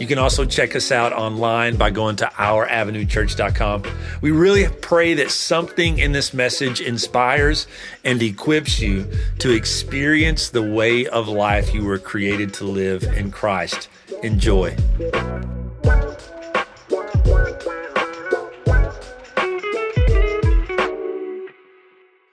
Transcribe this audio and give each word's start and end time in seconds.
You 0.00 0.06
can 0.06 0.18
also 0.18 0.46
check 0.46 0.74
us 0.74 0.90
out 0.90 1.12
online 1.12 1.76
by 1.76 1.90
going 1.90 2.16
to 2.16 2.24
ouravenuechurch.com. 2.24 3.82
We 4.22 4.30
really 4.30 4.66
pray 4.80 5.12
that 5.12 5.30
something 5.30 5.98
in 5.98 6.12
this 6.12 6.32
message 6.32 6.80
inspires 6.80 7.66
and 8.02 8.22
equips 8.22 8.80
you 8.80 9.06
to 9.40 9.50
experience 9.50 10.48
the 10.48 10.62
way 10.62 11.06
of 11.06 11.28
life 11.28 11.74
you 11.74 11.84
were 11.84 11.98
created 11.98 12.54
to 12.54 12.64
live 12.64 13.02
in 13.02 13.30
Christ. 13.30 13.90
Enjoy. 14.22 14.74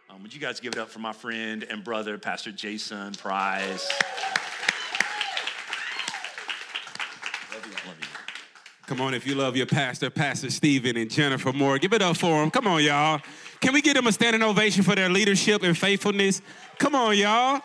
Um, 0.10 0.22
would 0.22 0.34
you 0.34 0.40
guys 0.40 0.62
give 0.62 0.72
it 0.72 0.80
up 0.80 0.88
for 0.88 1.00
my 1.00 1.12
friend 1.12 1.68
and 1.70 1.84
brother, 1.84 2.18
Pastor 2.18 2.54
Jayson 2.54 3.16
Price? 3.16 3.92
Come 8.88 9.02
on, 9.02 9.14
if 9.14 9.28
you 9.28 9.36
love 9.36 9.58
your 9.58 9.66
pastor, 9.66 10.10
Pastor 10.10 10.50
Stephen 10.50 10.96
and 10.96 11.12
Jennifer 11.12 11.52
Moore, 11.52 11.78
give 11.78 11.92
it 11.92 12.02
up 12.02 12.16
for 12.16 12.40
them. 12.40 12.50
Come 12.50 12.68
on, 12.68 12.82
y'all. 12.82 13.20
Can 13.60 13.74
we 13.74 13.82
give 13.82 13.96
them 13.96 14.08
a 14.08 14.14
standing 14.14 14.42
ovation 14.42 14.82
for 14.82 14.96
their 14.96 15.10
leadership 15.10 15.62
and 15.64 15.78
faithfulness? 15.78 16.42
Come 16.80 16.96
on, 16.96 17.18
y'all. 17.18 17.60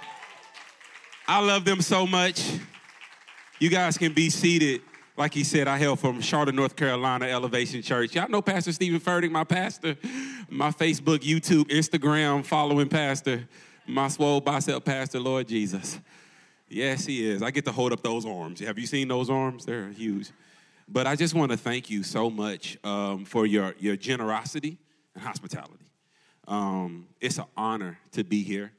I 1.28 1.38
love 1.38 1.64
them 1.64 1.80
so 1.80 2.08
much. 2.08 2.44
You 3.60 3.70
guys 3.70 3.96
can 3.96 4.12
be 4.12 4.30
seated. 4.30 4.80
Like 5.16 5.32
he 5.32 5.44
said, 5.44 5.68
I 5.68 5.78
hail 5.78 5.94
from 5.94 6.20
Charlotte, 6.20 6.56
North 6.56 6.74
Carolina, 6.74 7.26
Elevation 7.26 7.82
Church. 7.82 8.16
Y'all 8.16 8.28
know 8.28 8.42
Pastor 8.42 8.72
Steven 8.72 8.98
Furtick, 8.98 9.30
my 9.30 9.44
pastor, 9.44 9.96
my 10.50 10.72
Facebook, 10.72 11.18
YouTube, 11.18 11.66
Instagram 11.66 12.44
following 12.44 12.88
pastor, 12.88 13.46
my 13.86 14.08
swole 14.08 14.40
bicep 14.40 14.84
pastor, 14.84 15.20
Lord 15.20 15.46
Jesus. 15.46 16.00
Yes, 16.68 17.06
he 17.06 17.30
is. 17.30 17.42
I 17.42 17.52
get 17.52 17.64
to 17.66 17.72
hold 17.72 17.92
up 17.92 18.02
those 18.02 18.26
arms. 18.26 18.58
Have 18.58 18.76
you 18.76 18.86
seen 18.86 19.06
those 19.06 19.30
arms? 19.30 19.64
They're 19.64 19.90
huge. 19.90 20.32
But 20.92 21.06
I 21.06 21.16
just 21.16 21.32
want 21.32 21.50
to 21.52 21.56
thank 21.56 21.88
you 21.88 22.02
so 22.02 22.28
much 22.28 22.76
um, 22.84 23.24
for 23.24 23.46
your, 23.46 23.74
your 23.78 23.96
generosity 23.96 24.76
and 25.14 25.24
hospitality. 25.24 25.86
Um, 26.46 27.06
it's 27.18 27.38
an 27.38 27.46
honor 27.56 27.98
to 28.10 28.24
be 28.24 28.42
here. 28.42 28.72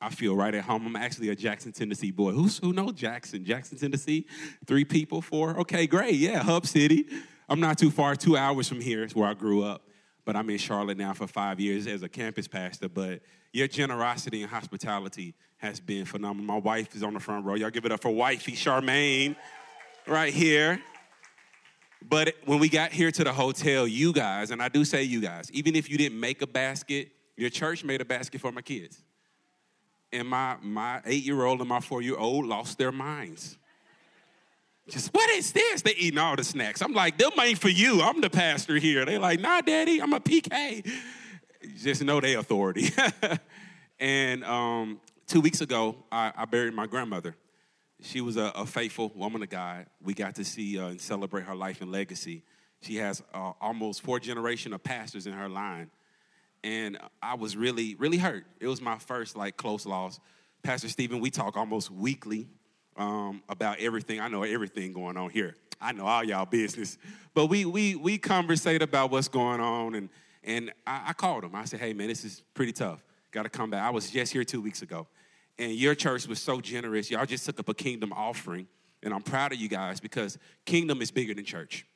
I 0.00 0.10
feel 0.10 0.34
right 0.34 0.52
at 0.52 0.64
home. 0.64 0.84
I'm 0.84 0.96
actually 0.96 1.28
a 1.28 1.36
Jackson, 1.36 1.70
Tennessee 1.70 2.10
boy. 2.10 2.32
Who's, 2.32 2.58
who 2.58 2.72
knows 2.72 2.94
Jackson? 2.94 3.44
Jackson, 3.44 3.78
Tennessee? 3.78 4.26
Three 4.66 4.84
people, 4.84 5.22
four? 5.22 5.60
Okay, 5.60 5.86
great. 5.86 6.14
Yeah, 6.14 6.42
Hub 6.42 6.66
City. 6.66 7.06
I'm 7.48 7.60
not 7.60 7.78
too 7.78 7.92
far, 7.92 8.16
two 8.16 8.36
hours 8.36 8.68
from 8.68 8.80
here 8.80 9.04
is 9.04 9.14
where 9.14 9.28
I 9.28 9.34
grew 9.34 9.62
up. 9.62 9.82
But 10.24 10.34
I'm 10.34 10.50
in 10.50 10.58
Charlotte 10.58 10.98
now 10.98 11.12
for 11.12 11.28
five 11.28 11.60
years 11.60 11.86
as 11.86 12.02
a 12.02 12.08
campus 12.08 12.48
pastor. 12.48 12.88
But 12.88 13.20
your 13.52 13.68
generosity 13.68 14.42
and 14.42 14.50
hospitality 14.50 15.34
has 15.58 15.78
been 15.78 16.04
phenomenal. 16.04 16.46
My 16.46 16.58
wife 16.58 16.96
is 16.96 17.04
on 17.04 17.14
the 17.14 17.20
front 17.20 17.44
row. 17.44 17.54
Y'all 17.54 17.70
give 17.70 17.84
it 17.84 17.92
up 17.92 18.02
for 18.02 18.10
wifey 18.10 18.52
Charmaine 18.52 19.36
right 20.08 20.32
here. 20.32 20.82
But 22.08 22.34
when 22.44 22.58
we 22.58 22.68
got 22.68 22.92
here 22.92 23.10
to 23.10 23.24
the 23.24 23.32
hotel, 23.32 23.86
you 23.86 24.12
guys, 24.12 24.50
and 24.50 24.62
I 24.62 24.68
do 24.68 24.84
say 24.84 25.02
you 25.02 25.20
guys, 25.20 25.50
even 25.52 25.76
if 25.76 25.90
you 25.90 25.98
didn't 25.98 26.18
make 26.18 26.42
a 26.42 26.46
basket, 26.46 27.10
your 27.36 27.50
church 27.50 27.84
made 27.84 28.00
a 28.00 28.04
basket 28.04 28.40
for 28.40 28.52
my 28.52 28.62
kids. 28.62 29.02
And 30.12 30.26
my, 30.26 30.56
my 30.62 31.00
eight 31.04 31.24
year 31.24 31.44
old 31.44 31.60
and 31.60 31.68
my 31.68 31.80
four 31.80 32.02
year 32.02 32.16
old 32.16 32.46
lost 32.46 32.78
their 32.78 32.90
minds. 32.90 33.56
Just, 34.88 35.14
what 35.14 35.30
is 35.30 35.52
this? 35.52 35.82
They 35.82 35.94
eating 35.94 36.18
all 36.18 36.34
the 36.34 36.42
snacks. 36.42 36.82
I'm 36.82 36.92
like, 36.92 37.16
them 37.16 37.30
ain't 37.40 37.58
for 37.58 37.68
you. 37.68 38.00
I'm 38.02 38.20
the 38.20 38.30
pastor 38.30 38.76
here. 38.76 39.04
They 39.04 39.18
like, 39.18 39.38
nah, 39.38 39.60
daddy, 39.60 40.02
I'm 40.02 40.12
a 40.12 40.20
PK. 40.20 40.88
Just 41.80 42.02
know 42.02 42.20
they 42.20 42.34
authority. 42.34 42.88
and 44.00 44.42
um, 44.44 45.00
two 45.28 45.40
weeks 45.40 45.60
ago, 45.60 45.96
I, 46.10 46.32
I 46.36 46.44
buried 46.44 46.74
my 46.74 46.86
grandmother. 46.86 47.36
She 48.02 48.20
was 48.20 48.36
a, 48.36 48.52
a, 48.54 48.66
faithful 48.66 49.12
woman 49.14 49.42
of 49.42 49.50
God. 49.50 49.86
We 50.02 50.14
got 50.14 50.36
to 50.36 50.44
see 50.44 50.78
uh, 50.78 50.88
and 50.88 51.00
celebrate 51.00 51.44
her 51.44 51.54
life 51.54 51.80
and 51.80 51.92
legacy. 51.92 52.42
She 52.82 52.96
has 52.96 53.22
uh, 53.34 53.52
almost 53.60 54.02
four 54.02 54.18
generation 54.18 54.72
of 54.72 54.82
pastors 54.82 55.26
in 55.26 55.32
her 55.32 55.48
line. 55.48 55.90
And 56.64 56.98
I 57.22 57.34
was 57.34 57.56
really, 57.56 57.94
really 57.96 58.18
hurt. 58.18 58.44
It 58.58 58.68
was 58.68 58.80
my 58.80 58.98
first 58.98 59.36
like 59.36 59.56
close 59.56 59.86
loss. 59.86 60.18
Pastor 60.62 60.88
Stephen, 60.88 61.20
we 61.20 61.30
talk 61.30 61.56
almost 61.56 61.90
weekly 61.90 62.48
um, 62.96 63.42
about 63.48 63.78
everything. 63.80 64.20
I 64.20 64.28
know 64.28 64.42
everything 64.42 64.92
going 64.92 65.16
on 65.16 65.30
here. 65.30 65.56
I 65.80 65.92
know 65.92 66.06
all 66.06 66.24
y'all 66.24 66.46
business. 66.46 66.98
But 67.34 67.46
we 67.46 67.64
we 67.64 67.94
we 67.96 68.18
conversate 68.18 68.82
about 68.82 69.10
what's 69.10 69.28
going 69.28 69.60
on 69.60 69.94
and 69.94 70.08
and 70.42 70.72
I, 70.86 71.08
I 71.08 71.12
called 71.12 71.44
him. 71.44 71.54
I 71.54 71.64
said, 71.64 71.80
hey 71.80 71.92
man, 71.92 72.08
this 72.08 72.24
is 72.24 72.42
pretty 72.54 72.72
tough. 72.72 73.02
Gotta 73.30 73.48
come 73.48 73.70
back. 73.70 73.82
I 73.82 73.90
was 73.90 74.10
just 74.10 74.32
here 74.32 74.44
two 74.44 74.60
weeks 74.60 74.82
ago 74.82 75.06
and 75.60 75.72
your 75.72 75.94
church 75.94 76.26
was 76.26 76.40
so 76.40 76.58
generous. 76.58 77.10
Y'all 77.10 77.26
just 77.26 77.44
took 77.44 77.60
up 77.60 77.68
a 77.68 77.74
kingdom 77.74 78.14
offering. 78.14 78.66
And 79.02 79.12
I'm 79.12 79.20
proud 79.20 79.52
of 79.52 79.60
you 79.60 79.68
guys 79.68 80.00
because 80.00 80.38
kingdom 80.64 81.02
is 81.02 81.10
bigger 81.10 81.34
than 81.34 81.44
church. 81.44 81.86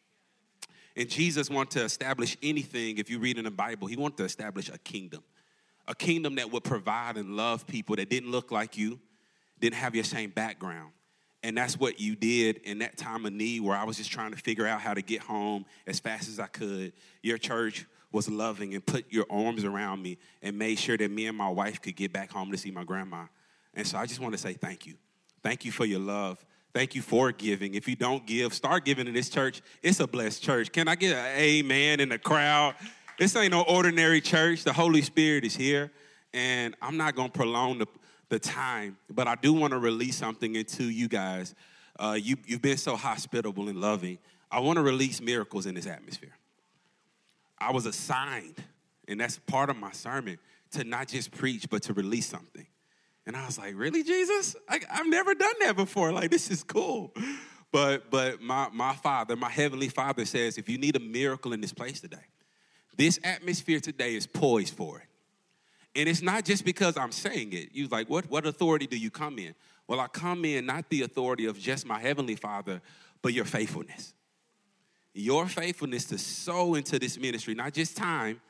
And 0.97 1.09
Jesus 1.09 1.49
wanted 1.49 1.79
to 1.79 1.85
establish 1.85 2.37
anything, 2.43 2.99
if 2.99 3.09
you 3.09 3.19
read 3.19 3.39
in 3.39 3.45
the 3.45 3.51
Bible, 3.51 3.89
he 3.89 3.97
wanted 3.97 4.19
to 4.19 4.25
establish 4.25 4.69
a 4.69 4.77
kingdom. 4.79 5.25
A 5.89 5.95
kingdom 5.95 6.35
that 6.37 6.53
would 6.53 6.63
provide 6.63 7.17
and 7.17 7.37
love 7.37 7.67
people 7.67 7.97
that 7.97 8.11
didn't 8.11 8.31
look 8.31 8.53
like 8.53 8.77
you, 8.77 9.01
didn't 9.59 9.77
have 9.77 9.95
your 9.95 10.05
same 10.05 10.29
background. 10.29 10.93
And 11.43 11.57
that's 11.57 11.79
what 11.79 11.99
you 11.99 12.17
did 12.17 12.59
in 12.59 12.79
that 12.79 12.99
time 12.99 13.25
of 13.25 13.33
need 13.33 13.63
where 13.63 13.77
I 13.77 13.85
was 13.85 13.97
just 13.97 14.11
trying 14.11 14.33
to 14.33 14.39
figure 14.39 14.67
out 14.67 14.83
how 14.83 14.93
to 14.93 15.03
get 15.03 15.23
home 15.23 15.65
as 15.87 16.01
fast 16.01 16.29
as 16.29 16.39
I 16.39 16.47
could. 16.49 16.93
Your 17.23 17.39
church 17.39 17.87
was 18.13 18.29
loving 18.29 18.75
and 18.75 18.85
put 18.85 19.11
your 19.11 19.27
arms 19.31 19.65
around 19.65 20.03
me 20.03 20.19
and 20.43 20.59
made 20.59 20.79
sure 20.79 20.99
that 20.99 21.11
me 21.11 21.27
and 21.27 21.37
my 21.37 21.49
wife 21.49 21.81
could 21.81 21.97
get 21.97 22.13
back 22.13 22.31
home 22.31 22.51
to 22.53 22.59
see 22.59 22.71
my 22.71 22.85
grandma. 22.85 23.25
And 23.75 23.87
so 23.87 23.99
I 23.99 24.07
just 24.07 24.21
want 24.21 24.33
to 24.33 24.39
say 24.39 24.55
thank 24.55 24.87
you. 24.87 24.95
Thank 25.43 25.65
you 25.65 25.73
for 25.73 25.85
your 25.85 26.01
love. 26.01 26.45
Thank 26.73 26.95
you 26.95 27.03
for 27.03 27.31
giving. 27.31 27.75
If 27.75 27.87
you 27.87 27.95
don't 27.95 28.27
give, 28.27 28.53
start 28.53 28.85
giving 28.85 29.07
to 29.07 29.13
this 29.13 29.29
church. 29.29 29.63
It's 29.83 30.01
a 30.01 30.07
blessed 30.07 30.43
church. 30.43 30.73
Can 30.73 30.89
I 30.89 30.97
get 30.97 31.17
an 31.17 31.39
amen 31.39 32.01
in 32.01 32.09
the 32.09 32.19
crowd? 32.19 32.75
This 33.19 33.37
ain't 33.37 33.53
no 33.53 33.63
ordinary 33.63 34.21
church. 34.21 34.65
The 34.65 34.73
Holy 34.73 35.03
Spirit 35.03 35.45
is 35.45 35.55
here. 35.55 35.93
And 36.33 36.75
I'm 36.83 36.97
not 36.97 37.15
going 37.15 37.31
to 37.31 37.33
prolong 37.33 37.79
the, 37.79 37.87
the 38.29 38.41
time, 38.41 38.97
but 39.09 39.29
I 39.29 39.37
do 39.37 39.53
want 39.53 39.73
to 39.73 39.79
release 39.79 40.17
something 40.17 40.57
into 40.57 40.85
you 40.85 41.07
guys. 41.07 41.55
Uh, 41.97 42.19
you, 42.21 42.37
you've 42.45 42.63
been 42.63 42.77
so 42.77 42.97
hospitable 42.97 43.69
and 43.69 43.81
loving. 43.81 44.19
I 44.51 44.59
want 44.59 44.79
to 44.79 44.83
release 44.83 45.21
miracles 45.21 45.67
in 45.67 45.77
this 45.77 45.87
atmosphere. 45.87 46.37
I 47.57 47.71
was 47.71 47.87
assigned, 47.87 48.57
and 49.07 49.21
that's 49.21 49.39
part 49.39 49.71
of 49.71 49.77
my 49.77 49.93
sermon, 49.93 50.39
to 50.73 50.83
not 50.83 51.07
just 51.07 51.31
preach, 51.31 51.71
but 51.71 51.85
to 51.85 51.93
release 51.93 52.27
something. 52.27 52.67
And 53.27 53.37
I 53.37 53.47
was 53.47 53.59
like, 53.59 53.75
really, 53.77 54.03
Jesus? 54.03 54.55
I, 54.69 54.81
have 54.89 55.07
never 55.07 55.35
done 55.35 55.55
that 55.61 55.77
before. 55.77 56.13
Like, 56.13 56.31
this 56.31 56.51
is 56.51 56.63
cool. 56.63 57.15
But 57.73 58.11
but 58.11 58.41
my, 58.41 58.69
my 58.73 58.95
father, 58.95 59.35
my 59.35 59.51
heavenly 59.51 59.89
father 59.89 60.25
says, 60.25 60.59
if 60.59 60.69
you 60.69 60.79
need 60.79 60.95
a 60.95 61.01
miracle 61.01 61.53
in 61.53 61.61
this 61.61 61.73
place 61.73 62.01
today, 62.01 62.27
this 62.97 63.19
atmosphere 63.25 63.81
today 63.81 64.15
is 64.15 64.27
poised 64.27 64.75
for 64.75 64.99
it. 64.99 65.07
And 65.97 66.09
it's 66.09 66.23
not 66.23 66.45
just 66.45 66.65
because 66.65 66.97
I'm 66.97 67.13
saying 67.13 67.53
it. 67.53 67.71
You 67.73 67.89
like, 67.89 68.11
what, 68.11 68.31
what 68.31 68.47
authority 68.47 68.87
do 68.87 68.97
you 68.97 69.11
come 69.11 69.39
in? 69.39 69.55
Well, 69.87 70.01
I 70.01 70.09
come 70.09 70.45
in 70.45 70.67
not 70.67 70.89
the 70.89 71.03
authority 71.03 71.47
of 71.47 71.59
just 71.59 71.87
my 71.87 71.99
heavenly 71.99 72.37
father, 72.37 72.81
but 73.23 73.33
your 73.33 73.45
faithfulness. 73.45 74.15
Your 75.13 75.47
faithfulness 75.47 76.05
to 76.07 76.19
sow 76.19 76.75
into 76.75 76.99
this 76.99 77.19
ministry, 77.19 77.55
not 77.55 77.73
just 77.73 77.97
time, 77.97 78.41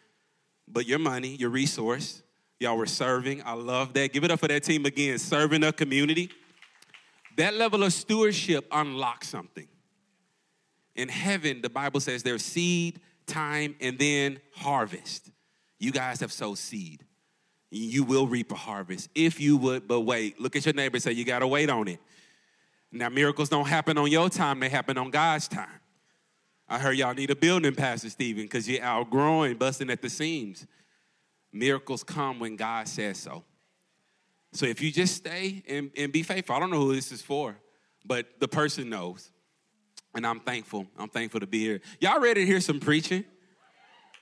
but 0.67 0.87
your 0.87 0.99
money, 0.99 1.37
your 1.37 1.51
resource, 1.51 2.23
Y'all 2.65 2.79
were 2.79 2.87
serving. 2.87 3.43
I 3.45 3.53
love 3.53 3.93
that. 3.93 4.15
Give 4.15 4.25
it 4.25 4.31
up 4.31 4.41
for 4.41 4.49
that 4.49 4.63
team 4.63 4.87
again, 4.87 5.19
serving 5.19 5.63
a 5.65 5.71
community. 5.71 6.31
That 7.37 7.53
level 7.53 7.83
of 7.83 7.93
stewardship 7.93 8.67
unlocks 8.73 9.29
something. 9.29 9.69
In 10.97 11.11
heaven, 11.11 11.61
the 11.61 11.69
Bible 11.69 12.01
says 12.01 12.23
there's 12.23 12.43
seed, 12.43 13.01
time, 13.27 13.77
and 13.83 13.99
then 13.99 14.41
harvest. 14.55 15.31
You 15.79 15.93
guys 15.93 16.21
have 16.21 16.33
sowed 16.33 16.57
seed. 16.57 17.05
You 17.71 18.03
will 18.03 18.27
reap 18.27 18.51
a 18.51 18.55
harvest 18.55 19.11
if 19.15 19.39
you 19.39 19.59
would, 19.59 19.87
but 19.87 20.01
wait. 20.01 20.41
Look 20.41 20.57
at 20.57 20.65
your 20.65 20.73
neighbor 20.73 20.99
say, 20.99 21.13
You 21.13 21.27
got 21.27 21.41
to 21.41 21.47
wait 21.47 21.69
on 21.69 21.87
it. 21.87 22.01
Now, 22.91 23.11
miracles 23.11 23.51
don't 23.51 23.69
happen 23.69 23.99
on 23.99 24.11
your 24.11 24.31
time, 24.31 24.59
they 24.59 24.71
happen 24.71 24.97
on 24.97 25.11
God's 25.11 25.49
time. 25.49 25.69
I 26.67 26.79
heard 26.79 26.97
y'all 26.97 27.13
need 27.13 27.31
a 27.31 27.37
building, 27.37 27.75
Pastor 27.75 28.09
Stephen, 28.09 28.45
because 28.45 28.67
you're 28.67 28.83
outgrowing, 28.83 29.59
busting 29.59 29.91
at 29.91 30.01
the 30.01 30.09
seams. 30.09 30.67
Miracles 31.55 32.03
come 32.03 32.41
when 32.41 32.57
God 32.57 32.89
says 32.89 33.17
so. 33.17 33.45
So 34.53 34.67
if 34.67 34.83
you 34.83 34.91
just 34.91 35.15
stay 35.15 35.63
and, 35.69 35.91
and 35.97 36.13
be 36.13 36.23
faithful, 36.23 36.55
I 36.55 36.61
don't 36.61 36.71
know 36.71 36.81
who 36.81 36.95
this 36.95 37.13
is 37.13 37.23
for, 37.23 37.57
but 38.05 38.27
the 38.41 38.49
person 38.49 38.91
knows. 38.91 39.31
And 40.15 40.27
I'm 40.27 40.41
thankful. 40.41 40.87
I'm 40.99 41.09
thankful 41.09 41.41
to 41.41 41.47
be 41.47 41.61
here. 41.61 41.81
Y'all 42.01 42.21
ready 42.21 42.43
to 42.43 42.47
hear 42.47 42.61
some 42.61 42.81
preaching? 42.81 43.25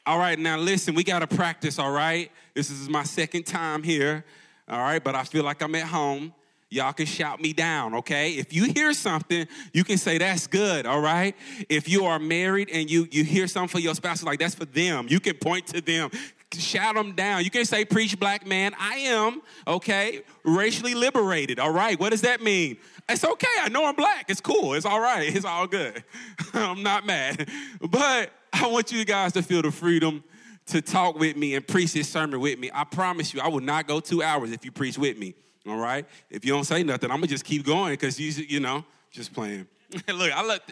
All 0.05 0.19
right, 0.19 0.38
now 0.38 0.58
listen, 0.58 0.94
we 0.94 1.05
got 1.05 1.20
to 1.20 1.26
practice, 1.26 1.79
all 1.79 1.93
right? 1.93 2.31
This 2.55 2.70
is 2.70 2.88
my 2.88 3.05
second 3.05 3.44
time 3.44 3.82
here, 3.82 4.25
all 4.69 4.81
right? 4.81 5.02
But 5.02 5.14
I 5.14 5.25
feel 5.25 5.44
like 5.44 5.62
I'm 5.62 5.75
at 5.75 5.87
home. 5.87 6.35
Y'all 6.70 6.93
can 6.93 7.06
shout 7.06 7.40
me 7.40 7.52
down, 7.52 7.94
okay? 7.94 8.32
If 8.32 8.52
you 8.52 8.64
hear 8.64 8.94
something, 8.94 9.46
you 9.73 9.85
can 9.85 9.99
say 9.99 10.19
that's 10.19 10.46
good, 10.46 10.87
all 10.87 11.00
right? 11.00 11.37
If 11.69 11.88
you 11.88 12.06
are 12.06 12.19
married 12.19 12.70
and 12.73 12.90
you 12.90 13.06
you 13.12 13.25
hear 13.25 13.46
something 13.46 13.69
for 13.69 13.78
your 13.78 13.94
spouse, 13.94 14.23
like 14.23 14.38
that's 14.38 14.55
for 14.55 14.64
them. 14.64 15.06
You 15.08 15.20
can 15.20 15.37
point 15.37 15.67
to 15.69 15.82
them, 15.82 16.11
shout 16.60 16.94
them 16.94 17.12
down. 17.12 17.44
You 17.44 17.50
can 17.50 17.64
say, 17.64 17.84
"Preach, 17.84 18.19
black 18.19 18.46
man." 18.46 18.75
I 18.78 18.96
am 18.99 19.43
okay, 19.66 20.22
racially 20.44 20.94
liberated. 20.94 21.58
All 21.58 21.72
right, 21.72 21.99
what 21.99 22.10
does 22.10 22.22
that 22.22 22.43
mean? 22.43 22.76
It's 23.08 23.25
okay. 23.25 23.46
I 23.60 23.69
know 23.69 23.84
I'm 23.84 23.96
black. 23.96 24.26
It's 24.28 24.40
cool. 24.40 24.75
It's 24.75 24.87
all 24.87 25.00
right. 25.00 25.34
It's 25.34 25.44
all 25.44 25.66
good. 25.66 26.02
I'm 26.54 26.82
not 26.82 27.04
mad, 27.04 27.49
but 27.81 28.31
I 28.52 28.66
want 28.66 28.93
you 28.93 29.04
guys 29.04 29.32
to 29.32 29.43
feel 29.43 29.62
the 29.62 29.70
freedom 29.70 30.22
to 30.66 30.81
talk 30.81 31.19
with 31.19 31.37
me 31.37 31.54
and 31.54 31.66
preach 31.66 31.93
this 31.93 32.08
sermon 32.08 32.40
with 32.40 32.58
me. 32.58 32.70
I 32.72 32.84
promise 32.84 33.34
you, 33.34 33.40
I 33.40 33.49
will 33.49 33.60
not 33.60 33.87
go 33.87 34.00
two 34.00 34.22
hours 34.22 34.52
if 34.52 34.64
you 34.64 34.70
preach 34.70 34.96
with 34.96 35.19
me. 35.19 35.34
All 35.66 35.76
right? 35.76 36.06
If 36.31 36.44
you 36.44 36.52
don't 36.52 36.64
say 36.64 36.82
nothing, 36.82 37.10
I'm 37.10 37.19
gonna 37.19 37.26
just 37.28 37.44
keep 37.44 37.64
going 37.64 37.93
because 37.93 38.19
you, 38.19 38.31
you 38.49 38.60
know, 38.60 38.84
just 39.10 39.32
playing. 39.32 39.66
look, 40.08 40.32
I 40.32 40.44
look, 40.44 40.62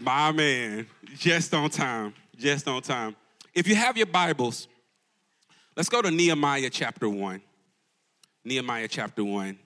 my 0.00 0.32
man, 0.32 0.86
just 1.16 1.52
on 1.54 1.70
time, 1.70 2.14
just 2.36 2.66
on 2.68 2.82
time. 2.82 3.16
If 3.56 3.66
you 3.66 3.74
have 3.74 3.96
your 3.96 4.04
Bibles, 4.04 4.68
let's 5.76 5.88
go 5.88 6.02
to 6.02 6.10
Nehemiah 6.10 6.68
chapter 6.68 7.08
1. 7.08 7.40
Nehemiah 8.44 8.86
chapter 8.86 9.24
1. 9.24 9.58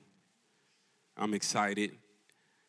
I'm 1.17 1.35
excited. 1.35 1.91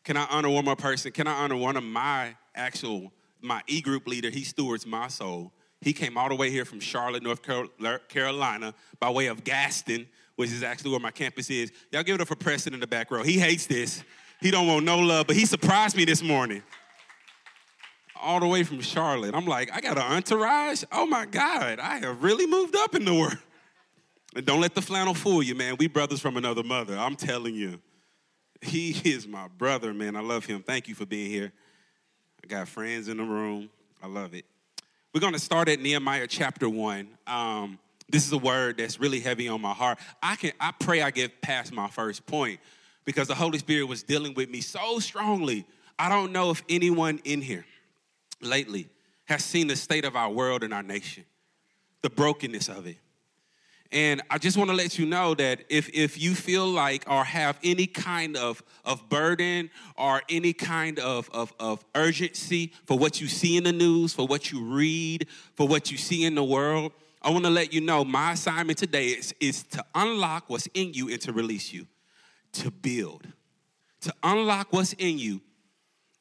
Can 0.04 0.18
I 0.18 0.26
honor 0.32 0.50
one 0.50 0.66
more 0.66 0.76
person? 0.76 1.12
Can 1.12 1.28
I 1.28 1.34
honor 1.34 1.58
one 1.58 1.78
of 1.78 1.84
my 1.84 2.36
actual, 2.56 3.14
my 3.40 3.62
E 3.68 3.82
group 3.82 4.08
leader? 4.08 4.32
He 4.32 4.44
stewards 4.44 4.88
my 4.88 5.10
soul. 5.10 5.54
He 5.80 5.94
came 5.94 6.18
all 6.18 6.28
the 6.28 6.34
way 6.34 6.50
here 6.50 6.66
from 6.66 6.80
Charlotte, 6.80 7.22
North 7.22 7.44
Carolina, 8.10 8.74
by 9.00 9.12
way 9.12 9.28
of 9.28 9.44
Gaston, 9.44 10.08
which 10.38 10.52
is 10.52 10.64
actually 10.64 10.90
where 10.90 11.00
my 11.00 11.12
campus 11.12 11.52
is. 11.52 11.72
Y'all 11.92 12.02
give 12.02 12.16
it 12.16 12.22
up 12.22 12.30
for 12.30 12.36
Preston 12.36 12.74
in 12.74 12.80
the 12.80 12.88
back 12.88 13.12
row. 13.12 13.22
He 13.22 13.38
hates 13.38 13.68
this. 13.68 14.04
He 14.40 14.50
don't 14.50 14.66
want 14.66 14.86
no 14.86 14.98
love, 14.98 15.28
but 15.28 15.36
he 15.36 15.46
surprised 15.46 15.96
me 15.96 16.04
this 16.04 16.24
morning. 16.24 16.64
All 18.22 18.40
the 18.40 18.48
way 18.48 18.64
from 18.64 18.82
Charlotte. 18.82 19.34
I'm 19.34 19.46
like, 19.46 19.72
I 19.74 19.82
got 19.82 19.98
an 19.98 20.04
entourage? 20.04 20.84
Oh 20.92 21.06
my 21.06 21.26
God, 21.26 21.80
I 21.80 22.00
have 22.00 22.24
really 22.24 22.46
moved 22.46 22.76
up 22.76 22.96
in 22.96 23.06
the 23.06 23.14
world. 23.14 23.38
And 24.34 24.46
don't 24.46 24.62
let 24.62 24.76
the 24.76 24.82
flannel 24.82 25.14
fool 25.14 25.44
you, 25.44 25.56
man. 25.56 25.76
We 25.78 25.88
brothers 25.88 26.22
from 26.22 26.38
another 26.38 26.64
mother. 26.64 26.98
I'm 26.98 27.18
telling 27.18 27.54
you. 27.54 27.82
He 28.62 28.92
is 29.04 29.28
my 29.28 29.50
brother, 29.58 29.94
man. 29.94 30.16
I 30.16 30.22
love 30.22 30.46
him. 30.46 30.64
Thank 30.64 30.88
you 30.88 30.96
for 30.96 31.06
being 31.06 31.30
here. 31.30 31.52
I 32.42 32.48
got 32.48 32.70
friends 32.70 33.10
in 33.10 33.18
the 33.18 33.24
room. 33.24 33.70
I 34.02 34.08
love 34.08 34.34
it. 34.34 34.46
We're 35.14 35.20
going 35.20 35.34
to 35.34 35.40
start 35.40 35.68
at 35.68 35.82
Nehemiah 35.82 36.28
chapter 36.28 36.70
1. 36.70 37.10
Um, 37.28 37.78
this 38.08 38.26
is 38.26 38.32
a 38.32 38.38
word 38.38 38.78
that's 38.78 39.00
really 39.00 39.20
heavy 39.20 39.48
on 39.48 39.62
my 39.62 39.74
heart. 39.74 40.00
I 40.24 40.36
can 40.36 40.52
I 40.60 40.72
pray 40.80 41.02
I 41.02 41.12
get 41.12 41.42
past 41.42 41.74
my 41.74 41.88
first 41.88 42.26
point 42.26 42.60
because 43.04 43.28
the 43.28 43.36
Holy 43.36 43.58
Spirit 43.58 43.86
was 43.86 44.04
dealing 44.04 44.34
with 44.34 44.50
me 44.50 44.62
so 44.62 45.00
strongly. 45.00 45.66
I 45.98 46.08
don't 46.08 46.32
know 46.32 46.52
if 46.52 46.64
anyone 46.70 47.20
in 47.24 47.42
here 47.42 47.66
lately 48.44 48.90
has 49.26 49.44
seen 49.44 49.68
the 49.68 49.76
state 49.76 50.06
of 50.06 50.16
our 50.16 50.30
world 50.30 50.64
and 50.64 50.74
our 50.74 50.84
nation, 50.84 51.26
the 52.02 52.10
brokenness 52.10 52.70
of 52.70 52.88
it. 52.88 52.98
And 53.94 54.22
I 54.30 54.38
just 54.38 54.58
want 54.58 54.70
to 54.70 54.76
let 54.76 54.98
you 54.98 55.06
know 55.06 55.36
that 55.36 55.66
if, 55.68 55.90
if 55.94 56.22
you 56.22 56.34
feel 56.34 56.66
like 56.66 57.04
or 57.10 57.26
have 57.26 57.60
any 57.62 57.88
kind 57.88 58.38
of, 58.38 58.64
of 58.86 59.10
burden 59.10 59.70
or 59.98 60.22
any 60.30 60.54
kind 60.54 60.98
of, 61.00 61.30
of, 61.34 61.54
of 61.60 61.84
urgency 61.94 62.72
for 62.86 62.98
what 62.98 63.20
you 63.20 63.28
see 63.28 63.58
in 63.58 63.66
the 63.66 63.74
news, 63.74 64.14
for 64.14 64.26
what 64.26 64.50
you 64.50 64.64
read, 64.64 65.28
for 65.56 65.68
what 65.68 65.92
you 65.92 65.98
see 65.98 66.24
in 66.24 66.36
the 66.36 66.44
world, 66.44 66.94
I 67.22 67.32
want 67.32 67.44
to 67.44 67.52
let 67.52 67.74
you 67.74 67.82
know 67.82 68.06
my 68.06 68.32
assignment 68.32 68.80
today 68.80 69.08
is, 69.08 69.36
is 69.42 69.64
to 69.64 69.86
unlock 69.94 70.46
what's 70.48 70.68
in 70.74 70.94
you 70.94 71.10
and 71.10 71.20
to 71.22 71.34
release 71.34 71.74
you, 71.74 71.86
to 72.54 72.72
build. 72.72 73.28
To 74.02 74.14
unlock 74.24 74.72
what's 74.72 74.94
in 74.94 75.20
you 75.20 75.42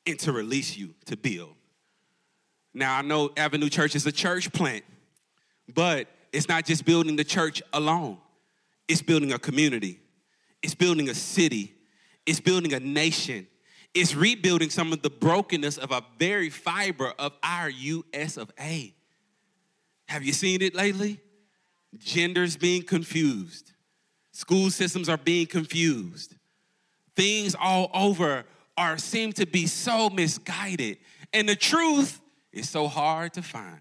and 0.07 0.19
to 0.21 0.33
release 0.33 0.77
you, 0.77 0.95
to 1.07 1.17
build. 1.17 1.55
Now, 2.73 2.99
I 2.99 3.03
know 3.03 3.31
Avenue 3.37 3.69
Church 3.69 3.97
is 3.97 4.07
a 4.07 4.13
church 4.13 4.53
plant, 4.53 4.85
but 5.73 6.09
it's 6.33 6.49
not 6.49 6.65
just 6.65 6.85
building 6.85 7.17
the 7.17 7.25
church 7.25 7.63
alone, 7.73 8.19
it's 8.89 9.03
building 9.03 9.33
a 9.33 9.39
community, 9.39 10.01
it's 10.63 10.75
building 10.75 11.09
a 11.09 11.15
city, 11.15 11.75
it's 12.27 12.41
building 12.41 12.73
a 12.73 12.81
nation. 12.81 13.47
It's 13.93 14.15
rebuilding 14.15 14.71
some 14.71 14.93
of 14.93 15.03
the 15.03 15.11
brokenness 15.11 15.77
of 15.77 15.91
a 15.91 16.05
very 16.19 16.49
fiber 16.49 17.13
of 17.19 17.33
our 17.43 17.69
US 17.69 18.37
of 18.37 18.51
A. 18.61 18.95
Have 20.07 20.23
you 20.23 20.33
seen 20.33 20.63
it 20.63 20.75
lately? 20.75 21.21
Genders 21.99 22.57
being 22.57 22.83
confused. 22.83 23.73
School 24.33 24.71
systems 24.71 25.09
are 25.09 25.17
being 25.17 25.47
confused. 25.47 26.37
Things 27.17 27.57
all 27.61 27.91
over 27.93 28.45
are 28.77 28.97
seem 28.97 29.33
to 29.35 29.47
be 29.47 29.67
so 29.67 30.09
misguided. 30.09 30.99
And 31.33 31.49
the 31.49 31.57
truth 31.57 32.21
is 32.53 32.69
so 32.69 32.89
hard 32.89 33.35
to 33.35 33.43
find. 33.43 33.81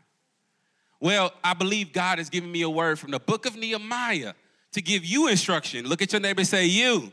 Well, 1.00 1.31
I 1.44 1.54
believe 1.54 1.94
God 1.94 2.18
has 2.18 2.30
given 2.30 2.51
me 2.51 2.62
a 2.62 2.69
word 2.69 3.00
from 3.00 3.12
the 3.12 3.19
book 3.19 3.45
of 3.45 3.56
Nehemiah 3.56 4.33
to 4.74 4.81
give 4.81 5.06
you 5.06 5.27
instruction. 5.27 5.88
Look 5.88 6.01
at 6.01 6.12
your 6.12 6.21
neighbor 6.21 6.44
say, 6.44 6.66
You. 6.66 7.12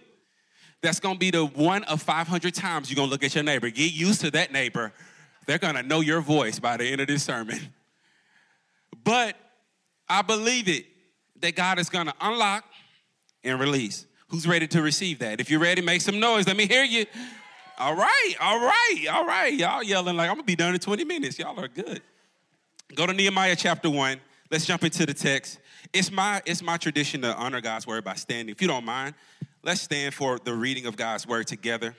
That's 0.82 1.00
gonna 1.00 1.19
be 1.19 1.31
the 1.31 1.44
one 1.44 1.85
of 1.85 2.03
500 2.03 2.55
times 2.55 2.91
you're 2.91 2.97
gonna 2.97 3.11
look 3.11 3.25
at 3.25 3.35
your 3.35 3.44
neighbor. 3.44 3.70
Get 3.70 3.93
used 3.93 4.20
to 4.20 4.31
that 4.32 4.53
neighbor. 4.53 4.93
They're 5.47 5.58
gonna 5.58 5.82
know 5.82 6.00
your 6.00 6.20
voice 6.20 6.58
by 6.58 6.76
the 6.76 6.85
end 6.85 7.00
of 7.00 7.06
this 7.06 7.23
sermon. 7.23 7.59
But 9.02 9.37
I 10.09 10.23
believe 10.23 10.69
it 10.69 10.87
that 11.41 11.55
God 11.55 11.79
is 11.79 11.88
gonna 11.88 12.14
unlock 12.20 12.64
and 13.43 13.59
release. 13.59 14.06
Who's 14.29 14.47
ready 14.47 14.67
to 14.69 14.82
receive 14.82 15.20
that? 15.20 15.41
If 15.41 15.50
you're 15.50 15.61
ready, 15.61 15.81
make 15.81 16.02
some 16.02 16.19
noise. 16.19 16.47
Let 16.47 16.56
me 16.56 16.67
hear 16.67 16.85
you. 16.85 17.06
All 17.78 17.94
right, 17.94 18.34
all 18.40 18.58
right, 18.58 19.05
all 19.12 19.26
right. 19.26 19.52
Y'all 19.52 19.82
yelling 19.82 20.17
like 20.17 20.31
I'm 20.31 20.37
gonna 20.37 20.44
be 20.44 20.56
done 20.56 20.73
in 20.73 20.81
20 20.81 21.05
minutes. 21.05 21.38
Y'all 21.38 21.61
are 21.61 21.69
good. 21.69 22.00
Go 22.94 23.06
to 23.06 23.12
Nehemiah 23.12 23.55
chapter 23.55 23.90
1. 23.90 24.19
Let's 24.50 24.64
jump 24.64 24.82
into 24.82 25.05
the 25.05 25.12
text. 25.12 25.58
It's 25.93 26.11
my, 26.11 26.40
it's 26.46 26.62
my 26.62 26.78
tradition 26.78 27.20
to 27.20 27.34
honor 27.37 27.61
God's 27.61 27.87
word 27.87 28.02
by 28.02 28.14
standing. 28.14 28.50
If 28.50 28.62
you 28.62 28.69
don't 28.69 28.87
mind, 28.87 29.14
let's 29.62 29.82
stand 29.82 30.14
for 30.14 30.38
the 30.38 30.55
reading 30.55 30.87
of 30.87 30.96
God's 30.96 31.26
word 31.26 31.49
together. 31.49 31.94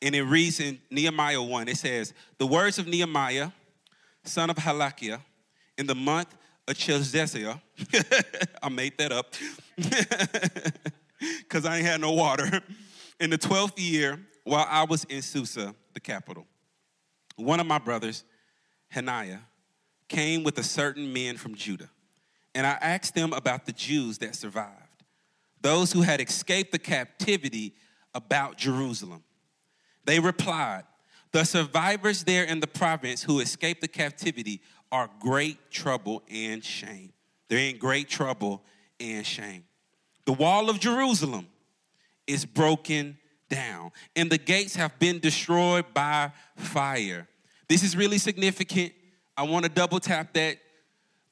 And 0.00 0.14
it 0.14 0.22
reads 0.22 0.60
in 0.60 0.80
Nehemiah 0.90 1.42
1, 1.42 1.66
it 1.66 1.78
says, 1.78 2.14
The 2.38 2.46
words 2.46 2.78
of 2.78 2.86
Nehemiah, 2.86 3.50
son 4.24 4.50
of 4.50 4.56
Halakiah, 4.56 5.20
in 5.78 5.86
the 5.86 5.96
month 5.96 6.32
of 6.68 6.76
Chislesia, 6.76 7.60
I 8.62 8.68
made 8.68 8.96
that 8.98 9.10
up 9.10 9.34
because 11.38 11.66
I 11.66 11.78
ain't 11.78 11.86
had 11.86 12.00
no 12.00 12.12
water, 12.12 12.60
in 13.18 13.30
the 13.30 13.38
12th 13.38 13.78
year 13.78 14.20
while 14.44 14.66
I 14.68 14.84
was 14.84 15.04
in 15.04 15.22
Susa, 15.22 15.74
the 15.94 16.00
capital. 16.00 16.46
One 17.36 17.60
of 17.60 17.66
my 17.66 17.78
brothers, 17.78 18.24
Hananiah, 18.88 19.38
came 20.08 20.42
with 20.42 20.58
a 20.58 20.62
certain 20.62 21.12
men 21.12 21.36
from 21.36 21.54
Judah, 21.54 21.88
and 22.54 22.66
I 22.66 22.76
asked 22.80 23.14
them 23.14 23.32
about 23.32 23.64
the 23.66 23.72
Jews 23.72 24.18
that 24.18 24.34
survived, 24.34 25.04
those 25.60 25.92
who 25.92 26.02
had 26.02 26.20
escaped 26.20 26.72
the 26.72 26.78
captivity 26.78 27.74
about 28.14 28.56
Jerusalem. 28.56 29.22
They 30.04 30.20
replied, 30.20 30.84
The 31.30 31.44
survivors 31.44 32.24
there 32.24 32.44
in 32.44 32.60
the 32.60 32.66
province 32.66 33.22
who 33.22 33.40
escaped 33.40 33.80
the 33.80 33.88
captivity 33.88 34.60
are 34.90 35.08
great 35.20 35.70
trouble 35.70 36.22
and 36.30 36.62
shame. 36.62 37.12
They're 37.48 37.70
in 37.70 37.78
great 37.78 38.08
trouble 38.08 38.62
and 39.00 39.24
shame. 39.24 39.64
The 40.26 40.32
wall 40.32 40.68
of 40.68 40.78
Jerusalem 40.78 41.48
is 42.26 42.44
broken 42.44 43.18
down, 43.52 43.92
and 44.16 44.30
the 44.30 44.38
gates 44.38 44.74
have 44.74 44.98
been 44.98 45.20
destroyed 45.20 45.84
by 45.94 46.32
fire. 46.56 47.28
This 47.68 47.84
is 47.84 47.96
really 47.96 48.18
significant 48.18 48.92
I 49.36 49.44
want 49.44 49.64
to 49.64 49.70
double 49.70 50.00
tap 50.00 50.34
that. 50.34 50.58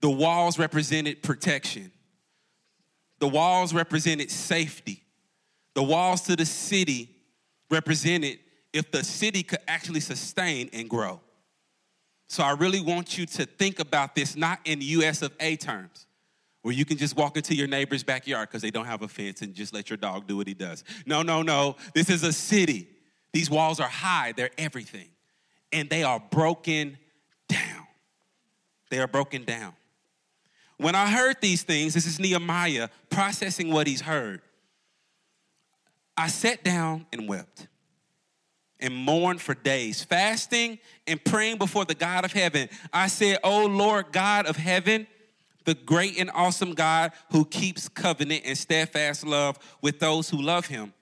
The 0.00 0.10
walls 0.10 0.58
represented 0.58 1.22
protection, 1.22 1.92
the 3.18 3.28
walls 3.28 3.74
represented 3.74 4.30
safety, 4.30 5.02
the 5.74 5.82
walls 5.82 6.22
to 6.22 6.36
the 6.36 6.46
city 6.46 7.10
represented 7.70 8.38
if 8.72 8.90
the 8.90 9.04
city 9.04 9.42
could 9.42 9.58
actually 9.68 10.00
sustain 10.00 10.70
and 10.72 10.88
grow. 10.88 11.20
So 12.30 12.42
I 12.42 12.52
really 12.52 12.80
want 12.80 13.18
you 13.18 13.26
to 13.26 13.44
think 13.44 13.78
about 13.78 14.14
this 14.14 14.36
not 14.36 14.60
in 14.64 14.80
US 14.80 15.20
of 15.20 15.32
A 15.38 15.56
terms, 15.56 16.06
where 16.62 16.74
you 16.74 16.84
can 16.84 16.98
just 16.98 17.16
walk 17.16 17.36
into 17.36 17.54
your 17.54 17.66
neighbor's 17.66 18.02
backyard 18.02 18.48
because 18.48 18.62
they 18.62 18.70
don't 18.70 18.86
have 18.86 19.02
a 19.02 19.08
fence 19.08 19.40
and 19.42 19.54
just 19.54 19.72
let 19.72 19.88
your 19.88 19.96
dog 19.96 20.26
do 20.26 20.36
what 20.36 20.46
he 20.46 20.54
does. 20.54 20.84
No, 21.06 21.22
no, 21.22 21.42
no. 21.42 21.76
This 21.94 22.10
is 22.10 22.22
a 22.22 22.32
city. 22.32 22.88
These 23.32 23.50
walls 23.50 23.80
are 23.80 23.88
high, 23.88 24.32
they're 24.32 24.50
everything, 24.58 25.08
and 25.72 25.88
they 25.88 26.02
are 26.02 26.20
broken 26.30 26.98
down. 27.48 27.86
They 28.90 28.98
are 28.98 29.06
broken 29.06 29.44
down. 29.44 29.72
When 30.78 30.94
I 30.94 31.10
heard 31.10 31.36
these 31.40 31.62
things, 31.62 31.94
this 31.94 32.06
is 32.06 32.18
Nehemiah 32.18 32.88
processing 33.08 33.70
what 33.72 33.86
he's 33.86 34.00
heard. 34.00 34.42
I 36.16 36.28
sat 36.28 36.64
down 36.64 37.06
and 37.12 37.28
wept. 37.28 37.68
and 38.80 38.94
mourned 38.94 39.40
for 39.40 39.54
days, 39.54 40.02
fasting 40.02 40.78
and 41.06 41.22
praying 41.22 41.58
before 41.58 41.84
the 41.84 41.94
God 41.94 42.24
of 42.24 42.32
heaven. 42.32 42.68
I 42.92 43.08
said, 43.08 43.38
O 43.44 43.66
Lord 43.66 44.06
God 44.10 44.46
of 44.46 44.56
heaven, 44.56 45.06
the 45.64 45.74
great 45.74 46.18
and 46.18 46.30
awesome 46.34 46.74
God 46.74 47.12
who 47.32 47.44
keeps 47.44 47.88
covenant 47.88 48.42
and 48.44 48.56
steadfast 48.56 49.26
love 49.26 49.58
with 49.82 49.98
those 49.98 50.30
who 50.30 50.40
love 50.40 50.66
him 50.66 50.92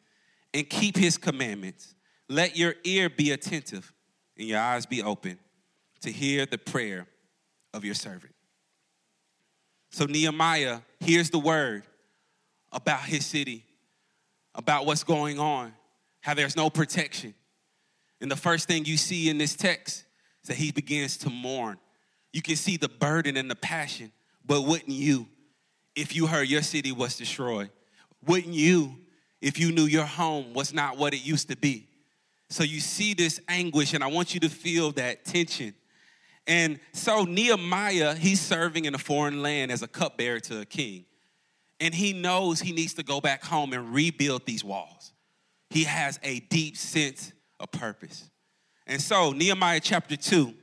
and 0.54 0.68
keep 0.68 0.96
his 0.96 1.16
commandments. 1.16 1.94
Let 2.28 2.56
your 2.56 2.74
ear 2.84 3.08
be 3.08 3.30
attentive 3.30 3.92
and 4.36 4.48
your 4.48 4.60
eyes 4.60 4.86
be 4.86 5.02
open 5.02 5.38
to 6.00 6.12
hear 6.12 6.46
the 6.46 6.58
prayer 6.58 7.06
of 7.72 7.84
your 7.84 7.94
servant. 7.94 8.34
So 9.90 10.04
Nehemiah 10.04 10.80
hears 11.00 11.30
the 11.30 11.38
word 11.38 11.84
about 12.72 13.00
his 13.00 13.24
city, 13.24 13.64
about 14.54 14.86
what's 14.86 15.04
going 15.04 15.38
on, 15.38 15.72
how 16.20 16.34
there's 16.34 16.56
no 16.56 16.68
protection. 16.68 17.34
And 18.20 18.30
the 18.30 18.36
first 18.36 18.68
thing 18.68 18.84
you 18.84 18.96
see 18.96 19.28
in 19.28 19.38
this 19.38 19.54
text 19.54 20.04
is 20.42 20.48
that 20.48 20.56
he 20.56 20.72
begins 20.72 21.16
to 21.18 21.30
mourn. 21.30 21.78
You 22.32 22.42
can 22.42 22.56
see 22.56 22.76
the 22.76 22.88
burden 22.88 23.36
and 23.36 23.50
the 23.50 23.56
passion, 23.56 24.12
but 24.48 24.62
wouldn't 24.62 24.88
you 24.88 25.28
if 25.94 26.16
you 26.16 26.26
heard 26.26 26.48
your 26.48 26.62
city 26.62 26.90
was 26.90 27.16
destroyed? 27.16 27.70
Wouldn't 28.26 28.54
you 28.54 28.96
if 29.40 29.60
you 29.60 29.70
knew 29.70 29.84
your 29.84 30.04
home 30.04 30.54
was 30.54 30.72
not 30.72 30.96
what 30.96 31.14
it 31.14 31.24
used 31.24 31.48
to 31.50 31.56
be? 31.56 31.86
So 32.50 32.64
you 32.64 32.80
see 32.80 33.14
this 33.14 33.40
anguish, 33.46 33.92
and 33.94 34.02
I 34.02 34.06
want 34.06 34.32
you 34.34 34.40
to 34.40 34.48
feel 34.48 34.90
that 34.92 35.24
tension. 35.24 35.74
And 36.46 36.80
so 36.92 37.24
Nehemiah, 37.24 38.14
he's 38.14 38.40
serving 38.40 38.86
in 38.86 38.94
a 38.94 38.98
foreign 38.98 39.42
land 39.42 39.70
as 39.70 39.82
a 39.82 39.88
cupbearer 39.88 40.40
to 40.40 40.62
a 40.62 40.64
king. 40.64 41.04
And 41.78 41.94
he 41.94 42.14
knows 42.14 42.60
he 42.60 42.72
needs 42.72 42.94
to 42.94 43.02
go 43.02 43.20
back 43.20 43.44
home 43.44 43.74
and 43.74 43.94
rebuild 43.94 44.46
these 44.46 44.64
walls. 44.64 45.12
He 45.70 45.84
has 45.84 46.18
a 46.22 46.40
deep 46.40 46.76
sense 46.78 47.32
of 47.60 47.70
purpose. 47.70 48.30
And 48.86 49.00
so, 49.00 49.32
Nehemiah 49.32 49.80
chapter 49.80 50.16
2, 50.16 50.54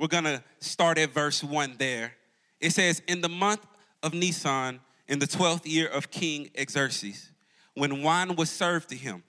we're 0.00 0.06
gonna 0.06 0.42
start 0.60 0.96
at 0.96 1.10
verse 1.10 1.44
1 1.44 1.76
there. 1.78 2.15
It 2.60 2.70
says, 2.70 3.02
In 3.06 3.20
the 3.20 3.28
month 3.28 3.66
of 4.02 4.14
Nisan, 4.14 4.80
in 5.08 5.18
the 5.18 5.26
12th 5.26 5.66
year 5.66 5.88
of 5.88 6.10
King 6.10 6.50
Xerxes, 6.68 7.30
when 7.74 8.02
wine 8.02 8.36
was 8.36 8.50
served 8.50 8.88
to 8.88 8.96
him, 8.96 9.22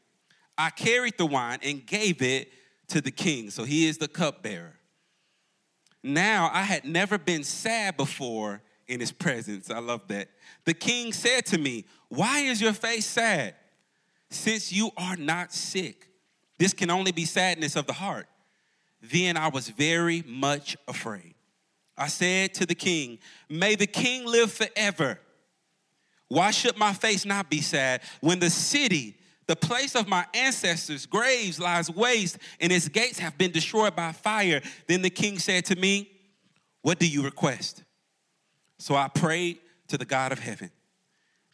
I 0.57 0.69
carried 0.69 1.17
the 1.17 1.25
wine 1.25 1.59
and 1.61 1.85
gave 1.85 2.21
it 2.21 2.51
to 2.87 3.01
the 3.01 3.11
king. 3.11 3.49
So 3.49 3.63
he 3.63 3.87
is 3.87 3.97
the 3.97 4.07
cupbearer. 4.07 4.73
Now 6.03 6.49
I 6.53 6.63
had 6.63 6.85
never 6.85 7.17
been 7.17 7.43
sad 7.43 7.97
before 7.97 8.61
in 8.87 8.99
his 8.99 9.11
presence. 9.11 9.69
I 9.69 9.79
love 9.79 10.07
that. 10.07 10.29
The 10.65 10.73
king 10.73 11.11
said 11.11 11.45
to 11.47 11.57
me, 11.57 11.85
Why 12.09 12.39
is 12.39 12.61
your 12.61 12.73
face 12.73 13.05
sad? 13.05 13.55
Since 14.29 14.71
you 14.71 14.91
are 14.97 15.15
not 15.15 15.53
sick, 15.53 16.09
this 16.57 16.73
can 16.73 16.89
only 16.89 17.11
be 17.11 17.25
sadness 17.25 17.75
of 17.75 17.85
the 17.85 17.93
heart. 17.93 18.27
Then 19.01 19.37
I 19.37 19.49
was 19.49 19.69
very 19.69 20.23
much 20.25 20.75
afraid. 20.87 21.35
I 21.97 22.07
said 22.07 22.53
to 22.55 22.65
the 22.65 22.75
king, 22.75 23.19
May 23.49 23.75
the 23.75 23.87
king 23.87 24.25
live 24.25 24.51
forever. 24.51 25.19
Why 26.27 26.51
should 26.51 26.77
my 26.77 26.93
face 26.93 27.25
not 27.25 27.49
be 27.49 27.61
sad 27.61 28.01
when 28.19 28.39
the 28.39 28.49
city, 28.49 29.15
the 29.47 29.55
place 29.55 29.95
of 29.95 30.07
my 30.07 30.25
ancestors' 30.33 31.05
graves, 31.05 31.59
lies 31.59 31.89
waste 31.89 32.37
and 32.59 32.71
its 32.71 32.89
gates 32.89 33.19
have 33.19 33.37
been 33.37 33.51
destroyed 33.51 33.95
by 33.95 34.11
fire? 34.11 34.61
Then 34.87 35.01
the 35.01 35.09
king 35.09 35.39
said 35.39 35.65
to 35.65 35.75
me, 35.75 36.11
What 36.81 36.99
do 36.99 37.07
you 37.07 37.23
request? 37.23 37.83
So 38.77 38.95
I 38.95 39.07
prayed 39.07 39.59
to 39.87 39.97
the 39.97 40.05
God 40.05 40.31
of 40.31 40.39
heaven. 40.39 40.69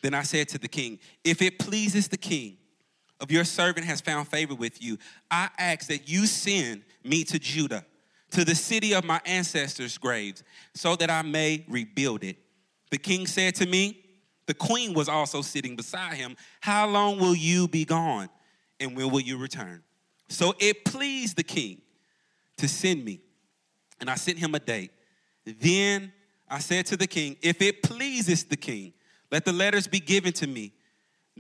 Then 0.02 0.14
I 0.14 0.24
said 0.24 0.50
to 0.50 0.58
the 0.58 0.68
king, 0.68 1.00
If 1.24 1.42
it 1.42 1.60
pleases 1.60 2.08
the 2.08 2.18
king, 2.18 2.58
of 3.24 3.32
your 3.32 3.46
servant 3.46 3.86
has 3.86 4.02
found 4.02 4.28
favor 4.28 4.54
with 4.54 4.84
you, 4.84 4.98
I 5.32 5.50
ask 5.58 5.88
that 5.88 6.10
you 6.10 6.28
send 6.28 6.84
me 7.06 7.24
to 7.24 7.40
Judah, 7.40 7.86
to 8.34 8.44
the 8.44 8.56
city 8.56 8.94
of 8.94 9.04
my 9.04 9.22
ancestors' 9.26 9.98
graves, 9.98 10.44
so 10.74 10.96
that 10.96 11.10
I 11.10 11.22
may 11.22 11.66
rebuild 11.68 12.24
it. 12.24 12.38
The 12.92 12.98
king 12.98 13.26
said 13.28 13.56
to 13.56 13.66
me, 13.66 14.04
the 14.46 14.54
queen 14.54 14.94
was 14.94 15.08
also 15.08 15.42
sitting 15.42 15.76
beside 15.76 16.16
him, 16.16 16.36
How 16.60 16.88
long 16.88 17.20
will 17.20 17.36
you 17.36 17.68
be 17.68 17.86
gone? 17.86 18.30
And 18.80 18.98
when 18.98 19.10
will 19.10 19.22
you 19.22 19.38
return? 19.38 19.84
So 20.30 20.54
it 20.60 20.84
pleased 20.84 21.38
the 21.38 21.44
king 21.44 21.82
to 22.58 22.68
send 22.68 23.06
me. 23.06 23.22
And 24.02 24.10
I 24.10 24.16
sent 24.16 24.38
him 24.38 24.54
a 24.56 24.60
date. 24.60 24.92
Then 25.46 26.12
I 26.50 26.60
said 26.60 26.86
to 26.88 26.98
the 26.98 27.08
king, 27.08 27.38
If 27.42 27.62
it 27.62 27.84
pleases 27.84 28.44
the 28.44 28.58
king, 28.58 28.94
let 29.32 29.46
the 29.46 29.54
letters 29.54 29.88
be 29.88 30.00
given 30.00 30.34
to 30.34 30.48
me, 30.48 30.74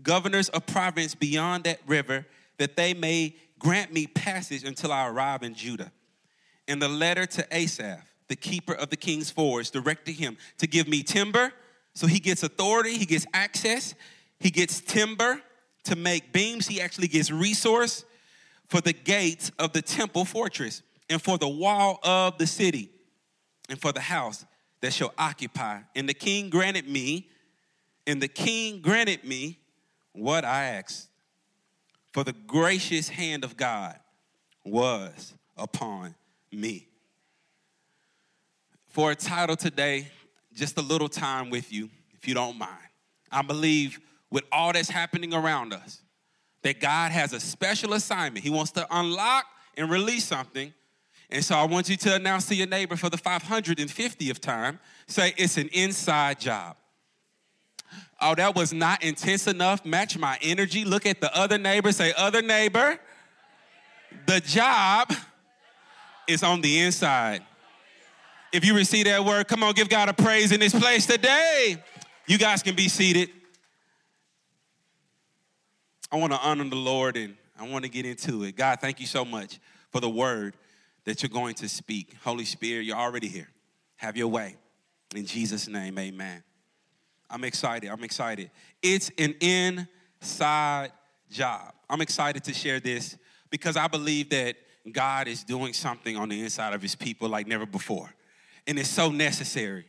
governors 0.02 0.50
of 0.50 0.66
province 0.66 1.16
beyond 1.16 1.66
that 1.66 1.80
river, 1.88 2.26
that 2.58 2.76
they 2.78 2.94
may 2.94 3.36
grant 3.60 3.92
me 3.92 4.08
passage 4.08 4.64
until 4.64 4.92
I 4.92 5.08
arrive 5.08 5.44
in 5.44 5.56
Judah. 5.56 5.92
And 6.68 6.82
the 6.82 6.88
letter 6.88 7.26
to 7.26 7.48
Asaph, 7.52 8.02
the 8.28 8.36
keeper 8.36 8.74
of 8.74 8.90
the 8.90 8.98
king's 8.98 9.30
forest, 9.30 9.74
directed 9.74 10.14
him 10.14 10.38
to 10.58 10.68
give 10.68 10.88
me 10.88 11.04
timber. 11.04 11.52
So 11.94 12.08
he 12.08 12.20
gets 12.20 12.44
authority, 12.44 12.98
he 12.98 13.06
gets 13.06 13.26
access, 13.34 13.94
he 14.40 14.50
gets 14.50 14.82
timber 14.82 15.42
to 15.84 15.96
make 15.96 16.34
beams, 16.34 16.68
he 16.68 16.82
actually 16.82 17.08
gets 17.08 17.30
resource 17.30 18.06
for 18.68 18.82
the 18.82 18.94
gates 18.94 19.52
of 19.60 19.74
the 19.74 19.82
temple 19.82 20.26
fortress 20.26 20.82
and 21.10 21.22
for 21.22 21.38
the 21.38 21.48
wall 21.48 22.00
of 22.04 22.38
the 22.38 22.48
city 22.48 22.90
and 23.70 23.80
for 23.80 23.92
the 23.92 24.02
house 24.02 24.46
that 24.82 24.94
shall 24.94 25.14
occupy. 25.18 25.80
And 25.96 26.10
the 26.10 26.14
king 26.14 26.50
granted 26.50 26.88
me, 26.88 27.30
and 28.08 28.22
the 28.22 28.28
king 28.28 28.82
granted 28.82 29.24
me 29.24 29.60
what 30.14 30.44
I 30.44 30.66
asked. 30.66 31.10
For 32.14 32.24
the 32.24 32.34
gracious 32.34 33.10
hand 33.10 33.44
of 33.44 33.58
God 33.58 33.98
was 34.66 35.34
upon 35.58 36.16
me. 36.54 36.88
For 38.88 39.12
a 39.12 39.16
title 39.16 39.56
today, 39.56 40.08
just 40.54 40.78
a 40.78 40.82
little 40.82 41.10
time 41.10 41.50
with 41.50 41.72
you, 41.74 41.90
if 42.14 42.28
you 42.28 42.34
don't 42.34 42.58
mind. 42.58 42.72
I 43.32 43.42
believe 43.42 44.00
with 44.30 44.44
all 44.52 44.74
that's 44.74 44.90
happening 44.90 45.34
around 45.34 45.74
us, 45.74 46.02
that 46.62 46.80
God 46.80 47.12
has 47.12 47.34
a 47.34 47.40
special 47.40 47.94
assignment. 47.94 48.44
He 48.44 48.50
wants 48.50 48.72
to 48.72 48.88
unlock 48.90 49.46
and 49.76 49.90
release 49.90 50.26
something 50.26 50.74
and 51.34 51.44
so 51.44 51.56
I 51.56 51.64
want 51.64 51.90
you 51.90 51.98
to 51.98 52.14
announce 52.14 52.46
to 52.50 52.56
your 52.56 52.68
neighbor 52.68 52.96
for 52.96 53.10
the 53.10 53.18
550th 53.18 54.40
time 54.40 54.80
say, 55.08 55.34
it's 55.36 55.58
an 55.58 55.68
inside 55.74 56.40
job. 56.40 56.76
Oh, 58.22 58.36
that 58.36 58.56
was 58.56 58.72
not 58.72 59.04
intense 59.04 59.48
enough. 59.48 59.84
Match 59.84 60.16
my 60.16 60.38
energy. 60.44 60.86
Look 60.86 61.08
at 61.08 61.22
the 61.22 61.36
other 61.36 61.58
neighbor. 61.58 61.92
Say, 61.92 62.14
other 62.16 62.44
neighbor, 62.44 63.00
the 64.28 64.42
job 64.42 65.12
is 66.28 66.44
on 66.44 66.62
the 66.62 66.80
inside. 66.80 67.42
If 68.52 68.66
you 68.66 68.76
receive 68.76 69.06
that 69.06 69.26
word, 69.26 69.48
come 69.48 69.64
on, 69.64 69.74
give 69.74 69.90
God 69.90 70.10
a 70.10 70.14
praise 70.14 70.52
in 70.52 70.60
this 70.60 70.78
place 70.78 71.06
today. 71.06 71.78
You 72.28 72.38
guys 72.38 72.62
can 72.62 72.76
be 72.76 72.88
seated. 72.88 73.30
I 76.12 76.18
want 76.18 76.32
to 76.32 76.40
honor 76.40 76.70
the 76.70 76.76
Lord 76.76 77.18
and 77.18 77.36
I 77.60 77.68
want 77.68 77.84
to 77.86 77.90
get 77.90 78.06
into 78.06 78.44
it. 78.44 78.56
God, 78.56 78.80
thank 78.80 79.00
you 79.00 79.08
so 79.08 79.26
much 79.26 79.60
for 79.92 80.00
the 80.00 80.10
word 80.10 80.56
that 81.06 81.24
you're 81.24 81.30
going 81.30 81.56
to 81.56 81.68
speak. 81.68 82.16
Holy 82.24 82.46
Spirit, 82.46 82.86
you're 82.86 82.98
already 82.98 83.28
here. 83.28 83.50
Have 83.98 84.16
your 84.16 84.28
way. 84.28 84.58
In 85.16 85.26
Jesus' 85.26 85.68
name, 85.68 85.98
amen. 85.98 86.44
I'm 87.30 87.44
excited. 87.44 87.90
I'm 87.90 88.04
excited. 88.04 88.52
It's 88.82 89.10
an 89.18 89.34
inside 89.42 90.92
job. 91.32 91.74
I'm 91.90 92.02
excited 92.02 92.44
to 92.44 92.54
share 92.54 92.80
this 92.80 93.18
because 93.50 93.76
I 93.76 93.88
believe 93.88 94.30
that 94.30 94.56
God 94.92 95.28
is 95.28 95.44
doing 95.44 95.74
something 95.74 96.18
on 96.18 96.30
the 96.30 96.42
inside 96.42 96.74
of 96.74 96.82
his 96.82 96.96
people 96.96 97.30
like 97.30 97.48
never 97.48 97.66
before. 97.66 98.14
And 98.68 98.78
it's 98.78 98.90
so 98.90 99.12
necessary. 99.12 99.86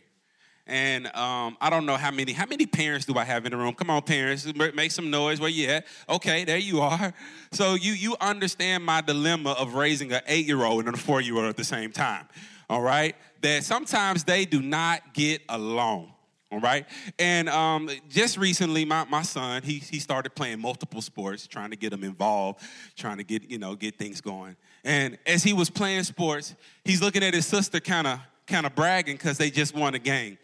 And 0.67 1.07
um, 1.15 1.59
I 1.61 1.69
don't 1.69 1.85
know 1.85 1.97
how 1.97 2.11
many, 2.11 2.33
how 2.33 2.47
many 2.47 2.65
parents 2.65 3.05
do 3.05 3.19
I 3.19 3.25
have 3.25 3.45
in 3.45 3.51
the 3.51 3.59
room? 3.59 3.75
Come 3.75 3.91
on, 3.91 4.01
parents, 4.01 4.51
make 4.75 4.93
some 4.93 5.11
noise. 5.11 5.39
Where 5.39 5.51
you 5.51 5.69
at? 5.69 5.87
Okay, 6.09 6.45
there 6.45 6.59
you 6.59 6.81
are. 6.81 7.13
So 7.53 7.75
you 7.75 7.93
you 7.93 8.17
understand 8.21 8.85
my 8.85 9.01
dilemma 9.01 9.53
of 9.53 9.75
raising 9.75 10.11
an 10.11 10.23
eight-year-old 10.27 10.87
and 10.87 10.95
a 10.97 10.99
four-year-old 10.99 11.45
at 11.45 11.57
the 11.57 11.63
same 11.63 11.93
time. 11.93 12.27
All 12.69 12.83
right, 12.83 13.15
that 13.43 13.63
sometimes 13.63 14.25
they 14.25 14.45
do 14.45 14.61
not 14.61 15.15
get 15.15 15.43
along. 15.49 16.13
All 16.51 16.59
right, 16.59 16.85
and 17.17 17.49
um, 17.49 17.89
just 18.09 18.39
recently, 18.39 18.85
my, 18.85 19.05
my 19.05 19.23
son 19.23 19.63
he 19.63 19.75
he 19.75 20.01
started 20.01 20.35
playing 20.35 20.61
multiple 20.61 21.01
sports, 21.01 21.47
trying 21.47 21.71
to 21.71 21.77
get 21.77 21.93
him 21.93 22.03
involved, 22.03 22.61
trying 22.97 23.19
to 23.19 23.25
get 23.25 23.49
you 23.49 23.59
know 23.59 23.77
get 23.77 23.99
things 23.99 24.21
going. 24.21 24.57
And 24.85 25.19
as 25.27 25.43
he 25.43 25.53
was 25.53 25.71
playing 25.71 26.05
sports, 26.05 26.55
he's 26.85 27.01
looking 27.01 27.23
at 27.23 27.35
his 27.35 27.47
sister, 27.47 27.81
kind 27.81 28.07
of 28.07 28.21
kind 28.47 28.67
of 28.67 28.75
bragging 28.75 29.17
because 29.17 29.39
they 29.39 29.51
just 29.51 29.75
won 29.75 29.95
a 29.95 29.99
game 29.99 30.37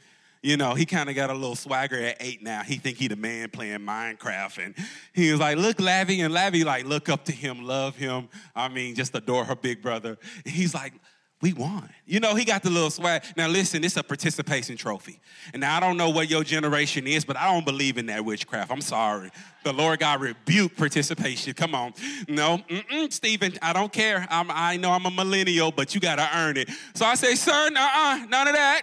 you 0.42 0.56
know, 0.56 0.74
he 0.74 0.86
kind 0.86 1.10
of 1.10 1.14
got 1.14 1.28
a 1.28 1.34
little 1.34 1.56
swagger 1.56 1.98
at 1.98 2.16
eight 2.20 2.42
now. 2.42 2.62
He 2.62 2.76
think 2.76 2.96
he 2.96 3.08
the 3.08 3.16
man 3.16 3.50
playing 3.50 3.80
Minecraft. 3.80 4.64
And 4.64 4.74
he 5.12 5.30
was 5.30 5.40
like, 5.40 5.58
look, 5.58 5.76
Lavi. 5.76 6.24
And 6.24 6.32
Lavi 6.32 6.64
like, 6.64 6.86
look 6.86 7.08
up 7.08 7.26
to 7.26 7.32
him, 7.32 7.64
love 7.64 7.96
him. 7.96 8.28
I 8.56 8.68
mean, 8.68 8.94
just 8.94 9.14
adore 9.14 9.44
her 9.44 9.54
big 9.54 9.82
brother. 9.82 10.18
And 10.44 10.54
he's 10.54 10.74
like, 10.74 10.94
we 11.42 11.54
won. 11.54 11.88
You 12.04 12.20
know, 12.20 12.34
he 12.34 12.44
got 12.44 12.62
the 12.62 12.68
little 12.68 12.90
swag. 12.90 13.22
Now, 13.34 13.48
listen, 13.48 13.82
it's 13.82 13.96
a 13.96 14.02
participation 14.02 14.76
trophy. 14.76 15.20
And 15.54 15.60
now 15.62 15.74
I 15.74 15.80
don't 15.80 15.96
know 15.96 16.10
what 16.10 16.28
your 16.28 16.44
generation 16.44 17.06
is, 17.06 17.24
but 17.24 17.36
I 17.36 17.50
don't 17.50 17.64
believe 17.64 17.96
in 17.96 18.06
that 18.06 18.24
witchcraft. 18.24 18.70
I'm 18.70 18.82
sorry. 18.82 19.30
The 19.64 19.72
Lord 19.72 20.00
God 20.00 20.20
rebuke 20.20 20.76
participation. 20.76 21.54
Come 21.54 21.74
on. 21.74 21.94
No, 22.28 22.58
mm-mm, 22.68 23.10
Stephen, 23.10 23.54
I 23.62 23.72
don't 23.72 23.90
care. 23.90 24.26
I'm, 24.28 24.50
I 24.50 24.76
know 24.76 24.90
I'm 24.90 25.06
a 25.06 25.10
millennial, 25.10 25.72
but 25.72 25.94
you 25.94 26.00
got 26.00 26.16
to 26.16 26.28
earn 26.36 26.58
it. 26.58 26.68
So 26.94 27.06
I 27.06 27.14
say, 27.14 27.34
sir, 27.34 27.70
uh-uh, 27.74 28.26
none 28.28 28.48
of 28.48 28.54
that. 28.54 28.82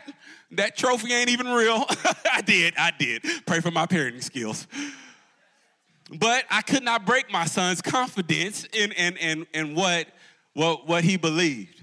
That 0.51 0.75
trophy 0.75 1.13
ain't 1.13 1.29
even 1.29 1.47
real. 1.47 1.85
I 2.33 2.41
did, 2.41 2.73
I 2.77 2.91
did. 2.97 3.23
Pray 3.45 3.59
for 3.59 3.69
my 3.69 3.85
parenting 3.85 4.23
skills. 4.23 4.65
But 6.09 6.45
I 6.49 6.61
could 6.61 6.83
not 6.83 7.05
break 7.05 7.31
my 7.31 7.45
son's 7.45 7.81
confidence 7.81 8.65
in, 8.73 8.93
in, 8.93 9.17
in, 9.17 9.47
in 9.53 9.75
what, 9.75 10.07
what, 10.53 10.87
what 10.87 11.03
he 11.03 11.17
believed. 11.17 11.76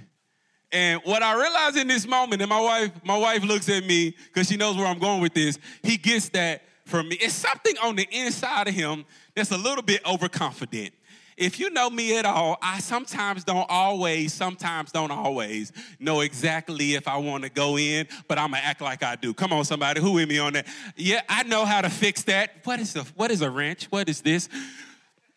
And 0.75 1.01
what 1.05 1.23
I 1.23 1.41
realized 1.41 1.77
in 1.77 1.87
this 1.87 2.05
moment, 2.05 2.43
and 2.43 2.49
my 2.49 2.61
wife, 2.61 2.91
my 3.05 3.17
wife 3.17 3.45
looks 3.45 3.69
at 3.69 3.85
me 3.85 4.13
because 4.27 4.49
she 4.49 4.57
knows 4.57 4.77
where 4.77 4.87
I'm 4.87 4.99
going 4.99 5.23
with 5.23 5.33
this. 5.33 5.57
He 5.85 5.97
gets 5.97 6.31
that 6.31 6.63
from 6.85 7.09
me. 7.09 7.15
It's 7.21 7.33
something 7.33 7.77
on 7.81 7.95
the 7.95 8.09
inside 8.11 8.67
of 8.67 8.75
him 8.75 9.05
that's 9.37 9.53
a 9.53 9.57
little 9.57 9.85
bit 9.85 10.05
overconfident. 10.05 10.93
If 11.37 11.61
you 11.61 11.71
know 11.71 11.89
me 11.91 12.19
at 12.19 12.27
all, 12.27 12.59
I 12.61 12.81
sometimes 12.81 13.45
don't 13.45 13.67
always, 13.69 14.33
sometimes 14.33 14.91
don't 14.91 15.13
always 15.13 15.73
know 16.01 16.23
exactly 16.23 16.95
if 16.95 17.07
I 17.07 17.19
want 17.19 17.45
to 17.45 17.51
go 17.51 17.79
in, 17.79 18.09
but 18.27 18.39
I'm 18.39 18.51
gonna 18.51 18.63
act 18.65 18.81
like 18.81 19.05
I 19.05 19.15
do. 19.15 19.33
Come 19.33 19.53
on, 19.53 19.65
somebody, 19.65 20.01
who 20.01 20.13
with 20.13 20.29
me 20.29 20.39
on 20.39 20.55
that? 20.55 20.67
Yeah, 20.97 21.23
I 21.29 21.45
know 21.45 21.65
how 21.65 21.83
to 21.83 21.91
fix 21.91 22.25
that. 22.25 22.51
What 22.65 22.81
is 22.81 22.97
a 22.97 23.05
what 23.15 23.31
is 23.31 23.43
a 23.43 23.51
wrench? 23.51 23.87
What 23.87 24.09
is 24.09 24.23
this? 24.23 24.49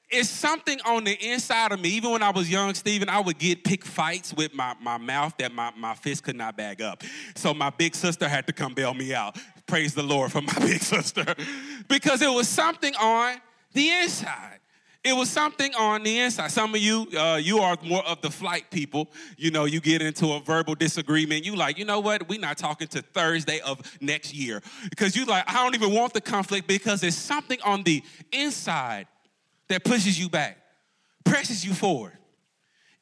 It's 0.10 0.30
something 0.30 0.80
on 0.86 1.04
the 1.04 1.14
inside 1.14 1.72
of 1.72 1.82
me. 1.82 1.90
Even 1.90 2.12
when 2.12 2.24
I 2.24 2.30
was 2.30 2.50
young, 2.50 2.74
Stephen, 2.74 3.10
I 3.10 3.20
would 3.20 3.38
get 3.38 3.64
pick 3.64 3.84
fights 3.84 4.34
with 4.34 4.54
my, 4.54 4.76
my 4.82 4.98
mouth 4.98 5.34
that 5.38 5.54
my, 5.54 5.72
my 5.76 5.96
fist 5.96 6.24
could 6.24 6.36
not 6.36 6.56
bag 6.56 6.82
up. 6.82 7.04
So 7.36 7.54
my 7.54 7.70
big 7.70 7.94
sister 7.96 8.28
had 8.28 8.48
to 8.48 8.54
come 8.54 8.74
bail 8.74 8.94
me 8.94 9.14
out. 9.14 9.38
Praise 9.66 9.94
the 9.94 10.04
Lord 10.04 10.32
for 10.32 10.42
my 10.42 10.54
big 10.60 10.82
sister. 10.82 11.26
because 11.90 12.22
it 12.22 12.32
was 12.32 12.48
something 12.48 12.96
on 12.96 13.38
the 13.74 13.90
inside. 13.90 14.60
It 15.04 15.14
was 15.16 15.30
something 15.30 15.74
on 15.76 16.04
the 16.04 16.20
inside. 16.20 16.52
Some 16.52 16.74
of 16.74 16.82
you, 16.82 17.08
uh, 17.18 17.40
you 17.42 17.60
are 17.60 17.78
more 17.84 18.06
of 18.06 18.22
the 18.22 18.30
flight 18.30 18.70
people. 18.72 19.10
You 19.38 19.52
know, 19.52 19.66
you 19.66 19.80
get 19.80 20.02
into 20.02 20.34
a 20.34 20.40
verbal 20.42 20.76
disagreement. 20.76 21.46
You 21.46 21.56
like, 21.56 21.78
you 21.78 21.86
know 21.86 22.00
what? 22.00 22.28
We're 22.28 22.40
not 22.40 22.58
talking 22.58 22.88
to 22.90 23.02
Thursday 23.02 23.60
of 23.62 23.80
next 24.02 24.34
year 24.34 24.62
because 24.90 25.16
you 25.16 25.26
like, 25.26 25.50
I 25.50 25.64
don't 25.64 25.76
even 25.76 25.94
want 25.94 26.14
the 26.14 26.22
conflict 26.22 26.68
because 26.68 27.02
there's 27.02 27.16
something 27.16 27.60
on 27.64 27.84
the 27.84 28.04
inside 28.32 29.08
that 29.70 29.84
pushes 29.84 30.20
you 30.20 30.30
back, 30.30 30.58
presses 31.24 31.66
you 31.66 31.74
forward. 31.74 32.18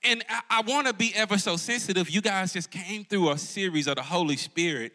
And 0.03 0.23
I, 0.29 0.41
I 0.49 0.61
want 0.61 0.87
to 0.87 0.93
be 0.93 1.11
ever 1.15 1.37
so 1.37 1.57
sensitive. 1.57 2.09
You 2.09 2.21
guys 2.21 2.53
just 2.53 2.69
came 2.69 3.05
through 3.05 3.31
a 3.31 3.37
series 3.37 3.87
of 3.87 3.95
the 3.95 4.03
Holy 4.03 4.37
Spirit. 4.37 4.93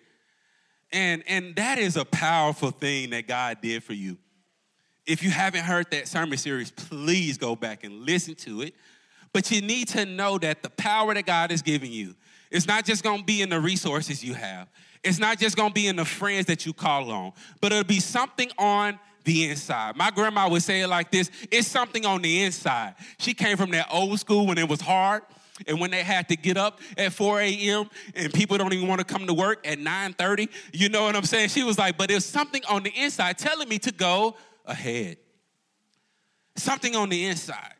And, 0.92 1.22
and 1.26 1.54
that 1.56 1.78
is 1.78 1.96
a 1.96 2.04
powerful 2.04 2.70
thing 2.70 3.10
that 3.10 3.26
God 3.26 3.58
did 3.60 3.82
for 3.82 3.92
you. 3.92 4.18
If 5.06 5.22
you 5.22 5.30
haven't 5.30 5.64
heard 5.64 5.90
that 5.90 6.08
sermon 6.08 6.38
series, 6.38 6.70
please 6.70 7.38
go 7.38 7.56
back 7.56 7.84
and 7.84 8.04
listen 8.04 8.34
to 8.36 8.62
it. 8.62 8.74
But 9.32 9.50
you 9.50 9.62
need 9.62 9.88
to 9.88 10.04
know 10.04 10.38
that 10.38 10.62
the 10.62 10.70
power 10.70 11.14
that 11.14 11.26
God 11.26 11.52
is 11.52 11.62
giving 11.62 11.92
you 11.92 12.14
is 12.50 12.66
not 12.66 12.84
just 12.84 13.02
gonna 13.04 13.22
be 13.22 13.42
in 13.42 13.48
the 13.48 13.60
resources 13.60 14.24
you 14.24 14.34
have, 14.34 14.68
it's 15.02 15.18
not 15.18 15.38
just 15.38 15.56
gonna 15.56 15.72
be 15.72 15.86
in 15.86 15.96
the 15.96 16.04
friends 16.04 16.46
that 16.46 16.66
you 16.66 16.72
call 16.72 17.10
on, 17.10 17.32
but 17.60 17.72
it'll 17.72 17.84
be 17.84 18.00
something 18.00 18.50
on 18.58 18.98
the 19.30 19.48
inside. 19.48 19.96
My 19.96 20.10
grandma 20.10 20.48
would 20.48 20.62
say 20.62 20.80
it 20.80 20.88
like 20.88 21.10
this 21.10 21.30
it's 21.50 21.68
something 21.68 22.04
on 22.04 22.20
the 22.22 22.42
inside. 22.42 22.94
She 23.18 23.32
came 23.32 23.56
from 23.56 23.70
that 23.70 23.86
old 23.92 24.18
school 24.18 24.46
when 24.46 24.58
it 24.58 24.68
was 24.68 24.80
hard. 24.80 25.22
And 25.66 25.78
when 25.78 25.90
they 25.90 26.02
had 26.02 26.26
to 26.30 26.36
get 26.36 26.56
up 26.56 26.80
at 26.96 27.12
4 27.12 27.42
a.m. 27.42 27.90
and 28.14 28.32
people 28.32 28.56
don't 28.56 28.72
even 28.72 28.88
want 28.88 29.00
to 29.00 29.04
come 29.04 29.26
to 29.26 29.34
work 29.34 29.66
at 29.66 29.78
9:30, 29.78 30.48
you 30.72 30.88
know 30.88 31.02
what 31.02 31.14
I'm 31.14 31.24
saying? 31.24 31.50
She 31.50 31.62
was 31.62 31.78
like, 31.78 31.98
but 31.98 32.08
there's 32.08 32.24
something 32.24 32.62
on 32.66 32.82
the 32.82 32.90
inside 32.96 33.36
telling 33.36 33.68
me 33.68 33.78
to 33.80 33.92
go 33.92 34.36
ahead. 34.64 35.18
Something 36.56 36.96
on 36.96 37.10
the 37.10 37.26
inside. 37.26 37.74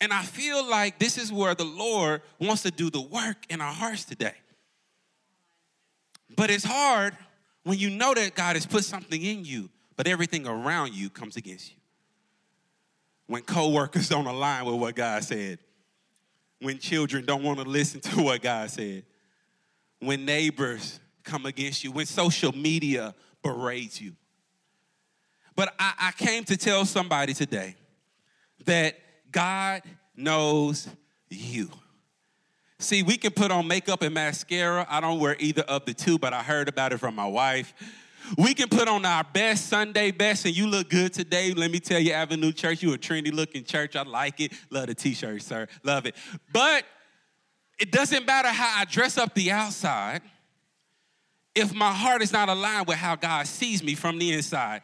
And 0.00 0.12
I 0.12 0.22
feel 0.22 0.64
like 0.70 1.00
this 1.00 1.18
is 1.18 1.32
where 1.32 1.54
the 1.56 1.64
Lord 1.64 2.22
wants 2.38 2.62
to 2.62 2.70
do 2.70 2.90
the 2.90 3.00
work 3.00 3.44
in 3.50 3.60
our 3.60 3.72
hearts 3.72 4.04
today. 4.04 4.34
But 6.36 6.48
it's 6.48 6.64
hard 6.64 7.16
when 7.64 7.76
you 7.76 7.90
know 7.90 8.14
that 8.14 8.36
God 8.36 8.54
has 8.54 8.66
put 8.66 8.84
something 8.84 9.20
in 9.20 9.44
you 9.44 9.68
but 10.00 10.06
everything 10.06 10.46
around 10.46 10.94
you 10.94 11.10
comes 11.10 11.36
against 11.36 11.72
you. 11.72 11.76
When 13.26 13.42
coworkers 13.42 14.08
don't 14.08 14.26
align 14.26 14.64
with 14.64 14.76
what 14.76 14.94
God 14.94 15.22
said, 15.22 15.58
when 16.58 16.78
children 16.78 17.26
don't 17.26 17.42
want 17.42 17.58
to 17.58 17.66
listen 17.66 18.00
to 18.00 18.22
what 18.22 18.40
God 18.40 18.70
said, 18.70 19.04
when 19.98 20.24
neighbors 20.24 21.00
come 21.22 21.44
against 21.44 21.84
you, 21.84 21.92
when 21.92 22.06
social 22.06 22.50
media 22.56 23.14
berates 23.42 24.00
you. 24.00 24.16
But 25.54 25.74
I, 25.78 25.92
I 25.98 26.12
came 26.12 26.44
to 26.44 26.56
tell 26.56 26.86
somebody 26.86 27.34
today 27.34 27.74
that 28.64 28.96
God 29.30 29.82
knows 30.16 30.88
you. 31.28 31.68
See, 32.78 33.02
we 33.02 33.18
can 33.18 33.32
put 33.32 33.50
on 33.50 33.68
makeup 33.68 34.00
and 34.00 34.14
mascara. 34.14 34.86
I 34.88 35.02
don't 35.02 35.20
wear 35.20 35.36
either 35.38 35.60
of 35.64 35.84
the 35.84 35.92
two, 35.92 36.18
but 36.18 36.32
I 36.32 36.42
heard 36.42 36.70
about 36.70 36.94
it 36.94 37.00
from 37.00 37.14
my 37.14 37.26
wife. 37.26 37.74
We 38.36 38.54
can 38.54 38.68
put 38.68 38.88
on 38.88 39.04
our 39.04 39.24
best 39.24 39.68
Sunday 39.68 40.10
best, 40.10 40.44
and 40.44 40.56
you 40.56 40.66
look 40.66 40.90
good 40.90 41.12
today. 41.12 41.52
Let 41.52 41.70
me 41.70 41.80
tell 41.80 42.00
you, 42.00 42.12
Avenue 42.12 42.52
Church, 42.52 42.82
you 42.82 42.92
a 42.92 42.98
trendy 42.98 43.32
looking 43.32 43.64
church. 43.64 43.96
I 43.96 44.02
like 44.02 44.40
it. 44.40 44.52
Love 44.70 44.86
the 44.86 44.94
t-shirt, 44.94 45.42
sir. 45.42 45.68
Love 45.82 46.06
it. 46.06 46.14
But 46.52 46.84
it 47.78 47.90
doesn't 47.90 48.26
matter 48.26 48.48
how 48.48 48.80
I 48.80 48.84
dress 48.84 49.18
up 49.18 49.34
the 49.34 49.50
outside 49.50 50.22
if 51.54 51.74
my 51.74 51.92
heart 51.92 52.22
is 52.22 52.32
not 52.32 52.48
aligned 52.48 52.86
with 52.86 52.96
how 52.96 53.16
God 53.16 53.46
sees 53.46 53.82
me 53.82 53.94
from 53.94 54.18
the 54.18 54.32
inside. 54.32 54.82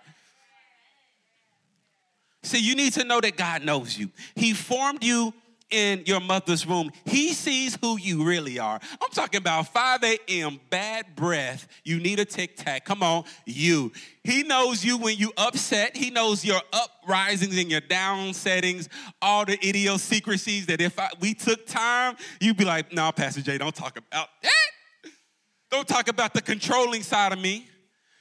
See, 2.42 2.59
you 2.59 2.75
need 2.75 2.92
to 2.94 3.05
know 3.05 3.20
that 3.20 3.37
God 3.37 3.64
knows 3.64 3.99
you. 3.99 4.11
He 4.35 4.53
formed 4.53 5.03
you 5.03 5.35
in 5.71 6.05
your 6.07 6.21
mother's 6.21 6.67
womb. 6.67 6.91
He 7.05 7.33
sees 7.33 7.77
who 7.81 7.99
you 7.99 8.25
really 8.25 8.59
are. 8.59 8.79
I'm 9.01 9.11
talking 9.11 9.39
about 9.39 9.69
5 9.73 10.05
a.m., 10.05 10.61
bad 10.71 11.17
breath. 11.17 11.67
You 11.85 11.99
need 11.99 12.21
a 12.21 12.25
tic 12.25 12.57
tac. 12.57 12.85
Come 12.85 13.03
on, 13.03 13.25
you. 13.45 13.93
He 14.23 14.43
knows 14.43 14.85
you 14.85 14.97
when 14.99 15.17
you 15.17 15.33
upset. 15.37 15.97
He 15.97 16.11
knows 16.11 16.45
your 16.45 16.61
uprisings 16.73 17.59
and 17.59 17.71
your 17.71 17.81
down 17.81 18.35
settings, 18.35 18.89
all 19.21 19.45
the 19.45 19.59
idiosyncrasies 19.67 20.67
that 20.67 20.81
if 20.81 20.99
I, 20.99 21.11
we 21.21 21.35
took 21.35 21.67
time, 21.67 22.17
you'd 22.41 22.57
be 22.57 22.65
like, 22.65 22.93
no, 22.93 23.11
Pastor 23.13 23.43
Jay, 23.43 23.59
don't 23.59 23.75
talk 23.75 23.99
about 23.99 24.29
that. 24.43 25.11
Don't 25.71 25.89
talk 25.89 26.09
about 26.09 26.33
the 26.33 26.43
controlling 26.43 27.03
side 27.03 27.33
of 27.33 27.41
me. 27.41 27.69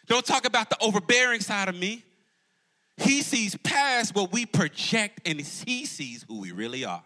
Don't 0.07 0.25
talk 0.25 0.45
about 0.45 0.69
the 0.69 0.77
overbearing 0.81 1.41
side 1.41 1.69
of 1.69 1.75
me. 1.75 2.03
He 2.97 3.21
sees 3.21 3.55
past 3.57 4.15
what 4.15 4.31
we 4.31 4.45
project 4.45 5.21
and 5.25 5.39
he 5.39 5.85
sees 5.85 6.23
who 6.27 6.39
we 6.39 6.51
really 6.51 6.85
are. 6.85 7.03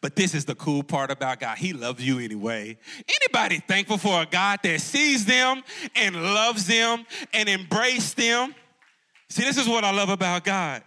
But 0.00 0.16
this 0.16 0.34
is 0.34 0.44
the 0.44 0.54
cool 0.54 0.82
part 0.82 1.10
about 1.10 1.40
God. 1.40 1.58
He 1.58 1.72
loves 1.72 2.04
you 2.04 2.18
anyway. 2.18 2.78
Anybody 3.20 3.58
thankful 3.58 3.98
for 3.98 4.22
a 4.22 4.26
God 4.26 4.60
that 4.62 4.80
sees 4.80 5.24
them 5.24 5.62
and 5.94 6.16
loves 6.16 6.66
them 6.66 7.04
and 7.32 7.48
embraces 7.48 8.14
them? 8.14 8.54
See, 9.28 9.44
this 9.44 9.58
is 9.58 9.68
what 9.68 9.84
I 9.84 9.92
love 9.92 10.08
about 10.08 10.44
God. 10.44 10.82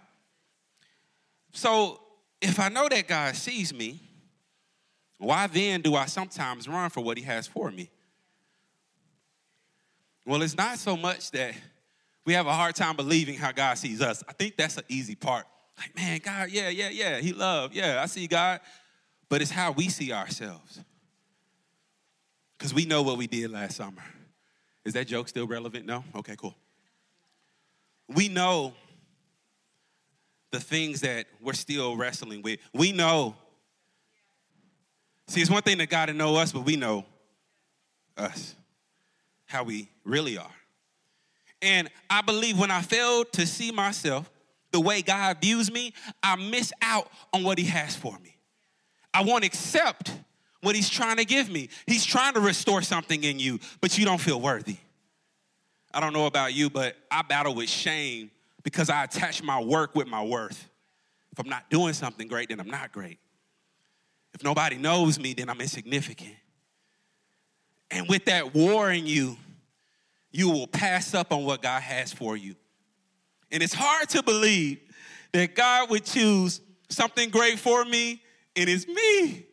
So, 1.52 2.00
if 2.40 2.60
I 2.60 2.68
know 2.68 2.88
that 2.88 3.08
God 3.08 3.34
sees 3.34 3.72
me, 3.72 4.00
why 5.18 5.46
then 5.46 5.80
do 5.80 5.94
I 5.94 6.06
sometimes 6.06 6.68
run 6.68 6.90
for 6.90 7.02
what 7.02 7.16
He 7.16 7.24
has 7.24 7.46
for 7.46 7.70
me? 7.70 7.90
Well, 10.24 10.42
it's 10.42 10.56
not 10.56 10.78
so 10.78 10.96
much 10.96 11.30
that 11.30 11.54
we 12.24 12.34
have 12.34 12.46
a 12.46 12.52
hard 12.52 12.74
time 12.74 12.96
believing 12.96 13.36
how 13.36 13.52
God 13.52 13.78
sees 13.78 14.02
us. 14.02 14.22
I 14.28 14.32
think 14.32 14.56
that's 14.56 14.76
an 14.76 14.84
easy 14.88 15.14
part. 15.14 15.46
Like, 15.78 15.94
man, 15.94 16.20
God, 16.22 16.50
yeah, 16.50 16.68
yeah, 16.68 16.88
yeah, 16.90 17.20
He 17.20 17.32
love. 17.32 17.72
Yeah, 17.72 18.02
I 18.02 18.06
see 18.06 18.26
God 18.26 18.60
but 19.28 19.42
it's 19.42 19.50
how 19.50 19.72
we 19.72 19.88
see 19.88 20.12
ourselves. 20.12 20.80
Because 22.56 22.72
we 22.72 22.86
know 22.86 23.02
what 23.02 23.18
we 23.18 23.26
did 23.26 23.50
last 23.50 23.76
summer. 23.76 24.02
Is 24.84 24.94
that 24.94 25.06
joke 25.06 25.28
still 25.28 25.46
relevant? 25.46 25.84
No? 25.84 26.04
Okay, 26.14 26.36
cool. 26.36 26.54
We 28.08 28.28
know 28.28 28.72
the 30.52 30.60
things 30.60 31.00
that 31.00 31.26
we're 31.40 31.52
still 31.52 31.96
wrestling 31.96 32.40
with. 32.42 32.60
We 32.72 32.92
know. 32.92 33.34
See, 35.28 35.40
it's 35.40 35.50
one 35.50 35.62
thing 35.62 35.78
that 35.78 35.90
God 35.90 36.06
to 36.06 36.12
know 36.12 36.36
us, 36.36 36.52
but 36.52 36.64
we 36.64 36.76
know 36.76 37.04
us, 38.16 38.54
how 39.44 39.64
we 39.64 39.88
really 40.04 40.38
are. 40.38 40.54
And 41.60 41.90
I 42.08 42.22
believe 42.22 42.58
when 42.58 42.70
I 42.70 42.80
fail 42.80 43.24
to 43.24 43.46
see 43.46 43.72
myself 43.72 44.30
the 44.70 44.80
way 44.80 45.02
God 45.02 45.38
views 45.40 45.70
me, 45.70 45.92
I 46.22 46.36
miss 46.36 46.72
out 46.80 47.10
on 47.32 47.42
what 47.42 47.58
He 47.58 47.64
has 47.64 47.96
for 47.96 48.16
me. 48.20 48.35
I 49.16 49.22
won't 49.22 49.44
accept 49.44 50.12
what 50.60 50.76
he's 50.76 50.90
trying 50.90 51.16
to 51.16 51.24
give 51.24 51.48
me. 51.48 51.70
He's 51.86 52.04
trying 52.04 52.34
to 52.34 52.40
restore 52.40 52.82
something 52.82 53.24
in 53.24 53.38
you, 53.38 53.60
but 53.80 53.96
you 53.96 54.04
don't 54.04 54.20
feel 54.20 54.38
worthy. 54.38 54.76
I 55.94 56.00
don't 56.00 56.12
know 56.12 56.26
about 56.26 56.52
you, 56.52 56.68
but 56.68 56.96
I 57.10 57.22
battle 57.22 57.54
with 57.54 57.70
shame 57.70 58.30
because 58.62 58.90
I 58.90 59.04
attach 59.04 59.42
my 59.42 59.58
work 59.58 59.94
with 59.94 60.06
my 60.06 60.22
worth. 60.22 60.68
If 61.32 61.38
I'm 61.38 61.48
not 61.48 61.70
doing 61.70 61.94
something 61.94 62.28
great, 62.28 62.50
then 62.50 62.60
I'm 62.60 62.68
not 62.68 62.92
great. 62.92 63.18
If 64.34 64.44
nobody 64.44 64.76
knows 64.76 65.18
me, 65.18 65.32
then 65.32 65.48
I'm 65.48 65.62
insignificant. 65.62 66.36
And 67.90 68.06
with 68.10 68.26
that 68.26 68.54
war 68.54 68.90
in 68.90 69.06
you, 69.06 69.38
you 70.30 70.50
will 70.50 70.66
pass 70.66 71.14
up 71.14 71.32
on 71.32 71.46
what 71.46 71.62
God 71.62 71.80
has 71.80 72.12
for 72.12 72.36
you. 72.36 72.54
And 73.50 73.62
it's 73.62 73.72
hard 73.72 74.10
to 74.10 74.22
believe 74.22 74.78
that 75.32 75.54
God 75.54 75.88
would 75.88 76.04
choose 76.04 76.60
something 76.90 77.30
great 77.30 77.58
for 77.58 77.82
me, 77.86 78.20
and 78.56 78.68
it's 78.68 78.86
me. 78.86 79.46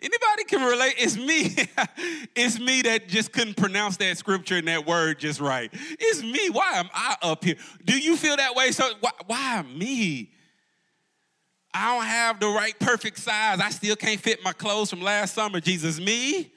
Anybody 0.00 0.44
can 0.44 0.62
relate? 0.62 0.94
It's 0.98 1.16
me. 1.16 1.56
it's 2.36 2.60
me 2.60 2.82
that 2.82 3.08
just 3.08 3.32
couldn't 3.32 3.56
pronounce 3.56 3.96
that 3.98 4.18
scripture 4.18 4.56
and 4.56 4.68
that 4.68 4.86
word 4.86 5.18
just 5.18 5.40
right. 5.40 5.70
It's 5.72 6.22
me. 6.22 6.50
Why 6.50 6.72
am 6.74 6.90
I 6.92 7.16
up 7.22 7.44
here? 7.44 7.56
Do 7.84 7.98
you 7.98 8.16
feel 8.16 8.36
that 8.36 8.54
way? 8.54 8.70
So 8.72 8.86
why, 9.00 9.10
why 9.26 9.62
me? 9.62 10.30
I 11.72 11.96
don't 11.96 12.06
have 12.06 12.38
the 12.38 12.48
right 12.48 12.78
perfect 12.78 13.18
size. 13.18 13.60
I 13.60 13.70
still 13.70 13.96
can't 13.96 14.20
fit 14.20 14.44
my 14.44 14.52
clothes 14.52 14.90
from 14.90 15.00
last 15.00 15.34
summer. 15.34 15.58
Jesus, 15.60 15.98
me? 15.98 16.52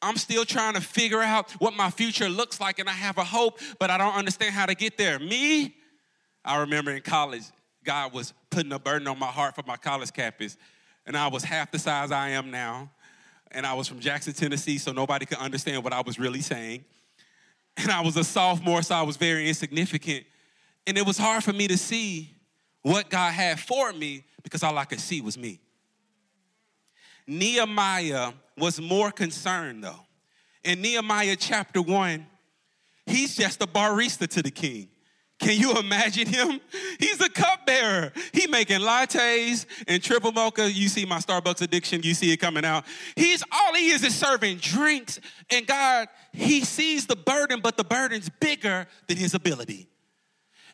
I'm 0.00 0.16
still 0.16 0.44
trying 0.44 0.74
to 0.74 0.80
figure 0.80 1.22
out 1.22 1.52
what 1.52 1.74
my 1.74 1.90
future 1.90 2.28
looks 2.28 2.60
like 2.60 2.78
and 2.78 2.88
I 2.88 2.92
have 2.92 3.18
a 3.18 3.24
hope, 3.24 3.60
but 3.78 3.90
I 3.90 3.98
don't 3.98 4.14
understand 4.14 4.54
how 4.54 4.66
to 4.66 4.74
get 4.74 4.98
there. 4.98 5.18
Me? 5.18 5.76
I 6.44 6.58
remember 6.60 6.90
in 6.90 7.02
college, 7.02 7.44
God 7.84 8.12
was 8.12 8.32
putting 8.50 8.72
a 8.72 8.78
burden 8.78 9.08
on 9.08 9.18
my 9.18 9.26
heart 9.26 9.54
for 9.54 9.62
my 9.66 9.76
college 9.76 10.12
campus 10.12 10.56
and 11.06 11.16
I 11.16 11.28
was 11.28 11.44
half 11.44 11.70
the 11.70 11.78
size 11.78 12.10
I 12.10 12.30
am 12.30 12.50
now. 12.50 12.90
And 13.50 13.66
I 13.66 13.74
was 13.74 13.86
from 13.86 14.00
Jackson, 14.00 14.32
Tennessee, 14.32 14.78
so 14.78 14.92
nobody 14.92 15.26
could 15.26 15.38
understand 15.38 15.84
what 15.84 15.92
I 15.92 16.00
was 16.00 16.18
really 16.18 16.40
saying. 16.40 16.84
And 17.76 17.90
I 17.90 18.00
was 18.00 18.16
a 18.16 18.24
sophomore, 18.24 18.82
so 18.82 18.94
I 18.94 19.02
was 19.02 19.16
very 19.16 19.48
insignificant. 19.48 20.24
And 20.86 20.96
it 20.96 21.06
was 21.06 21.18
hard 21.18 21.44
for 21.44 21.52
me 21.52 21.68
to 21.68 21.76
see 21.76 22.34
what 22.82 23.10
God 23.10 23.32
had 23.32 23.60
for 23.60 23.92
me 23.92 24.24
because 24.42 24.62
all 24.62 24.76
I 24.78 24.84
could 24.84 25.00
see 25.00 25.20
was 25.20 25.36
me. 25.36 25.60
Nehemiah 27.26 28.32
was 28.58 28.80
more 28.80 29.12
concerned 29.12 29.84
though. 29.84 30.00
In 30.64 30.80
Nehemiah 30.80 31.36
chapter 31.36 31.80
1, 31.80 32.26
he's 33.06 33.36
just 33.36 33.62
a 33.62 33.66
barista 33.66 34.26
to 34.28 34.42
the 34.42 34.50
king. 34.50 34.88
Can 35.42 35.58
you 35.58 35.76
imagine 35.76 36.28
him? 36.28 36.60
He's 37.00 37.20
a 37.20 37.28
cupbearer. 37.28 38.12
He 38.32 38.46
making 38.46 38.78
lattes 38.78 39.66
and 39.88 40.00
triple 40.00 40.30
mocha. 40.30 40.70
You 40.70 40.86
see 40.88 41.04
my 41.04 41.18
Starbucks 41.18 41.60
addiction. 41.62 42.00
You 42.04 42.14
see 42.14 42.32
it 42.32 42.36
coming 42.36 42.64
out. 42.64 42.84
He's 43.16 43.42
all 43.50 43.74
he 43.74 43.90
is 43.90 44.04
is 44.04 44.14
serving 44.14 44.58
drinks. 44.58 45.18
And 45.50 45.66
God, 45.66 46.06
he 46.32 46.60
sees 46.60 47.08
the 47.08 47.16
burden, 47.16 47.58
but 47.60 47.76
the 47.76 47.82
burden's 47.82 48.28
bigger 48.28 48.86
than 49.08 49.16
his 49.16 49.34
ability. 49.34 49.88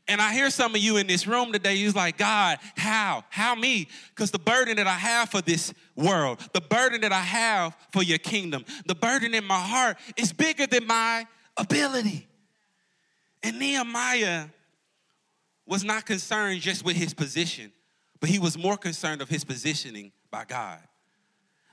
And 0.06 0.20
I 0.20 0.34
hear 0.34 0.50
some 0.50 0.74
of 0.74 0.82
you 0.82 0.98
in 0.98 1.06
this 1.06 1.26
room 1.26 1.50
today, 1.50 1.74
you're 1.74 1.92
like, 1.92 2.18
God, 2.18 2.58
how? 2.76 3.24
How 3.30 3.54
me? 3.54 3.88
Because 4.10 4.30
the 4.30 4.38
burden 4.38 4.76
that 4.76 4.86
I 4.86 4.98
have 4.98 5.30
for 5.30 5.40
this 5.40 5.72
world, 5.96 6.40
the 6.52 6.60
burden 6.60 7.00
that 7.02 7.12
I 7.12 7.20
have 7.20 7.74
for 7.92 8.02
your 8.02 8.18
kingdom, 8.18 8.66
the 8.86 8.94
burden 8.94 9.34
in 9.34 9.44
my 9.44 9.60
heart 9.60 9.96
is 10.18 10.30
bigger 10.34 10.66
than 10.66 10.86
my 10.86 11.26
ability. 11.56 12.26
And 13.42 13.58
Nehemiah 13.58 14.46
was 15.68 15.84
not 15.84 16.06
concerned 16.06 16.60
just 16.60 16.84
with 16.84 16.96
his 16.96 17.14
position, 17.14 17.70
but 18.20 18.30
he 18.30 18.38
was 18.38 18.56
more 18.58 18.76
concerned 18.76 19.20
of 19.20 19.28
his 19.28 19.44
positioning 19.44 20.10
by 20.30 20.44
God. 20.44 20.80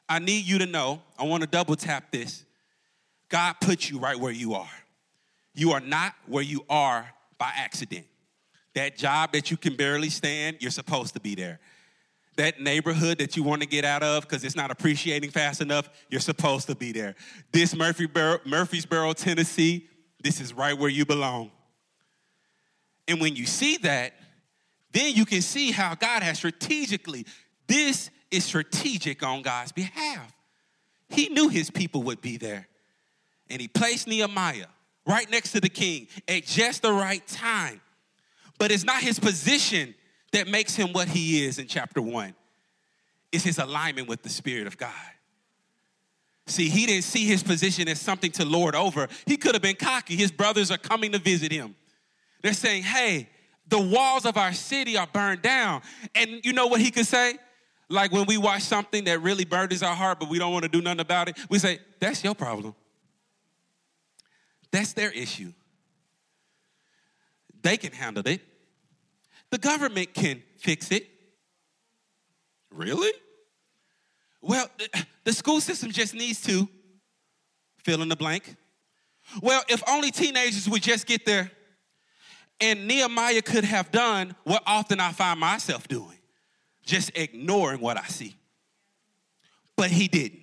I 0.08 0.19
need 0.19 0.45
you 0.45 0.60
to 0.60 0.65
know, 0.65 1.01
I 1.17 1.23
want 1.23 1.41
to 1.41 1.47
double 1.47 1.75
tap 1.75 2.12
this. 2.12 2.45
God 3.29 3.55
put 3.62 3.89
you 3.89 3.97
right 3.97 4.19
where 4.19 4.31
you 4.31 4.53
are. 4.53 4.69
You 5.55 5.71
are 5.71 5.79
not 5.79 6.13
where 6.27 6.43
you 6.43 6.65
are 6.69 7.10
by 7.39 7.51
accident. 7.55 8.05
That 8.75 8.97
job 8.97 9.31
that 9.31 9.49
you 9.49 9.58
can 9.58 9.75
barely 9.75 10.10
stand, 10.10 10.58
you're 10.60 10.69
supposed 10.69 11.13
to 11.13 11.19
be 11.21 11.34
there. 11.34 11.60
That 12.36 12.60
neighborhood 12.60 13.19
that 13.19 13.38
you 13.38 13.43
want 13.43 13.62
to 13.62 13.67
get 13.67 13.86
out 13.86 14.03
of 14.03 14.23
because 14.23 14.43
it's 14.43 14.58
not 14.58 14.69
appreciating 14.69 15.31
fast 15.31 15.62
enough, 15.62 15.89
you're 16.10 16.19
supposed 16.19 16.67
to 16.67 16.75
be 16.75 16.91
there. 16.91 17.15
This 17.53 17.73
Murfreesboro, 17.73 19.13
Tennessee, 19.13 19.88
this 20.21 20.41
is 20.41 20.53
right 20.53 20.77
where 20.77 20.89
you 20.89 21.05
belong. 21.05 21.51
And 23.08 23.22
when 23.22 23.36
you 23.36 23.46
see 23.46 23.78
that, 23.78 24.13
then 24.91 25.13
you 25.13 25.26
can 25.26 25.41
see 25.41 25.72
how 25.72 25.96
God 25.96 26.24
has 26.24 26.38
strategically, 26.38 27.26
this 27.68 28.10
is 28.32 28.46
strategic 28.46 29.24
on 29.24 29.41
God's 29.41 29.72
behalf. 29.72 30.34
He 31.10 31.30
knew 31.30 31.50
his 31.50 31.70
people 31.70 32.04
would 32.04 32.22
be 32.22 32.38
there. 32.38 32.68
And 33.50 33.62
he 33.62 33.68
placed 33.68 34.08
Nehemiah 34.08 34.68
right 35.06 35.30
next 35.30 35.52
to 35.52 35.62
the 35.62 35.70
king 35.70 36.08
at 36.28 36.46
just 36.46 36.82
the 36.82 36.91
right 36.91 37.26
time. 37.28 37.82
But 38.58 38.72
it's 38.72 38.84
not 38.84 39.02
his 39.02 39.20
position 39.20 39.94
that 40.32 40.48
makes 40.48 40.76
him 40.76 40.94
what 40.94 41.08
he 41.08 41.46
is 41.46 41.60
in 41.60 41.68
chapter 41.68 42.02
one, 42.02 42.36
it's 43.32 43.44
his 43.44 43.60
alignment 43.60 44.08
with 44.08 44.24
the 44.24 44.30
Spirit 44.30 44.68
of 44.68 44.78
God. 44.78 44.94
See, 46.48 46.70
he 46.70 46.86
didn't 46.86 47.04
see 47.04 47.26
his 47.26 47.41
position 47.41 47.88
as 47.88 48.00
something 48.00 48.32
to 48.34 48.46
lord 48.46 48.76
over. 48.76 49.08
He 49.26 49.36
could 49.36 49.56
have 49.56 49.63
been 49.63 49.76
cocky. 49.76 50.15
His 50.15 50.32
brothers 50.32 50.70
are 50.70 50.78
coming 50.78 51.12
to 51.13 51.20
visit 51.20 51.52
him. 51.52 51.76
They're 52.45 52.53
saying, 52.53 52.84
hey, 52.84 53.27
the 53.67 53.81
walls 53.81 54.23
of 54.23 54.38
our 54.38 54.53
city 54.53 54.97
are 54.97 55.08
burned 55.12 55.41
down. 55.41 55.81
And 56.13 56.45
you 56.45 56.53
know 56.53 56.67
what 56.67 56.79
he 56.79 56.91
could 56.91 57.08
say? 57.08 57.39
Like 57.89 58.12
when 58.12 58.27
we 58.27 58.38
watch 58.38 58.62
something 58.62 59.05
that 59.05 59.23
really 59.23 59.45
burdens 59.45 59.81
our 59.81 59.95
heart, 59.95 60.19
but 60.19 60.29
we 60.29 60.38
don't 60.38 60.53
want 60.53 60.62
to 60.62 60.69
do 60.69 60.79
nothing 60.79 60.99
about 60.99 61.27
it, 61.27 61.39
we 61.49 61.58
say, 61.58 61.79
that's 61.99 62.23
your 62.23 62.36
problem. 62.36 62.75
That's 64.69 64.93
their 64.93 65.10
issue. 65.10 65.53
They 67.63 67.77
can 67.77 67.91
handle 67.91 68.27
it. 68.27 68.41
The 69.49 69.58
government 69.58 70.13
can 70.13 70.43
fix 70.58 70.91
it. 70.91 71.10
Really? 72.69 73.12
Well, 74.39 74.69
the 75.23 75.34
school 75.34 75.62
system 75.62 75.91
just 75.91 76.13
needs 76.13 76.43
to 76.43 76.69
fill 77.79 78.03
in 78.03 78.10
the 78.10 78.15
blank. 78.15 78.55
Well, 79.41 79.63
if 79.67 79.81
only 79.89 80.12
teenagers 80.12 80.69
would 80.69 80.84
just 80.84 81.08
get 81.08 81.25
their 81.25 81.49
and 82.62 82.88
Nehemiah 82.88 83.41
could 83.41 83.63
have 83.63 83.91
done 83.91 84.36
what 84.44 84.63
often 84.65 85.00
I 85.00 85.12
find 85.12 85.39
myself 85.39 85.88
doing 85.88 86.15
just 86.86 87.12
ignoring 87.18 87.82
what 87.82 87.98
I 87.98 88.06
see. 88.06 88.36
But 89.76 89.89
he 89.89 90.08
didn't. 90.08 90.41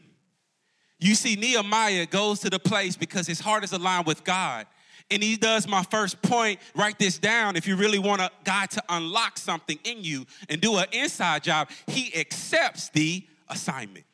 You 0.99 1.15
see, 1.15 1.37
Nehemiah 1.37 2.07
goes 2.07 2.41
to 2.41 2.51
the 2.51 2.59
place 2.59 2.97
because 2.97 3.27
his 3.27 3.41
heart 3.41 3.65
is 3.65 3.73
aligned 3.73 4.07
with 4.07 4.23
God. 4.25 4.67
And 5.11 5.23
he 5.23 5.37
does 5.37 5.67
my 5.67 5.83
first 5.85 6.23
point. 6.23 6.61
Write 6.75 6.99
this 6.99 7.19
down. 7.19 7.57
If 7.57 7.67
you 7.67 7.77
really 7.77 7.99
want 7.99 8.21
a, 8.23 8.31
God 8.45 8.71
to 8.71 8.83
unlock 8.89 9.37
something 9.37 9.79
in 9.85 10.05
you 10.05 10.27
and 10.49 10.61
do 10.61 10.77
an 10.77 10.87
inside 10.93 11.43
job, 11.43 11.71
he 11.87 12.15
accepts 12.15 12.89
the 12.91 13.27
assignment. 13.49 14.05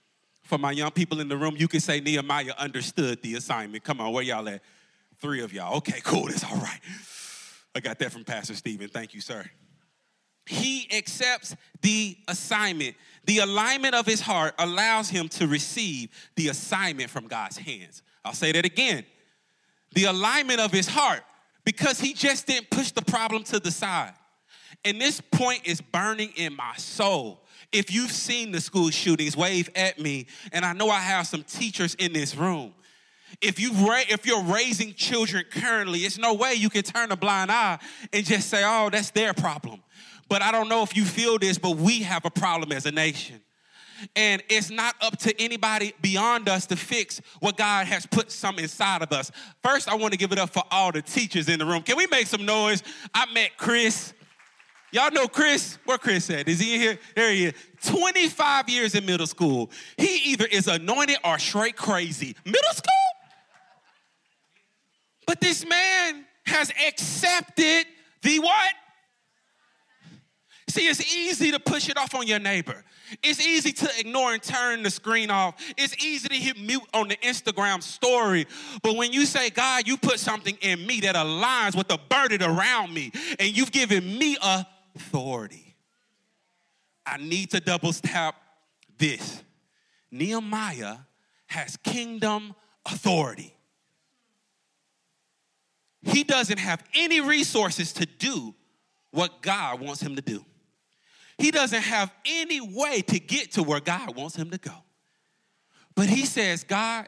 For 0.42 0.56
my 0.56 0.72
young 0.72 0.90
people 0.90 1.20
in 1.20 1.28
the 1.28 1.36
room, 1.36 1.56
you 1.58 1.68
can 1.68 1.80
say 1.80 2.00
Nehemiah 2.00 2.54
understood 2.56 3.20
the 3.22 3.34
assignment. 3.34 3.84
Come 3.84 4.00
on, 4.00 4.12
where 4.12 4.24
y'all 4.24 4.48
at? 4.48 4.62
Three 5.20 5.42
of 5.42 5.52
y'all. 5.52 5.76
Okay, 5.78 6.00
cool. 6.02 6.28
That's 6.28 6.44
all 6.44 6.56
right. 6.56 6.80
I 7.78 7.80
got 7.80 8.00
that 8.00 8.10
from 8.10 8.24
Pastor 8.24 8.56
Stephen. 8.56 8.88
Thank 8.88 9.14
you, 9.14 9.20
sir. 9.20 9.44
He 10.46 10.88
accepts 10.92 11.54
the 11.80 12.16
assignment. 12.26 12.96
The 13.26 13.38
alignment 13.38 13.94
of 13.94 14.04
his 14.04 14.20
heart 14.20 14.54
allows 14.58 15.08
him 15.08 15.28
to 15.28 15.46
receive 15.46 16.10
the 16.34 16.48
assignment 16.48 17.08
from 17.08 17.28
God's 17.28 17.56
hands. 17.56 18.02
I'll 18.24 18.32
say 18.32 18.50
that 18.50 18.64
again. 18.64 19.06
The 19.94 20.06
alignment 20.06 20.58
of 20.58 20.72
his 20.72 20.88
heart, 20.88 21.22
because 21.64 22.00
he 22.00 22.14
just 22.14 22.48
didn't 22.48 22.68
push 22.68 22.90
the 22.90 23.02
problem 23.02 23.44
to 23.44 23.60
the 23.60 23.70
side. 23.70 24.14
And 24.84 25.00
this 25.00 25.20
point 25.20 25.60
is 25.64 25.80
burning 25.80 26.32
in 26.34 26.56
my 26.56 26.74
soul. 26.78 27.44
If 27.70 27.92
you've 27.92 28.10
seen 28.10 28.50
the 28.50 28.60
school 28.60 28.90
shootings, 28.90 29.36
wave 29.36 29.70
at 29.76 30.00
me. 30.00 30.26
And 30.50 30.64
I 30.64 30.72
know 30.72 30.90
I 30.90 30.98
have 30.98 31.28
some 31.28 31.44
teachers 31.44 31.94
in 31.94 32.12
this 32.12 32.34
room. 32.34 32.74
If, 33.40 33.60
you 33.60 33.72
ra- 33.72 34.02
if 34.08 34.26
you're 34.26 34.42
raising 34.42 34.94
children 34.94 35.44
currently, 35.50 36.00
it's 36.00 36.18
no 36.18 36.34
way 36.34 36.54
you 36.54 36.68
can 36.68 36.82
turn 36.82 37.12
a 37.12 37.16
blind 37.16 37.52
eye 37.52 37.78
and 38.12 38.24
just 38.26 38.48
say, 38.48 38.62
oh, 38.64 38.90
that's 38.90 39.10
their 39.10 39.32
problem. 39.32 39.80
But 40.28 40.42
I 40.42 40.50
don't 40.52 40.68
know 40.68 40.82
if 40.82 40.96
you 40.96 41.04
feel 41.04 41.38
this, 41.38 41.56
but 41.56 41.76
we 41.76 42.02
have 42.02 42.24
a 42.24 42.30
problem 42.30 42.72
as 42.72 42.84
a 42.86 42.92
nation. 42.92 43.40
And 44.14 44.42
it's 44.48 44.70
not 44.70 44.94
up 45.00 45.18
to 45.18 45.40
anybody 45.40 45.92
beyond 46.00 46.48
us 46.48 46.66
to 46.66 46.76
fix 46.76 47.20
what 47.40 47.56
God 47.56 47.86
has 47.86 48.06
put 48.06 48.30
some 48.30 48.58
inside 48.58 49.02
of 49.02 49.12
us. 49.12 49.30
First, 49.62 49.88
I 49.88 49.94
want 49.94 50.12
to 50.12 50.18
give 50.18 50.32
it 50.32 50.38
up 50.38 50.50
for 50.50 50.62
all 50.70 50.92
the 50.92 51.02
teachers 51.02 51.48
in 51.48 51.58
the 51.58 51.66
room. 51.66 51.82
Can 51.82 51.96
we 51.96 52.06
make 52.06 52.26
some 52.26 52.44
noise? 52.44 52.82
I 53.12 53.26
met 53.32 53.56
Chris. 53.56 54.12
Y'all 54.92 55.10
know 55.10 55.26
Chris? 55.28 55.78
Where 55.84 55.98
Chris 55.98 56.30
at? 56.30 56.48
Is 56.48 56.60
he 56.60 56.74
in 56.74 56.80
here? 56.80 56.98
There 57.14 57.32
he 57.32 57.46
is. 57.46 57.54
25 57.84 58.68
years 58.68 58.94
in 58.94 59.04
middle 59.04 59.26
school. 59.26 59.70
He 59.96 60.32
either 60.32 60.46
is 60.46 60.66
anointed 60.68 61.18
or 61.24 61.38
straight 61.38 61.76
crazy. 61.76 62.36
Middle 62.44 62.72
school? 62.72 63.07
But 65.28 65.42
this 65.42 65.62
man 65.66 66.24
has 66.46 66.72
accepted 66.88 67.84
the 68.22 68.38
what? 68.38 68.72
See, 70.68 70.88
it's 70.88 71.14
easy 71.14 71.50
to 71.50 71.60
push 71.60 71.90
it 71.90 71.98
off 71.98 72.14
on 72.14 72.26
your 72.26 72.38
neighbor. 72.38 72.82
It's 73.22 73.38
easy 73.46 73.72
to 73.72 73.90
ignore 73.98 74.32
and 74.32 74.42
turn 74.42 74.82
the 74.82 74.90
screen 74.90 75.30
off. 75.30 75.62
It's 75.76 76.02
easy 76.02 76.28
to 76.28 76.34
hit 76.34 76.58
mute 76.58 76.82
on 76.94 77.08
the 77.08 77.16
Instagram 77.16 77.82
story. 77.82 78.46
But 78.82 78.96
when 78.96 79.12
you 79.12 79.26
say, 79.26 79.50
God, 79.50 79.86
you 79.86 79.98
put 79.98 80.18
something 80.18 80.56
in 80.62 80.86
me 80.86 81.00
that 81.00 81.14
aligns 81.14 81.76
with 81.76 81.88
the 81.88 81.98
burden 82.08 82.42
around 82.42 82.94
me, 82.94 83.12
and 83.38 83.54
you've 83.54 83.70
given 83.70 84.18
me 84.18 84.38
authority, 84.40 85.76
I 87.04 87.18
need 87.18 87.50
to 87.50 87.60
double 87.60 87.92
step 87.92 88.34
this. 88.96 89.42
Nehemiah 90.10 90.96
has 91.48 91.76
kingdom 91.76 92.54
authority. 92.86 93.57
He 96.08 96.24
doesn't 96.24 96.58
have 96.58 96.82
any 96.94 97.20
resources 97.20 97.92
to 97.94 98.06
do 98.06 98.54
what 99.10 99.42
God 99.42 99.80
wants 99.80 100.02
him 100.02 100.16
to 100.16 100.22
do. 100.22 100.44
He 101.36 101.50
doesn't 101.50 101.82
have 101.82 102.12
any 102.24 102.60
way 102.60 103.02
to 103.02 103.20
get 103.20 103.52
to 103.52 103.62
where 103.62 103.80
God 103.80 104.16
wants 104.16 104.34
him 104.34 104.50
to 104.50 104.58
go. 104.58 104.72
But 105.94 106.06
he 106.06 106.24
says, 106.24 106.64
God, 106.64 107.06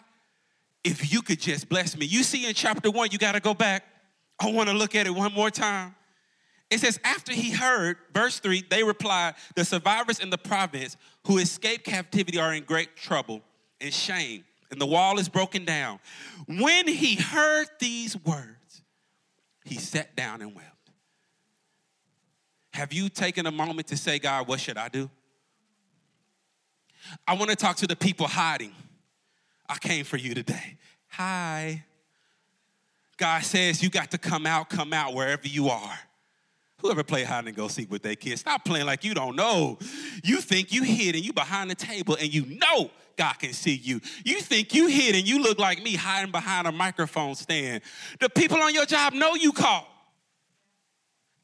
if 0.85 1.13
you 1.13 1.23
could 1.23 1.41
just 1.41 1.69
bless 1.69 1.97
me. 1.97 2.07
You 2.07 2.23
see 2.23 2.47
in 2.47 2.55
chapter 2.55 2.91
one, 2.91 3.11
you 3.11 3.19
got 3.19 3.33
to 3.33 3.41
go 3.41 3.55
back. 3.55 3.85
I 4.39 4.51
want 4.51 4.69
to 4.69 4.75
look 4.75 4.95
at 4.95 5.07
it 5.07 5.11
one 5.11 5.33
more 5.33 5.51
time. 5.51 5.95
It 6.71 6.79
says, 6.79 7.01
after 7.03 7.33
he 7.33 7.51
heard, 7.51 7.97
verse 8.15 8.39
3, 8.39 8.65
they 8.71 8.85
replied, 8.85 9.35
The 9.57 9.65
survivors 9.65 10.21
in 10.21 10.31
the 10.31 10.39
province 10.39 10.97
who 11.27 11.39
escaped 11.39 11.85
captivity 11.85 12.39
are 12.39 12.55
in 12.55 12.63
great 12.63 12.97
trouble 12.97 13.43
and 13.81 13.93
shame, 13.93 14.45
and 14.71 14.81
the 14.81 14.87
wall 14.87 15.19
is 15.19 15.29
broken 15.29 15.65
down. 15.65 15.99
When 16.47 16.87
he 16.87 17.17
heard 17.17 17.67
these 17.81 18.17
words, 18.25 18.60
he 19.65 19.77
sat 19.77 20.17
down 20.17 20.43
and 20.43 20.55
wept. 20.55 20.67
Have 22.73 22.93
you 22.93 23.09
taken 23.09 23.47
a 23.47 23.51
moment 23.51 23.89
to 23.89 23.97
say, 23.97 24.19
God, 24.19 24.49
what 24.49 24.61
should 24.61 24.79
I 24.79 24.89
do? 24.89 25.11
I 27.27 27.35
want 27.35 27.51
to 27.51 27.57
talk 27.57 27.77
to 27.77 27.87
the 27.87 27.97
people 27.97 28.27
hiding. 28.27 28.73
I 29.69 29.77
came 29.79 30.05
for 30.05 30.17
you 30.17 30.35
today. 30.35 30.77
Hi. 31.09 31.85
God 33.17 33.43
says 33.43 33.83
you 33.83 33.91
got 33.91 34.11
to 34.13 34.19
come 34.19 34.47
out, 34.47 34.71
come 34.71 34.93
out 34.93 35.15
wherever 35.15 35.47
you 35.47 35.69
are. 35.69 35.99
Whoever 36.79 37.05
play 37.05 37.25
hide 37.25 37.47
and 37.47 37.55
go 37.55 37.69
seek 37.69 37.91
with 37.91 38.03
their 38.03 38.15
kids, 38.15 38.41
stop 38.41 38.65
playing 38.65 38.87
like 38.87 39.05
you 39.05 39.13
don't 39.13 39.37
know. 39.37 39.79
You 40.25 40.39
think 40.39 40.73
you 40.73 40.83
hid 40.83 41.15
and 41.15 41.25
you 41.25 41.33
behind 41.35 41.71
the 41.71 41.75
table 41.75 42.17
and 42.19 42.33
you 42.33 42.47
know 42.47 42.91
God 43.21 43.39
can 43.39 43.53
see 43.53 43.75
you. 43.75 44.01
You 44.25 44.41
think 44.41 44.73
you 44.73 44.87
hid 44.87 45.15
and 45.15 45.29
you 45.29 45.43
look 45.43 45.59
like 45.59 45.83
me 45.83 45.95
hiding 45.95 46.33
behind 46.33 46.67
a 46.67 46.73
microphone 46.73 47.35
stand. 47.35 47.83
The 48.19 48.31
people 48.31 48.57
on 48.63 48.73
your 48.73 48.87
job 48.87 49.13
know 49.13 49.35
you 49.35 49.53
called. 49.53 49.85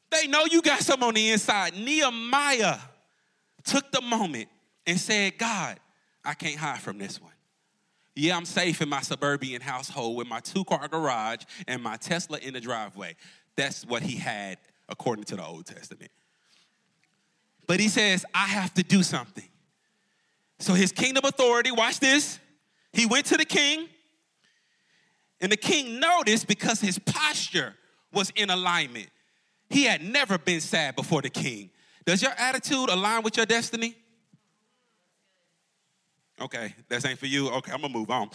They 0.09 0.25
know 0.25 0.45
you 0.49 0.63
got 0.63 0.79
some 0.79 1.03
on 1.03 1.13
the 1.13 1.29
inside. 1.29 1.75
Nehemiah 1.77 2.79
took 3.63 3.91
the 3.91 4.01
moment 4.01 4.49
and 4.87 4.99
said, 4.99 5.37
God, 5.37 5.79
I 6.25 6.33
can't 6.33 6.55
hide 6.57 6.81
from 6.81 6.97
this 6.97 7.21
one. 7.21 7.33
Yeah, 8.15 8.37
I'm 8.37 8.45
safe 8.45 8.81
in 8.81 8.89
my 8.89 9.01
suburban 9.01 9.61
household 9.61 10.17
with 10.17 10.25
my 10.25 10.39
two 10.39 10.63
car 10.63 10.87
garage 10.87 11.43
and 11.67 11.83
my 11.83 11.97
Tesla 11.97 12.39
in 12.39 12.55
the 12.55 12.59
driveway. 12.59 13.15
That's 13.55 13.85
what 13.85 14.01
he 14.01 14.15
had 14.17 14.57
according 14.89 15.25
to 15.25 15.35
the 15.35 15.45
Old 15.45 15.67
Testament. 15.67 16.09
But 17.67 17.79
he 17.79 17.87
says, 17.87 18.25
I 18.33 18.47
have 18.47 18.73
to 18.73 18.81
do 18.81 19.03
something. 19.03 19.47
So 20.59 20.73
his 20.73 20.91
kingdom 20.91 21.25
authority, 21.25 21.71
watch 21.71 21.99
this. 21.99 22.39
He 22.93 23.05
went 23.05 23.27
to 23.27 23.37
the 23.37 23.45
king, 23.45 23.87
and 25.39 25.51
the 25.51 25.57
king 25.57 25.99
noticed 25.99 26.47
because 26.47 26.81
his 26.81 26.97
posture 26.99 27.75
was 28.11 28.31
in 28.35 28.49
alignment. 28.49 29.09
He 29.69 29.83
had 29.83 30.01
never 30.01 30.37
been 30.37 30.61
sad 30.61 30.95
before 30.95 31.21
the 31.21 31.29
king. 31.29 31.69
Does 32.05 32.21
your 32.21 32.31
attitude 32.37 32.89
align 32.89 33.21
with 33.21 33.37
your 33.37 33.45
destiny? 33.45 33.95
Okay, 36.39 36.73
that's 36.87 37.05
ain't 37.05 37.19
for 37.19 37.25
you. 37.25 37.49
Okay, 37.49 37.71
I'm 37.71 37.81
gonna 37.81 37.93
move 37.93 38.09
on. 38.09 38.29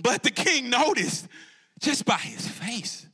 But 0.00 0.22
the 0.22 0.30
king 0.30 0.70
noticed 0.70 1.26
just 1.80 2.04
by 2.04 2.16
his 2.16 2.46
face. 2.46 3.06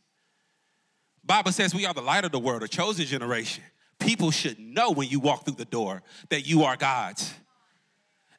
Bible 1.25 1.53
says 1.53 1.75
we 1.75 1.87
are 1.87 1.95
the 1.95 2.03
light 2.03 2.25
of 2.25 2.33
the 2.33 2.39
world, 2.39 2.63
a 2.63 2.69
chosen 2.69 3.07
generation. 3.07 3.65
People 3.99 4.31
should 4.31 4.59
know 4.59 4.91
when 4.91 5.09
you 5.09 5.19
walk 5.19 5.45
through 5.45 5.55
the 5.55 5.65
door 5.65 6.03
that 6.29 6.47
you 6.47 6.65
are 6.65 6.77
God's. 6.77 7.33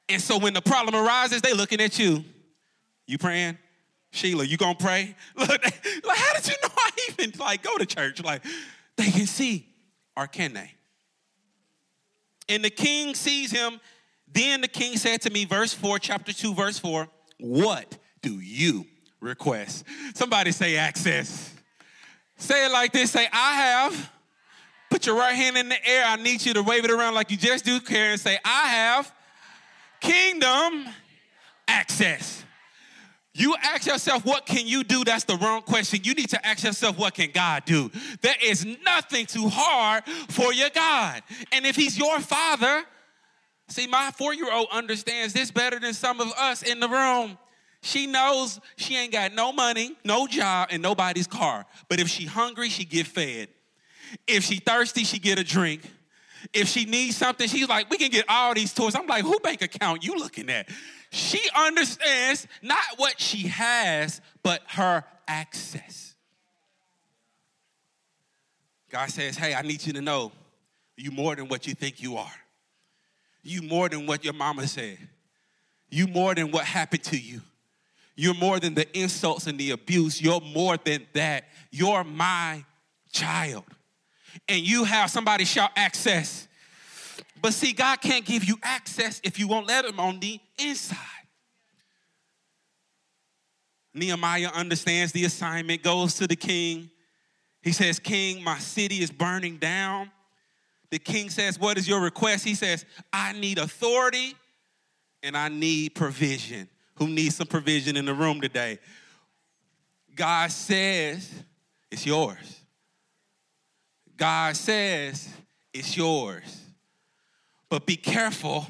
And 0.09 0.21
so 0.21 0.37
when 0.37 0.53
the 0.53 0.61
problem 0.61 0.95
arises, 0.95 1.41
they 1.41 1.53
looking 1.53 1.81
at 1.81 1.99
you. 1.99 2.23
You 3.05 3.17
praying? 3.17 3.57
Sheila, 4.11 4.45
you 4.45 4.57
gonna 4.57 4.75
pray? 4.75 5.15
Look, 5.35 5.49
like, 5.49 6.17
how 6.17 6.33
did 6.33 6.47
you 6.47 6.55
know 6.63 6.69
I 6.77 6.89
even 7.09 7.39
like 7.39 7.61
go 7.61 7.77
to 7.77 7.85
church? 7.85 8.23
Like, 8.23 8.43
they 8.95 9.11
can 9.11 9.27
see, 9.27 9.67
or 10.15 10.27
can 10.27 10.53
they? 10.53 10.71
And 12.49 12.63
the 12.63 12.69
king 12.69 13.15
sees 13.15 13.51
him. 13.51 13.79
Then 14.31 14.61
the 14.61 14.67
king 14.67 14.97
said 14.97 15.21
to 15.21 15.29
me, 15.29 15.45
verse 15.45 15.73
4, 15.73 15.99
chapter 15.99 16.33
2, 16.33 16.53
verse 16.53 16.79
4, 16.79 17.07
what 17.39 17.97
do 18.21 18.39
you 18.39 18.85
request? 19.21 19.85
Somebody 20.15 20.51
say 20.51 20.75
access. 20.77 21.53
Say 22.37 22.65
it 22.65 22.71
like 22.71 22.91
this 22.91 23.11
say, 23.11 23.27
I 23.31 23.53
have. 23.53 24.11
Put 24.89 25.05
your 25.05 25.17
right 25.17 25.35
hand 25.35 25.57
in 25.57 25.69
the 25.69 25.87
air. 25.87 26.05
I 26.05 26.15
need 26.17 26.45
you 26.45 26.53
to 26.53 26.63
wave 26.63 26.85
it 26.85 26.91
around 26.91 27.13
like 27.13 27.31
you 27.31 27.37
just 27.37 27.65
do, 27.65 27.79
Karen. 27.79 28.11
and 28.11 28.19
say, 28.19 28.37
I 28.43 28.67
have 28.69 29.11
kingdom 29.99 30.85
access. 31.67 32.43
You 33.33 33.55
ask 33.61 33.85
yourself, 33.85 34.25
what 34.25 34.47
can 34.47 34.65
you 34.65 34.83
do? 34.83 35.03
That's 35.03 35.23
the 35.23 35.37
wrong 35.37 35.61
question. 35.61 35.99
You 36.03 36.15
need 36.15 36.29
to 36.29 36.43
ask 36.45 36.63
yourself, 36.63 36.97
what 36.97 37.13
can 37.13 37.29
God 37.31 37.65
do? 37.65 37.91
There 38.21 38.35
is 38.43 38.65
nothing 38.83 39.27
too 39.27 39.47
hard 39.47 40.05
for 40.29 40.51
your 40.53 40.71
God. 40.71 41.21
And 41.51 41.63
if 41.63 41.75
He's 41.75 41.97
your 41.99 42.19
Father, 42.19 42.83
see, 43.67 43.85
my 43.85 44.09
four 44.17 44.33
year 44.33 44.51
old 44.51 44.69
understands 44.71 45.33
this 45.33 45.51
better 45.51 45.79
than 45.79 45.93
some 45.93 46.19
of 46.19 46.31
us 46.33 46.63
in 46.63 46.79
the 46.79 46.89
room. 46.89 47.37
She 47.81 48.07
knows 48.07 48.59
she 48.75 48.97
ain't 48.97 49.11
got 49.11 49.33
no 49.33 49.53
money, 49.53 49.95
no 50.03 50.25
job, 50.25 50.69
and 50.71 50.81
nobody's 50.81 51.27
car. 51.27 51.65
But 51.89 51.99
if 51.99 52.07
she 52.07 52.25
hungry, 52.25 52.69
she 52.69 52.85
get 52.85 53.05
fed. 53.05 53.49
If 54.25 54.45
she 54.45 54.57
thirsty, 54.57 55.03
she 55.03 55.19
get 55.19 55.37
a 55.37 55.43
drink. 55.43 55.81
If 56.53 56.67
she 56.67 56.85
needs 56.85 57.17
something, 57.17 57.47
she's 57.47 57.67
like, 57.67 57.89
we 57.89 57.97
can 57.97 58.09
get 58.09 58.25
all 58.29 58.53
these 58.53 58.73
toys. 58.73 58.95
I'm 58.95 59.07
like, 59.07 59.23
who 59.23 59.39
bank 59.39 59.61
account 59.61 60.03
you 60.03 60.15
looking 60.17 60.49
at? 60.49 60.69
She 61.11 61.41
understands 61.55 62.47
not 62.61 62.79
what 62.97 63.19
she 63.19 63.47
has, 63.47 64.21
but 64.43 64.61
her 64.67 65.03
access. 65.27 66.15
God 68.89 69.09
says, 69.09 69.37
hey, 69.37 69.53
I 69.53 69.61
need 69.61 69.85
you 69.85 69.93
to 69.93 70.01
know 70.01 70.31
you 70.95 71.11
more 71.11 71.35
than 71.35 71.47
what 71.47 71.67
you 71.67 71.73
think 71.73 72.01
you 72.01 72.17
are. 72.17 72.31
You 73.43 73.61
more 73.61 73.89
than 73.89 74.05
what 74.05 74.23
your 74.23 74.33
mama 74.33 74.67
said. 74.67 74.97
You 75.89 76.07
more 76.07 76.35
than 76.35 76.51
what 76.51 76.65
happened 76.65 77.03
to 77.05 77.17
you. 77.17 77.41
You're 78.15 78.33
more 78.33 78.59
than 78.59 78.73
the 78.73 78.97
insults 78.97 79.45
and 79.47 79.59
the 79.59 79.71
abuse. 79.71 80.21
You're 80.21 80.41
more 80.41 80.77
than 80.77 81.05
that. 81.13 81.45
You're 81.71 82.03
my 82.03 82.65
child. 83.11 83.65
And 84.47 84.65
you 84.65 84.83
have 84.83 85.09
somebody 85.09 85.45
shout 85.45 85.71
access. 85.75 86.47
But 87.41 87.53
see, 87.53 87.73
God 87.73 88.01
can't 88.01 88.25
give 88.25 88.43
you 88.43 88.57
access 88.63 89.21
if 89.23 89.39
you 89.39 89.47
won't 89.47 89.67
let 89.67 89.85
Him 89.85 89.99
on 89.99 90.19
the 90.19 90.39
inside. 90.59 90.97
Nehemiah 93.93 94.49
understands 94.53 95.11
the 95.11 95.25
assignment, 95.25 95.83
goes 95.83 96.15
to 96.15 96.27
the 96.27 96.35
king. 96.35 96.89
He 97.61 97.71
says, 97.71 97.99
King, 97.99 98.43
my 98.43 98.59
city 98.59 99.01
is 99.01 99.11
burning 99.11 99.57
down. 99.57 100.11
The 100.89 100.99
king 100.99 101.29
says, 101.29 101.59
What 101.59 101.77
is 101.77 101.87
your 101.87 101.99
request? 101.99 102.45
He 102.45 102.55
says, 102.55 102.85
I 103.11 103.33
need 103.33 103.57
authority 103.57 104.35
and 105.23 105.35
I 105.35 105.49
need 105.49 105.95
provision 105.95 106.69
who 106.95 107.07
needs 107.07 107.35
some 107.35 107.47
provision 107.47 107.97
in 107.97 108.05
the 108.05 108.13
room 108.13 108.41
today. 108.41 108.79
God 110.15 110.51
says 110.51 111.29
it's 111.91 112.05
yours. 112.05 112.61
God 114.17 114.55
says 114.55 115.29
it's 115.73 115.95
yours. 115.95 116.63
But 117.69 117.85
be 117.85 117.95
careful. 117.95 118.67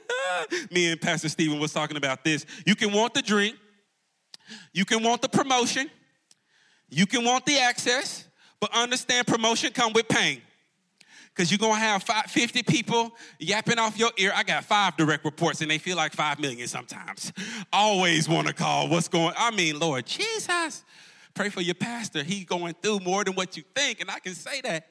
Me 0.70 0.90
and 0.90 1.00
Pastor 1.00 1.28
Stephen 1.28 1.60
was 1.60 1.72
talking 1.72 1.96
about 1.96 2.24
this. 2.24 2.46
You 2.66 2.74
can 2.74 2.92
want 2.92 3.14
the 3.14 3.22
drink, 3.22 3.56
you 4.72 4.84
can 4.84 5.02
want 5.02 5.22
the 5.22 5.28
promotion, 5.28 5.90
you 6.88 7.06
can 7.06 7.24
want 7.24 7.46
the 7.46 7.58
access, 7.58 8.24
but 8.60 8.74
understand 8.74 9.26
promotion 9.26 9.72
come 9.72 9.92
with 9.92 10.08
pain 10.08 10.40
because 11.34 11.50
you're 11.50 11.58
going 11.58 11.74
to 11.74 11.80
have 11.80 12.02
five, 12.02 12.26
50 12.26 12.62
people 12.64 13.12
yapping 13.38 13.78
off 13.78 13.98
your 13.98 14.10
ear. 14.18 14.32
I 14.34 14.42
got 14.42 14.64
five 14.64 14.96
direct 14.96 15.24
reports 15.24 15.60
and 15.60 15.70
they 15.70 15.78
feel 15.78 15.96
like 15.96 16.12
5 16.12 16.38
million 16.40 16.66
sometimes. 16.68 17.32
Always 17.72 18.28
want 18.28 18.48
to 18.48 18.52
call 18.52 18.88
what's 18.88 19.08
going 19.08 19.34
I 19.36 19.50
mean, 19.50 19.78
Lord 19.78 20.06
Jesus, 20.06 20.84
pray 21.40 21.48
for 21.48 21.62
your 21.62 21.74
pastor. 21.74 22.22
He's 22.22 22.44
going 22.44 22.74
through 22.82 23.00
more 23.00 23.24
than 23.24 23.34
what 23.34 23.56
you 23.56 23.62
think, 23.74 24.02
and 24.02 24.10
I 24.10 24.18
can 24.18 24.34
say 24.34 24.60
that. 24.60 24.88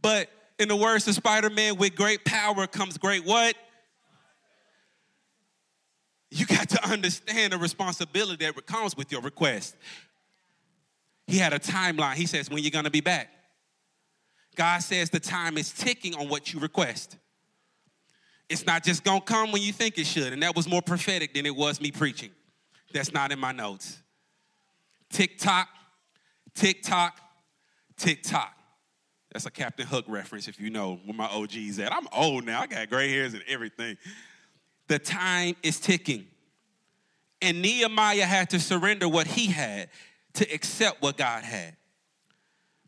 But 0.00 0.30
in 0.60 0.68
the 0.68 0.76
words 0.76 1.08
of 1.08 1.16
Spider-Man, 1.16 1.78
with 1.78 1.96
great 1.96 2.24
power 2.24 2.68
comes 2.68 2.96
great 2.96 3.24
what? 3.24 3.56
You 6.30 6.46
got 6.46 6.68
to 6.68 6.88
understand 6.88 7.54
the 7.54 7.58
responsibility 7.58 8.46
that 8.46 8.66
comes 8.66 8.96
with 8.96 9.10
your 9.10 9.20
request. 9.20 9.74
He 11.26 11.38
had 11.38 11.52
a 11.52 11.58
timeline. 11.58 12.14
He 12.14 12.26
says, 12.26 12.48
when 12.48 12.62
you're 12.62 12.70
going 12.70 12.84
to 12.84 12.90
be 12.92 13.00
back. 13.00 13.30
God 14.54 14.78
says 14.78 15.10
the 15.10 15.18
time 15.18 15.58
is 15.58 15.72
ticking 15.72 16.14
on 16.14 16.28
what 16.28 16.52
you 16.52 16.60
request. 16.60 17.16
It's 18.48 18.64
not 18.64 18.84
just 18.84 19.02
gonna 19.02 19.20
come 19.20 19.50
when 19.50 19.60
you 19.60 19.72
think 19.72 19.98
it 19.98 20.06
should. 20.06 20.32
And 20.32 20.40
that 20.44 20.54
was 20.54 20.68
more 20.68 20.82
prophetic 20.82 21.34
than 21.34 21.46
it 21.46 21.56
was 21.56 21.80
me 21.80 21.90
preaching. 21.90 22.30
That's 22.92 23.12
not 23.12 23.32
in 23.32 23.40
my 23.40 23.50
notes. 23.50 23.98
Tick 25.14 25.38
tock, 25.38 25.68
tick 26.56 26.82
tock, 26.82 27.20
tick 27.96 28.24
tock. 28.24 28.52
That's 29.32 29.46
a 29.46 29.50
Captain 29.50 29.86
Hook 29.86 30.06
reference 30.08 30.48
if 30.48 30.58
you 30.58 30.70
know 30.70 30.98
where 31.04 31.14
my 31.14 31.26
OG's 31.26 31.78
at. 31.78 31.92
I'm 31.92 32.08
old 32.12 32.44
now, 32.44 32.62
I 32.62 32.66
got 32.66 32.90
gray 32.90 33.08
hairs 33.12 33.32
and 33.32 33.44
everything. 33.46 33.96
The 34.88 34.98
time 34.98 35.54
is 35.62 35.78
ticking. 35.78 36.26
And 37.40 37.62
Nehemiah 37.62 38.24
had 38.24 38.50
to 38.50 38.58
surrender 38.58 39.08
what 39.08 39.28
he 39.28 39.46
had 39.46 39.88
to 40.32 40.52
accept 40.52 41.00
what 41.00 41.16
God 41.16 41.44
had. 41.44 41.76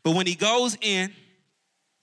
But 0.03 0.13
when 0.13 0.27
he 0.27 0.35
goes 0.35 0.77
in, 0.81 1.13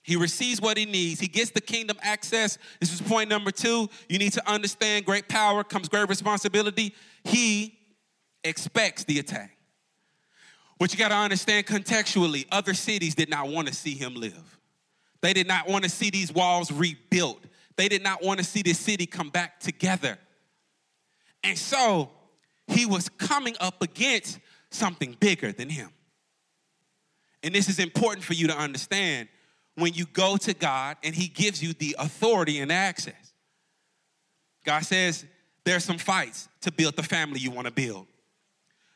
he 0.01 0.15
receives 0.15 0.59
what 0.59 0.75
he 0.75 0.85
needs. 0.85 1.19
He 1.19 1.27
gets 1.27 1.51
the 1.51 1.61
kingdom 1.61 1.97
access. 2.01 2.57
This 2.79 2.91
is 2.91 2.99
point 2.99 3.29
number 3.29 3.51
two. 3.51 3.89
You 4.09 4.17
need 4.17 4.33
to 4.33 4.51
understand 4.51 5.05
great 5.05 5.29
power 5.29 5.63
comes 5.63 5.87
great 5.87 6.09
responsibility. 6.09 6.95
He 7.23 7.77
expects 8.43 9.03
the 9.03 9.19
attack. 9.19 9.54
What 10.77 10.91
you 10.91 10.99
got 10.99 11.09
to 11.09 11.15
understand 11.15 11.65
contextually, 11.65 12.45
other 12.51 12.73
cities 12.73 13.15
did 13.15 13.29
not 13.29 13.47
want 13.47 13.67
to 13.67 13.73
see 13.73 13.93
him 13.95 14.15
live. 14.15 14.59
They 15.21 15.33
did 15.33 15.47
not 15.47 15.67
want 15.67 15.83
to 15.83 15.89
see 15.89 16.09
these 16.09 16.31
walls 16.33 16.71
rebuilt. 16.71 17.43
They 17.77 17.87
did 17.87 18.03
not 18.03 18.23
want 18.23 18.39
to 18.39 18.45
see 18.45 18.61
this 18.61 18.79
city 18.79 19.05
come 19.05 19.29
back 19.29 19.59
together. 19.59 20.17
And 21.43 21.57
so 21.57 22.11
he 22.67 22.85
was 22.85 23.09
coming 23.09 23.55
up 23.59 23.81
against 23.81 24.39
something 24.69 25.15
bigger 25.19 25.51
than 25.51 25.69
him. 25.69 25.89
And 27.43 27.53
this 27.53 27.69
is 27.69 27.79
important 27.79 28.25
for 28.25 28.33
you 28.33 28.47
to 28.47 28.57
understand 28.57 29.29
when 29.75 29.93
you 29.93 30.05
go 30.05 30.35
to 30.37 30.53
God 30.53 30.97
and 31.03 31.13
he 31.13 31.27
gives 31.27 31.61
you 31.61 31.73
the 31.73 31.95
authority 31.99 32.59
and 32.59 32.71
access. 32.71 33.33
God 34.65 34.83
says, 34.83 35.25
there's 35.63 35.83
some 35.83 35.97
fights 35.97 36.49
to 36.61 36.71
build 36.71 36.95
the 36.95 37.03
family 37.03 37.39
you 37.39 37.51
want 37.51 37.67
to 37.67 37.73
build. 37.73 38.07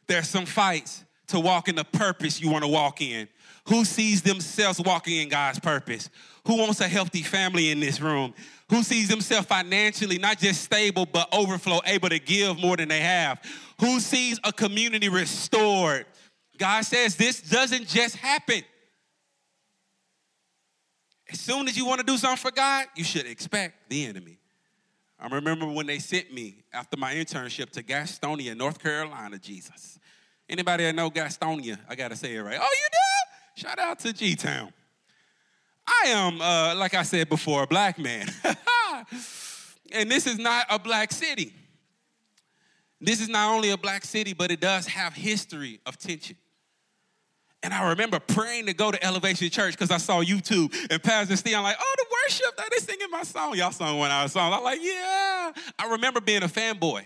There's 0.07 0.27
some 0.27 0.45
fights 0.45 1.03
to 1.29 1.39
walk 1.39 1.67
in 1.67 1.75
the 1.75 1.83
purpose 1.83 2.41
you 2.41 2.49
want 2.49 2.63
to 2.63 2.69
walk 2.69 3.01
in. 3.01 3.27
Who 3.67 3.85
sees 3.85 4.21
themselves 4.21 4.79
walking 4.81 5.17
in 5.17 5.29
God's 5.29 5.59
purpose? 5.59 6.09
Who 6.45 6.57
wants 6.57 6.81
a 6.81 6.87
healthy 6.87 7.21
family 7.21 7.71
in 7.71 7.79
this 7.79 8.01
room? 8.01 8.33
Who 8.69 8.83
sees 8.83 9.07
themselves 9.07 9.47
financially 9.47 10.17
not 10.17 10.39
just 10.39 10.63
stable 10.63 11.05
but 11.05 11.27
overflow, 11.33 11.79
able 11.85 12.09
to 12.09 12.19
give 12.19 12.59
more 12.59 12.77
than 12.77 12.89
they 12.89 13.01
have? 13.01 13.39
Who 13.79 13.99
sees 13.99 14.39
a 14.43 14.51
community 14.51 15.09
restored? 15.09 16.05
God 16.57 16.81
says 16.85 17.15
this 17.15 17.41
doesn't 17.41 17.87
just 17.87 18.15
happen. 18.15 18.63
As 21.31 21.39
soon 21.39 21.67
as 21.67 21.77
you 21.77 21.85
want 21.85 21.99
to 21.99 22.05
do 22.05 22.17
something 22.17 22.37
for 22.37 22.51
God, 22.51 22.87
you 22.95 23.03
should 23.03 23.27
expect 23.27 23.89
the 23.89 24.05
enemy. 24.05 24.39
I 25.19 25.27
remember 25.27 25.67
when 25.67 25.85
they 25.85 25.99
sent 25.99 26.33
me 26.33 26.63
after 26.73 26.97
my 26.97 27.13
internship 27.13 27.69
to 27.71 27.83
Gastonia, 27.83 28.55
North 28.55 28.79
Carolina, 28.79 29.37
Jesus. 29.37 29.98
Anybody 30.49 30.83
that 30.85 30.95
know 30.95 31.11
Gastonia? 31.11 31.77
I 31.87 31.95
gotta 31.95 32.15
say 32.15 32.35
it 32.35 32.41
right. 32.41 32.57
Oh, 32.59 32.63
you 32.63 32.87
do? 32.91 33.61
Shout 33.61 33.77
out 33.77 33.99
to 33.99 34.13
G 34.13 34.35
Town. 34.35 34.73
I 35.85 36.07
am, 36.09 36.41
uh, 36.41 36.75
like 36.75 36.93
I 36.93 37.03
said 37.03 37.29
before, 37.29 37.63
a 37.63 37.67
black 37.67 37.99
man. 37.99 38.27
and 39.91 40.09
this 40.09 40.27
is 40.27 40.37
not 40.37 40.65
a 40.69 40.79
black 40.79 41.11
city. 41.11 41.53
This 43.01 43.21
is 43.21 43.29
not 43.29 43.53
only 43.53 43.69
a 43.69 43.77
black 43.77 44.03
city, 44.03 44.33
but 44.33 44.51
it 44.51 44.59
does 44.59 44.87
have 44.87 45.13
history 45.13 45.79
of 45.85 45.97
tension. 45.97 46.35
And 47.61 47.73
I 47.73 47.89
remember 47.89 48.19
praying 48.19 48.67
to 48.67 48.73
go 48.73 48.91
to 48.91 49.03
Elevation 49.03 49.49
Church 49.49 49.73
because 49.73 49.91
I 49.91 49.97
saw 49.97 50.23
YouTube 50.23 50.73
and 50.89 51.01
Pastor 51.03 51.35
Steve. 51.35 51.55
I'm 51.55 51.63
like, 51.63 51.77
oh, 51.79 51.95
the 51.97 52.05
worship 52.11 52.69
they 52.71 52.77
singing 52.77 53.11
my 53.11 53.23
song. 53.23 53.55
Y'all 53.55 53.71
sung 53.71 53.97
one 53.97 54.11
of 54.11 54.15
our 54.15 54.27
songs. 54.29 54.55
I'm 54.55 54.63
like, 54.63 54.79
yeah. 54.81 55.51
I 55.77 55.89
remember 55.91 56.21
being 56.21 56.43
a 56.43 56.47
fanboy. 56.47 57.03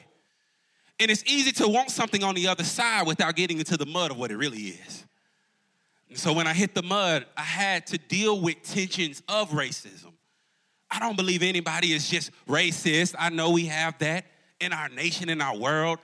And 1.04 1.12
it's 1.12 1.24
easy 1.28 1.52
to 1.52 1.68
want 1.68 1.92
something 1.92 2.24
on 2.24 2.34
the 2.34 2.48
other 2.48 2.64
side 2.64 3.06
without 3.06 3.36
getting 3.36 3.60
into 3.60 3.76
the 3.76 3.86
mud 3.86 4.12
of 4.12 4.18
what 4.18 4.32
it 4.32 4.38
really 4.38 4.70
is. 4.70 5.06
And 6.08 6.18
so 6.18 6.32
when 6.32 6.48
I 6.48 6.54
hit 6.54 6.74
the 6.74 6.82
mud, 6.82 7.26
I 7.36 7.42
had 7.42 7.86
to 7.88 7.98
deal 7.98 8.40
with 8.40 8.64
tensions 8.64 9.22
of 9.28 9.50
racism. 9.50 10.14
I 10.90 11.00
don't 11.00 11.18
believe 11.18 11.44
anybody 11.44 11.92
is 11.92 12.10
just 12.10 12.32
racist. 12.48 13.16
I 13.20 13.32
know 13.32 13.50
we 13.50 13.66
have 13.66 13.98
that 13.98 14.28
in 14.62 14.72
our 14.72 14.88
nation, 14.88 15.28
in 15.28 15.42
our 15.42 15.58
world. 15.58 16.00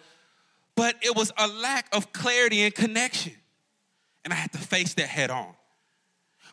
But 0.76 0.96
it 1.02 1.16
was 1.16 1.32
a 1.38 1.48
lack 1.48 1.88
of 1.96 2.12
clarity 2.12 2.64
and 2.64 2.76
connection. 2.76 3.38
And 4.26 4.34
I 4.34 4.36
had 4.36 4.52
to 4.52 4.58
face 4.58 4.96
that 4.96 5.08
head 5.08 5.32
on. 5.32 5.54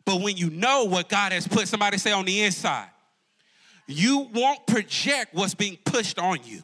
But 0.05 0.21
when 0.21 0.37
you 0.37 0.51
know 0.51 0.85
what 0.85 1.09
God 1.09 1.33
has 1.33 1.49
put, 1.49 1.67
somebody 1.67 1.99
say 1.99 2.13
on 2.13 2.25
the 2.27 2.43
inside, 2.43 2.91
you 3.89 4.31
won't 4.33 4.69
project 4.69 5.35
what's 5.35 5.55
being 5.55 5.79
pushed 5.85 6.21
on 6.21 6.39
you. 6.45 6.63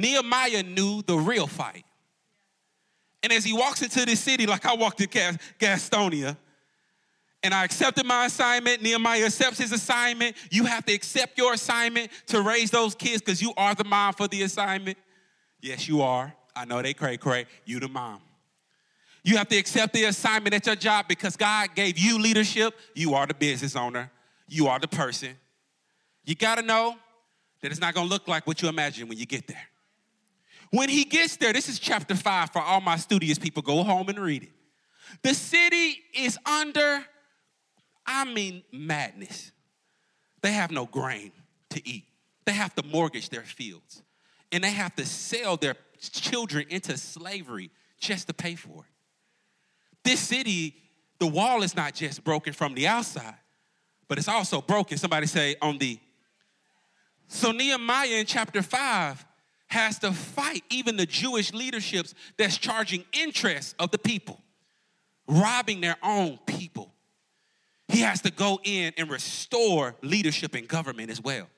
Nehemiah 0.00 0.62
knew 0.62 1.02
the 1.02 1.16
real 1.16 1.46
fight. 1.46 1.84
And 3.22 3.32
as 3.32 3.44
he 3.44 3.52
walks 3.52 3.82
into 3.82 4.04
this 4.06 4.20
city, 4.20 4.46
like 4.46 4.64
I 4.64 4.74
walked 4.74 4.98
to 4.98 5.06
Gastonia, 5.06 6.36
and 7.42 7.54
I 7.54 7.64
accepted 7.64 8.04
my 8.04 8.26
assignment. 8.26 8.82
Nehemiah 8.82 9.24
accepts 9.24 9.58
his 9.58 9.72
assignment. 9.72 10.36
You 10.50 10.64
have 10.64 10.84
to 10.86 10.92
accept 10.92 11.38
your 11.38 11.54
assignment 11.54 12.10
to 12.26 12.42
raise 12.42 12.70
those 12.70 12.94
kids 12.94 13.22
because 13.22 13.40
you 13.40 13.54
are 13.56 13.74
the 13.74 13.84
mom 13.84 14.12
for 14.12 14.28
the 14.28 14.42
assignment. 14.42 14.98
Yes, 15.60 15.88
you 15.88 16.02
are. 16.02 16.34
I 16.54 16.64
know 16.64 16.82
they 16.82 16.92
cray 16.92 17.16
cray. 17.16 17.46
You 17.64 17.80
the 17.80 17.88
mom. 17.88 18.20
You 19.22 19.36
have 19.36 19.48
to 19.48 19.56
accept 19.56 19.92
the 19.92 20.04
assignment 20.04 20.54
at 20.54 20.66
your 20.66 20.76
job 20.76 21.06
because 21.08 21.36
God 21.36 21.74
gave 21.74 21.98
you 21.98 22.18
leadership. 22.18 22.74
You 22.94 23.14
are 23.14 23.26
the 23.26 23.34
business 23.34 23.76
owner. 23.76 24.10
You 24.48 24.66
are 24.68 24.78
the 24.78 24.88
person. 24.88 25.36
You 26.24 26.34
got 26.34 26.56
to 26.56 26.62
know 26.62 26.96
that 27.60 27.70
it's 27.70 27.80
not 27.80 27.94
going 27.94 28.06
to 28.06 28.12
look 28.12 28.28
like 28.28 28.46
what 28.46 28.62
you 28.62 28.68
imagine 28.68 29.08
when 29.08 29.18
you 29.18 29.26
get 29.26 29.46
there. 29.46 29.69
When 30.70 30.88
he 30.88 31.04
gets 31.04 31.36
there, 31.36 31.52
this 31.52 31.68
is 31.68 31.78
chapter 31.78 32.14
five 32.14 32.50
for 32.50 32.62
all 32.62 32.80
my 32.80 32.96
studious 32.96 33.38
people. 33.38 33.62
Go 33.62 33.82
home 33.82 34.08
and 34.08 34.18
read 34.18 34.44
it. 34.44 34.50
The 35.22 35.34
city 35.34 36.00
is 36.14 36.38
under, 36.46 37.04
I 38.06 38.24
mean, 38.24 38.62
madness. 38.72 39.50
They 40.42 40.52
have 40.52 40.70
no 40.70 40.86
grain 40.86 41.32
to 41.70 41.88
eat, 41.88 42.04
they 42.44 42.52
have 42.52 42.74
to 42.76 42.82
mortgage 42.84 43.28
their 43.28 43.42
fields, 43.42 44.02
and 44.50 44.64
they 44.64 44.70
have 44.70 44.94
to 44.96 45.06
sell 45.06 45.56
their 45.56 45.74
children 46.00 46.66
into 46.70 46.96
slavery 46.96 47.70
just 47.98 48.28
to 48.28 48.34
pay 48.34 48.54
for 48.54 48.84
it. 48.84 48.90
This 50.02 50.20
city, 50.20 50.74
the 51.18 51.26
wall 51.26 51.62
is 51.62 51.76
not 51.76 51.94
just 51.94 52.24
broken 52.24 52.52
from 52.52 52.74
the 52.74 52.86
outside, 52.86 53.34
but 54.08 54.18
it's 54.18 54.28
also 54.28 54.60
broken. 54.60 54.96
Somebody 54.98 55.26
say 55.26 55.56
on 55.60 55.78
the. 55.78 55.98
So 57.28 57.52
Nehemiah 57.52 58.08
in 58.08 58.26
chapter 58.26 58.62
5 58.62 59.24
has 59.70 59.98
to 60.00 60.12
fight 60.12 60.64
even 60.68 60.96
the 60.96 61.06
Jewish 61.06 61.52
leaderships 61.52 62.14
that's 62.36 62.58
charging 62.58 63.04
interest 63.12 63.74
of 63.78 63.90
the 63.90 63.98
people, 63.98 64.40
robbing 65.26 65.80
their 65.80 65.96
own 66.02 66.38
people. 66.44 66.92
He 67.88 68.00
has 68.00 68.20
to 68.22 68.30
go 68.30 68.60
in 68.62 68.92
and 68.98 69.08
restore 69.10 69.96
leadership 70.02 70.54
and 70.54 70.68
government 70.68 71.10
as 71.10 71.20
well. 71.20 71.48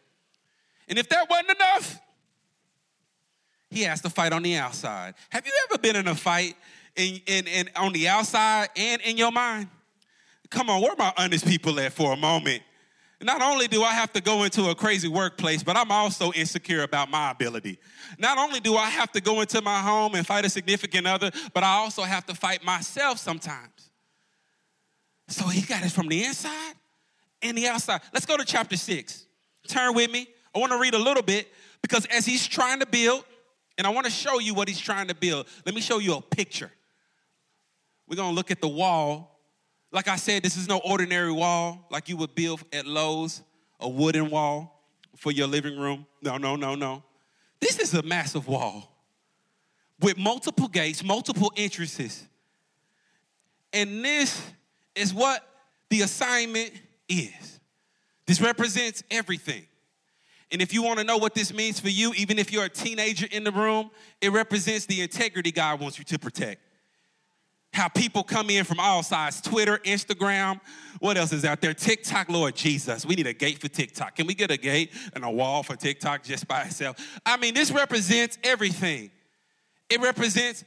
And 0.89 0.99
if 0.99 1.09
that 1.09 1.29
wasn't 1.29 1.51
enough, 1.51 2.01
he 3.71 3.83
has 3.83 4.03
to 4.03 4.11
fight 4.11 4.33
on 4.33 4.43
the 4.43 4.57
outside. 4.57 5.15
Have 5.31 5.47
you 5.47 5.53
ever 5.71 5.79
been 5.79 5.97
in 5.97 6.07
a 6.07 6.15
fight 6.15 6.55
in, 6.97 7.21
in, 7.27 7.71
on 7.77 7.93
the 7.95 8.09
outside 8.09 8.69
and 8.77 9.01
in 9.03 9.17
your 9.17 9.33
mind? 9.33 9.69
Come 10.51 10.69
on, 10.69 10.83
where 10.83 10.93
are 10.93 10.97
my 10.99 11.15
honest 11.17 11.47
people 11.47 11.81
at 11.81 11.95
for 11.95 12.13
a 12.13 12.17
moment? 12.17 12.63
Not 13.23 13.41
only 13.41 13.69
do 13.69 13.83
I 13.83 13.93
have 13.93 14.13
to 14.15 14.21
go 14.21 14.43
into 14.43 14.71
a 14.71 14.75
crazy 14.75 15.09
workplace, 15.09 15.63
but 15.63 15.77
I'm 15.77 15.93
also 15.93 16.33
insecure 16.33 16.83
about 16.83 17.11
my 17.11 17.31
ability. 17.31 17.79
Not 18.19 18.39
only 18.39 18.61
do 18.61 18.77
I 18.77 18.87
have 18.87 19.13
to 19.13 19.21
go 19.21 19.41
into 19.41 19.63
my 19.63 19.79
home 19.79 20.15
and 20.15 20.27
fight 20.27 20.45
a 20.45 20.51
significant 20.51 21.07
other, 21.07 21.31
but 21.55 21.63
I 21.63 21.75
also 21.75 22.03
have 22.03 22.27
to 22.27 22.35
fight 22.35 22.65
myself 22.65 23.19
sometimes. 23.19 23.91
So 25.29 25.47
he 25.47 25.63
got 25.63 25.85
it 25.85 25.93
from 25.93 26.09
the 26.09 26.25
inside 26.25 26.75
and 27.41 27.57
the 27.57 27.69
outside. 27.69 28.01
Let's 28.13 28.27
go 28.27 28.37
to 28.37 28.45
chapter 28.45 28.77
six. 28.77 29.27
Turn 29.69 29.95
with 29.95 30.11
me. 30.11 30.29
I 30.55 30.59
want 30.59 30.73
to 30.73 30.79
read 30.79 30.95
a 30.95 30.99
little 30.99 31.23
bit 31.23 31.49
because 31.81 32.07
as 32.07 32.27
he's 32.27 32.47
trying 32.47 32.81
to 32.81 32.87
build, 32.87 33.25
and 33.79 33.87
I 33.87 33.91
want 33.91 34.05
to 34.05 34.13
show 34.13 34.39
you 34.39 34.53
what 34.53 34.69
he's 34.69 34.81
trying 34.81 35.09
to 35.09 35.15
build, 35.15 35.47
let 35.65 35.75
me 35.75 35.81
show 35.81 35.99
you 35.99 36.15
a 36.15 36.21
picture. 36.21 36.71
We're 38.07 38.17
going 38.17 38.31
to 38.31 38.35
look 38.35 38.51
at 38.51 38.61
the 38.61 38.69
wall. 38.69 39.32
Like 39.93 40.09
I 40.09 40.17
said, 40.17 40.43
this 40.43 40.57
is 40.57 40.69
no 40.69 40.79
ordinary 40.79 41.31
wall 41.31 41.87
like 41.91 42.09
you 42.09 42.17
would 42.17 42.35
build 42.35 42.63
at 42.73 42.87
Lowe's, 42.87 43.43
a 43.79 43.89
wooden 43.89 44.31
wall 44.31 44.83
for 45.17 45.31
your 45.31 45.47
living 45.47 45.79
room. 45.79 46.07
No, 46.23 46.39
no, 46.39 46.57
no, 46.57 46.75
no. 46.75 47.03
This 47.61 47.79
is 47.79 47.93
a 47.93 48.03
massive 48.03 48.49
wall 48.49 48.91
with 50.01 50.17
multiple 50.17 50.67
gates, 50.67 51.05
multiple 51.05 51.53
entrances. 51.57 52.27
And 53.73 54.05
this 54.05 54.43
is 54.95 55.13
what 55.13 55.47
the 55.91 56.01
assignment 56.01 56.73
is. 57.09 57.61
This 58.27 58.41
represents 58.41 59.03
everything. 59.11 59.67
And 60.51 60.61
if 60.61 60.73
you 60.73 60.83
want 60.83 60.99
to 60.99 61.05
know 61.05 61.19
what 61.19 61.35
this 61.35 61.53
means 61.53 61.81
for 61.81 61.89
you, 61.89 62.13
even 62.15 62.39
if 62.39 62.53
you're 62.53 62.65
a 62.65 62.69
teenager 62.69 63.27
in 63.31 63.45
the 63.45 63.53
room, 63.53 63.91
it 64.21 64.33
represents 64.33 64.87
the 64.87 65.03
integrity 65.03 65.53
God 65.53 65.81
wants 65.81 65.99
you 65.99 66.05
to 66.07 66.19
protect 66.19 66.61
how 67.73 67.89
people 67.89 68.23
come 68.23 68.51
in 68.51 68.65
from 68.65 68.79
all 68.79 69.03
sides 69.03 69.41
Twitter, 69.41 69.79
Instagram, 69.79 70.61
what 71.01 71.17
else 71.17 71.33
is 71.33 71.45
out 71.45 71.61
there? 71.61 71.75
TikTok, 71.75 72.29
Lord 72.29 72.55
Jesus. 72.55 73.07
We 73.07 73.15
need 73.15 73.27
a 73.27 73.33
gate 73.33 73.61
for 73.61 73.69
TikTok. 73.69 74.17
Can 74.17 74.27
we 74.27 74.35
get 74.35 74.51
a 74.51 74.57
gate 74.57 74.93
and 75.15 75.25
a 75.25 75.31
wall 75.31 75.63
for 75.63 75.75
TikTok 75.75 76.23
just 76.23 76.47
by 76.47 76.63
itself? 76.63 76.97
I 77.25 77.37
mean, 77.39 77.55
this 77.55 77.71
represents 77.71 78.39
everything. 78.45 79.11
It 79.89 80.01
represents 80.01 80.65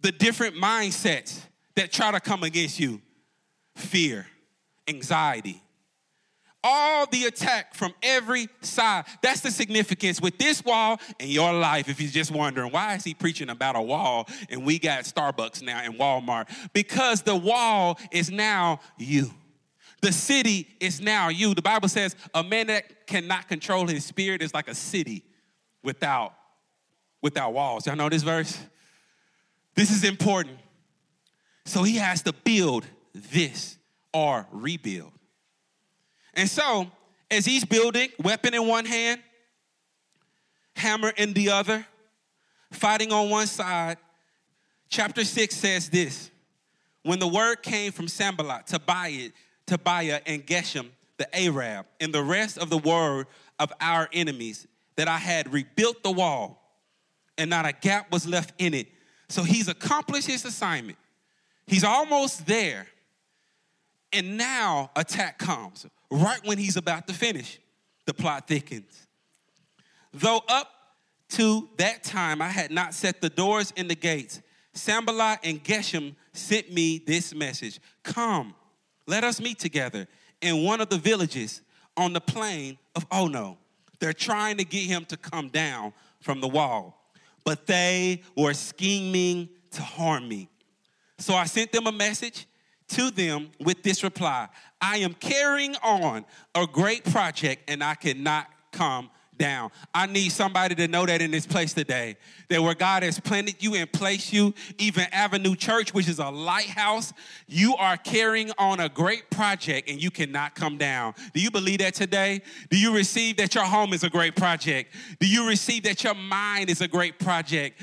the 0.00 0.12
different 0.12 0.56
mindsets 0.56 1.40
that 1.76 1.92
try 1.92 2.10
to 2.10 2.20
come 2.20 2.42
against 2.42 2.78
you 2.78 3.00
fear, 3.76 4.26
anxiety, 4.88 5.62
all 6.64 7.06
the 7.06 7.24
attack 7.24 7.74
from 7.74 7.94
every 8.02 8.48
side. 8.60 9.04
That's 9.22 9.40
the 9.40 9.50
significance 9.50 10.20
with 10.20 10.38
this 10.38 10.64
wall 10.64 11.00
in 11.18 11.28
your 11.28 11.52
life. 11.52 11.88
If 11.88 12.00
you're 12.00 12.10
just 12.10 12.30
wondering, 12.30 12.72
why 12.72 12.94
is 12.94 13.04
he 13.04 13.14
preaching 13.14 13.48
about 13.48 13.76
a 13.76 13.82
wall 13.82 14.28
and 14.50 14.64
we 14.64 14.78
got 14.78 15.04
Starbucks 15.04 15.62
now 15.62 15.80
and 15.82 15.94
Walmart? 15.94 16.48
Because 16.72 17.22
the 17.22 17.36
wall 17.36 17.98
is 18.10 18.30
now 18.30 18.80
you. 18.98 19.30
The 20.00 20.12
city 20.12 20.68
is 20.80 21.00
now 21.00 21.28
you. 21.28 21.54
The 21.54 21.62
Bible 21.62 21.88
says 21.88 22.14
a 22.34 22.42
man 22.42 22.68
that 22.68 23.06
cannot 23.06 23.48
control 23.48 23.86
his 23.86 24.04
spirit 24.04 24.42
is 24.42 24.54
like 24.54 24.68
a 24.68 24.74
city 24.74 25.24
without, 25.82 26.34
without 27.22 27.52
walls. 27.52 27.86
Y'all 27.86 27.96
know 27.96 28.08
this 28.08 28.22
verse? 28.22 28.58
This 29.74 29.90
is 29.90 30.04
important. 30.04 30.58
So 31.66 31.82
he 31.82 31.96
has 31.96 32.22
to 32.22 32.32
build 32.32 32.86
this 33.14 33.76
or 34.12 34.46
rebuild. 34.52 35.12
And 36.38 36.48
so, 36.48 36.88
as 37.32 37.44
he's 37.44 37.64
building, 37.64 38.10
weapon 38.22 38.54
in 38.54 38.64
one 38.68 38.84
hand, 38.84 39.20
hammer 40.76 41.12
in 41.16 41.32
the 41.32 41.50
other, 41.50 41.84
fighting 42.70 43.12
on 43.12 43.28
one 43.28 43.48
side, 43.48 43.98
chapter 44.88 45.24
6 45.24 45.54
says 45.54 45.90
this 45.90 46.30
When 47.02 47.18
the 47.18 47.26
word 47.26 47.64
came 47.64 47.90
from 47.90 48.06
Sanballat, 48.06 48.68
Tobiah, 48.68 49.30
Tobiah 49.66 50.20
and 50.26 50.46
Geshem, 50.46 50.86
the 51.16 51.28
Arab, 51.36 51.86
and 51.98 52.14
the 52.14 52.22
rest 52.22 52.56
of 52.56 52.70
the 52.70 52.78
word 52.78 53.26
of 53.58 53.72
our 53.80 54.08
enemies, 54.12 54.68
that 54.94 55.08
I 55.08 55.18
had 55.18 55.52
rebuilt 55.52 56.04
the 56.04 56.12
wall, 56.12 56.62
and 57.36 57.50
not 57.50 57.66
a 57.66 57.72
gap 57.72 58.12
was 58.12 58.28
left 58.28 58.54
in 58.58 58.74
it. 58.74 58.86
So 59.28 59.42
he's 59.42 59.66
accomplished 59.66 60.28
his 60.28 60.44
assignment. 60.44 60.98
He's 61.66 61.82
almost 61.82 62.46
there. 62.46 62.86
And 64.12 64.38
now 64.38 64.92
attack 64.94 65.38
comes 65.38 65.84
right 66.10 66.40
when 66.44 66.58
he's 66.58 66.76
about 66.76 67.06
to 67.08 67.14
finish. 67.14 67.58
The 68.06 68.14
plot 68.14 68.48
thickens. 68.48 69.06
Though 70.14 70.40
up 70.48 70.72
to 71.30 71.68
that 71.76 72.02
time 72.04 72.40
I 72.40 72.48
had 72.48 72.70
not 72.70 72.94
set 72.94 73.20
the 73.20 73.28
doors 73.28 73.72
and 73.76 73.90
the 73.90 73.94
gates, 73.94 74.40
Sanballat 74.72 75.40
and 75.44 75.62
Geshem 75.62 76.14
sent 76.32 76.72
me 76.72 76.98
this 76.98 77.34
message 77.34 77.80
Come, 78.02 78.54
let 79.06 79.24
us 79.24 79.40
meet 79.40 79.58
together 79.58 80.06
in 80.40 80.64
one 80.64 80.80
of 80.80 80.88
the 80.88 80.98
villages 80.98 81.60
on 81.96 82.12
the 82.12 82.20
plain 82.20 82.78
of 82.94 83.06
Ono. 83.12 83.58
They're 84.00 84.12
trying 84.12 84.56
to 84.58 84.64
get 84.64 84.84
him 84.84 85.04
to 85.06 85.16
come 85.16 85.48
down 85.48 85.92
from 86.20 86.40
the 86.40 86.48
wall, 86.48 87.10
but 87.44 87.66
they 87.66 88.22
were 88.36 88.54
scheming 88.54 89.48
to 89.72 89.82
harm 89.82 90.28
me. 90.28 90.48
So 91.18 91.34
I 91.34 91.44
sent 91.44 91.72
them 91.72 91.86
a 91.86 91.92
message 91.92 92.46
to 92.88 93.10
them 93.10 93.50
with 93.60 93.82
this 93.82 94.02
reply 94.02 94.48
I 94.80 94.98
am 94.98 95.14
carrying 95.14 95.74
on 95.82 96.24
a 96.54 96.66
great 96.66 97.04
project 97.04 97.68
and 97.68 97.82
I 97.82 97.94
cannot 97.94 98.46
come 98.72 99.10
down. 99.38 99.70
I 99.94 100.06
need 100.06 100.30
somebody 100.30 100.74
to 100.74 100.88
know 100.88 101.06
that 101.06 101.22
in 101.22 101.30
this 101.30 101.46
place 101.46 101.72
today. 101.72 102.16
That 102.48 102.60
where 102.60 102.74
God 102.74 103.04
has 103.04 103.18
planted 103.20 103.62
you 103.62 103.76
and 103.76 103.90
placed 103.90 104.32
you, 104.32 104.52
even 104.78 105.06
Avenue 105.12 105.54
Church, 105.54 105.94
which 105.94 106.08
is 106.08 106.18
a 106.18 106.28
lighthouse, 106.28 107.12
you 107.46 107.76
are 107.76 107.96
carrying 107.96 108.50
on 108.58 108.80
a 108.80 108.88
great 108.88 109.30
project 109.30 109.88
and 109.88 110.02
you 110.02 110.10
cannot 110.10 110.54
come 110.54 110.76
down. 110.76 111.14
Do 111.32 111.40
you 111.40 111.50
believe 111.50 111.78
that 111.78 111.94
today? 111.94 112.42
Do 112.68 112.78
you 112.78 112.94
receive 112.94 113.36
that 113.38 113.54
your 113.54 113.64
home 113.64 113.92
is 113.92 114.04
a 114.04 114.10
great 114.10 114.36
project? 114.36 114.94
Do 115.20 115.26
you 115.26 115.48
receive 115.48 115.84
that 115.84 116.02
your 116.04 116.14
mind 116.14 116.68
is 116.68 116.80
a 116.80 116.88
great 116.88 117.18
project? 117.18 117.80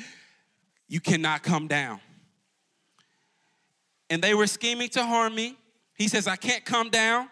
You 0.88 1.00
cannot 1.00 1.42
come 1.42 1.68
down 1.68 2.00
and 4.10 4.22
they 4.22 4.34
were 4.34 4.48
scheming 4.48 4.90
to 4.90 5.04
harm 5.04 5.36
me. 5.36 5.58
He 5.96 6.08
says, 6.08 6.28
I 6.28 6.36
can't 6.36 6.66
come 6.66 6.90
down. 6.90 7.30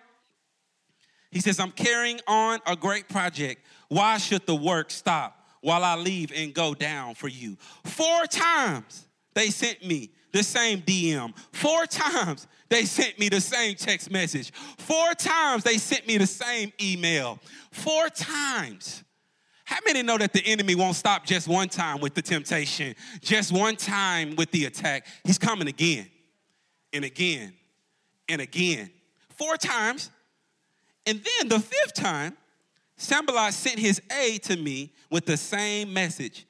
He 1.31 1.39
says, 1.39 1.59
I'm 1.59 1.71
carrying 1.71 2.19
on 2.27 2.59
a 2.65 2.75
great 2.75 3.09
project. 3.09 3.65
Why 3.89 4.17
should 4.17 4.45
the 4.45 4.55
work 4.55 4.91
stop 4.91 5.47
while 5.61 5.83
I 5.83 5.95
leave 5.95 6.31
and 6.33 6.53
go 6.53 6.73
down 6.73 7.15
for 7.15 7.27
you? 7.27 7.57
Four 7.85 8.25
times 8.27 9.07
they 9.33 9.47
sent 9.47 9.85
me 9.85 10.11
the 10.31 10.43
same 10.43 10.81
DM. 10.81 11.33
Four 11.51 11.85
times 11.85 12.47
they 12.69 12.85
sent 12.85 13.19
me 13.19 13.29
the 13.29 13.41
same 13.41 13.75
text 13.75 14.11
message. 14.11 14.51
Four 14.77 15.13
times 15.13 15.63
they 15.63 15.77
sent 15.77 16.07
me 16.07 16.17
the 16.17 16.27
same 16.27 16.71
email. 16.81 17.39
Four 17.71 18.09
times. 18.09 19.03
How 19.65 19.77
many 19.85 20.03
know 20.03 20.17
that 20.17 20.33
the 20.33 20.45
enemy 20.45 20.75
won't 20.75 20.95
stop 20.95 21.25
just 21.25 21.47
one 21.47 21.69
time 21.69 21.99
with 21.99 22.13
the 22.13 22.21
temptation, 22.21 22.95
just 23.21 23.51
one 23.51 23.75
time 23.75 24.35
with 24.35 24.51
the 24.51 24.65
attack? 24.65 25.07
He's 25.23 25.37
coming 25.37 25.67
again 25.67 26.09
and 26.93 27.03
again 27.03 27.53
and 28.29 28.41
again. 28.41 28.89
Four 29.37 29.57
times. 29.57 30.09
And 31.05 31.19
then 31.19 31.49
the 31.49 31.59
fifth 31.59 31.93
time, 31.93 32.37
Sanballat 32.95 33.53
sent 33.53 33.79
his 33.79 34.01
aide 34.11 34.43
to 34.43 34.55
me 34.55 34.93
with 35.09 35.25
the 35.25 35.35
same 35.35 35.91
message. 35.91 36.45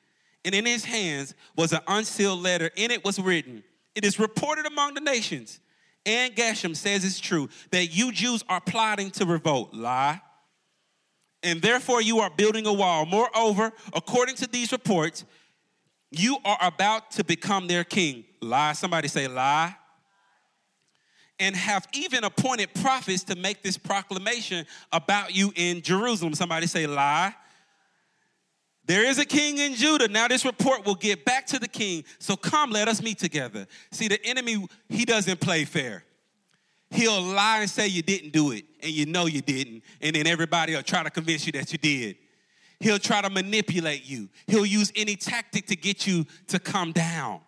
And 0.45 0.53
in 0.53 0.65
his 0.65 0.83
hands 0.83 1.33
was 1.55 1.71
an 1.71 1.79
unsealed 1.87 2.39
letter. 2.39 2.69
In 2.75 2.91
it 2.91 3.03
was 3.03 3.17
written, 3.17 3.63
It 3.95 4.05
is 4.05 4.19
reported 4.19 4.65
among 4.65 4.93
the 4.93 5.01
nations, 5.01 5.59
and 6.05 6.35
Geshem 6.35 6.75
says 6.75 7.05
it's 7.05 7.19
true, 7.19 7.49
that 7.71 7.95
you 7.95 8.11
Jews 8.11 8.43
are 8.49 8.59
plotting 8.59 9.09
to 9.11 9.25
revolt. 9.25 9.73
Lie. 9.73 10.21
And 11.41 11.61
therefore 11.61 12.01
you 12.01 12.19
are 12.19 12.29
building 12.29 12.67
a 12.67 12.73
wall. 12.73 13.05
Moreover, 13.05 13.71
according 13.93 14.35
to 14.35 14.47
these 14.47 14.71
reports, 14.71 15.25
you 16.11 16.37
are 16.45 16.57
about 16.61 17.11
to 17.11 17.23
become 17.23 17.67
their 17.67 17.83
king. 17.83 18.25
Lie. 18.41 18.73
Somebody 18.73 19.07
say, 19.07 19.27
lie 19.27 19.75
and 21.43 21.57
have 21.57 21.87
even 21.93 22.23
appointed 22.23 22.73
prophets 22.73 23.23
to 23.25 23.35
make 23.35 23.61
this 23.61 23.77
proclamation 23.77 24.65
about 24.93 25.35
you 25.35 25.51
in 25.55 25.81
Jerusalem. 25.81 26.33
Somebody 26.33 26.67
say, 26.67 26.87
lie. 26.87 27.35
There 28.85 29.05
is 29.05 29.19
a 29.19 29.25
king 29.25 29.57
in 29.57 29.75
Judah. 29.75 30.07
Now, 30.07 30.29
this 30.29 30.45
report 30.45 30.85
will 30.85 30.95
get 30.95 31.25
back 31.25 31.45
to 31.47 31.59
the 31.59 31.67
king. 31.67 32.05
So 32.19 32.37
come, 32.37 32.71
let 32.71 32.87
us 32.87 33.01
meet 33.03 33.19
together. 33.19 33.67
See, 33.91 34.07
the 34.07 34.25
enemy, 34.25 34.65
he 34.87 35.03
doesn't 35.03 35.41
play 35.41 35.65
fair. 35.65 36.03
He'll 36.89 37.21
lie 37.21 37.59
and 37.61 37.69
say 37.69 37.87
you 37.87 38.01
didn't 38.03 38.31
do 38.31 38.51
it, 38.51 38.63
and 38.81 38.91
you 38.91 39.05
know 39.05 39.25
you 39.25 39.41
didn't, 39.41 39.83
and 39.99 40.15
then 40.15 40.27
everybody 40.27 40.75
will 40.75 40.83
try 40.83 41.03
to 41.03 41.09
convince 41.09 41.45
you 41.45 41.51
that 41.53 41.71
you 41.71 41.77
did. 41.77 42.17
He'll 42.79 42.99
try 42.99 43.21
to 43.21 43.29
manipulate 43.29 44.05
you. 44.05 44.29
He'll 44.47 44.65
use 44.65 44.91
any 44.95 45.15
tactic 45.15 45.65
to 45.67 45.75
get 45.75 46.05
you 46.05 46.25
to 46.47 46.59
come 46.59 46.91
down. 46.91 47.41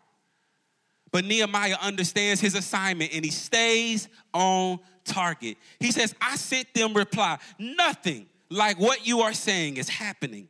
But 1.16 1.24
Nehemiah 1.24 1.78
understands 1.82 2.42
his 2.42 2.56
assignment 2.56 3.14
and 3.16 3.24
he 3.24 3.32
stays 3.32 4.10
on 4.34 4.80
target. 5.06 5.56
He 5.80 5.94
says, 5.94 6.14
I 6.20 6.36
sent 6.36 6.74
them 6.74 6.94
reply, 6.94 7.38
nothing 7.58 8.26
like 8.50 8.78
what 8.82 9.08
you 9.08 9.22
are 9.22 9.32
saying 9.32 9.78
is 9.78 9.88
happening. 9.88 10.50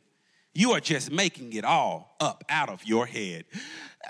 You 0.54 0.72
are 0.72 0.80
just 0.80 1.12
making 1.12 1.52
it 1.52 1.64
all 1.64 2.16
up 2.18 2.42
out 2.48 2.68
of 2.68 2.84
your 2.84 3.06
head. 3.06 3.44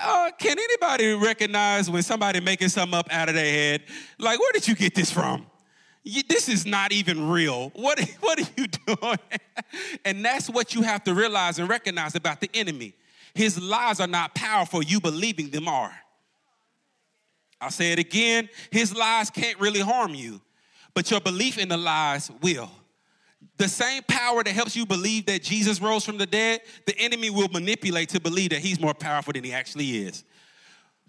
Uh, 0.01 0.31
can 0.39 0.59
anybody 0.59 1.13
recognize 1.13 1.91
when 1.91 2.03
somebody 2.03 2.41
making 2.41 2.71
something 2.71 2.99
up 2.99 3.13
out 3.13 3.29
of 3.29 3.35
their 3.35 3.53
head? 3.53 3.83
Like, 4.19 4.41
where 4.41 4.53
did 4.53 4.67
you 4.67 4.77
get 4.77 4.95
this 4.95 5.11
from? 5.11 5.45
You, 6.05 6.23
this 6.27 6.49
is 6.49 6.65
not 6.65 6.91
even 6.91 7.29
real. 7.29 7.69
What, 7.75 8.01
what 8.21 8.41
are 8.41 8.51
you 8.57 8.67
doing? 8.67 9.19
and 10.07 10.25
that's 10.25 10.49
what 10.49 10.75
you 10.75 10.81
have 10.81 11.05
to 11.05 11.13
realize 11.13 11.59
and 11.59 11.69
recognize 11.69 12.15
about 12.15 12.41
the 12.41 12.49
enemy. 12.55 12.95
His 13.35 13.61
lies 13.61 14.01
are 14.01 14.07
not 14.07 14.35
powerful, 14.35 14.83
you 14.83 15.03
believing 15.03 15.51
them 15.51 15.69
are. 15.69 15.93
I'll 17.61 17.71
say 17.71 17.93
it 17.93 17.99
again 17.99 18.49
his 18.71 18.95
lies 18.95 19.31
can't 19.31 19.59
really 19.59 19.81
harm 19.81 20.15
you, 20.15 20.41
but 20.95 21.11
your 21.11 21.21
belief 21.21 21.59
in 21.59 21.69
the 21.69 21.77
lies 21.77 22.31
will. 22.43 22.71
The 23.59 23.69
same 23.69 24.03
power 24.03 24.45
that 24.45 24.53
helps 24.53 24.77
you 24.77 24.85
believe 24.85 25.27
that 25.27 25.43
Jesus 25.43 25.81
rose 25.81 26.05
from 26.05 26.19
the 26.19 26.27
dead, 26.27 26.61
the 26.87 26.99
enemy 26.99 27.31
will 27.31 27.49
manipulate 27.49 28.11
to 28.11 28.21
believe 28.21 28.51
that 28.51 28.61
he's 28.61 28.81
more 28.81 28.95
powerful 28.95 29.33
than 29.33 29.45
he 29.45 29.53
actually 29.53 29.99
is. 29.99 30.25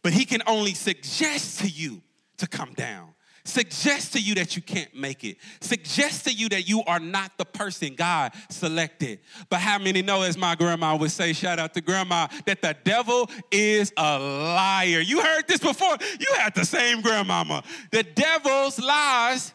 But 0.04 0.14
he 0.14 0.24
can 0.24 0.42
only 0.48 0.74
suggest 0.74 1.60
to 1.60 1.68
you 1.68 2.02
to 2.38 2.48
come 2.48 2.74
down 2.74 3.14
suggest 3.48 4.14
to 4.14 4.20
you 4.20 4.36
that 4.36 4.56
you 4.56 4.62
can't 4.62 4.94
make 4.96 5.24
it, 5.24 5.38
suggest 5.62 6.26
to 6.26 6.34
you 6.34 6.50
that 6.50 6.68
you 6.68 6.84
are 6.86 7.00
not 7.00 7.32
the 7.38 7.46
person 7.46 7.96
God 7.96 8.34
selected. 8.50 9.20
But 9.50 9.60
how 9.60 9.78
many 9.80 10.02
know, 10.02 10.22
as 10.22 10.38
my 10.38 10.56
grandma 10.56 10.96
would 10.96 11.12
say, 11.12 11.34
shout 11.34 11.60
out 11.60 11.74
to 11.76 11.82
grandma, 11.82 12.28
that 12.46 12.62
the 12.62 12.76
devil 12.84 13.30
is 13.52 13.92
a 13.98 14.20
liar? 14.20 15.00
You 15.00 15.22
heard 15.22 15.48
this 15.48 15.60
before. 15.60 15.98
You 16.20 16.34
had 16.38 16.54
the 16.56 16.66
same 16.66 17.02
grandmama. 17.02 17.64
The 17.92 18.04
devil's 18.04 18.80
lies 18.80 19.54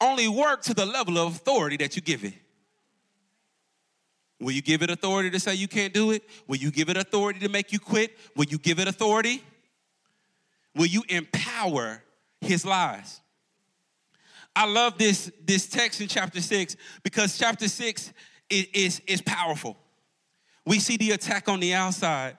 only 0.00 0.28
work 0.28 0.62
to 0.62 0.74
the 0.74 0.86
level 0.86 1.18
of 1.18 1.36
authority 1.36 1.76
that 1.78 1.96
you 1.96 2.02
give 2.02 2.24
it. 2.24 2.34
Will 4.40 4.52
you 4.52 4.62
give 4.62 4.82
it 4.82 4.90
authority 4.90 5.30
to 5.30 5.40
say 5.40 5.54
you 5.54 5.66
can't 5.66 5.92
do 5.92 6.12
it? 6.12 6.22
Will 6.46 6.58
you 6.58 6.70
give 6.70 6.88
it 6.88 6.96
authority 6.96 7.40
to 7.40 7.48
make 7.48 7.72
you 7.72 7.80
quit? 7.80 8.16
Will 8.36 8.44
you 8.44 8.58
give 8.58 8.78
it 8.78 8.86
authority? 8.86 9.42
Will 10.76 10.86
you 10.86 11.02
empower 11.08 12.02
his 12.40 12.64
lies. 12.64 13.20
I 14.54 14.66
love 14.66 14.98
this, 14.98 15.30
this 15.44 15.68
text 15.68 16.00
in 16.00 16.08
chapter 16.08 16.40
6 16.40 16.76
because 17.02 17.38
chapter 17.38 17.68
6 17.68 18.12
is, 18.50 18.66
is, 18.72 19.02
is 19.06 19.22
powerful. 19.22 19.76
We 20.66 20.80
see 20.80 20.96
the 20.96 21.12
attack 21.12 21.48
on 21.48 21.60
the 21.60 21.74
outside 21.74 22.36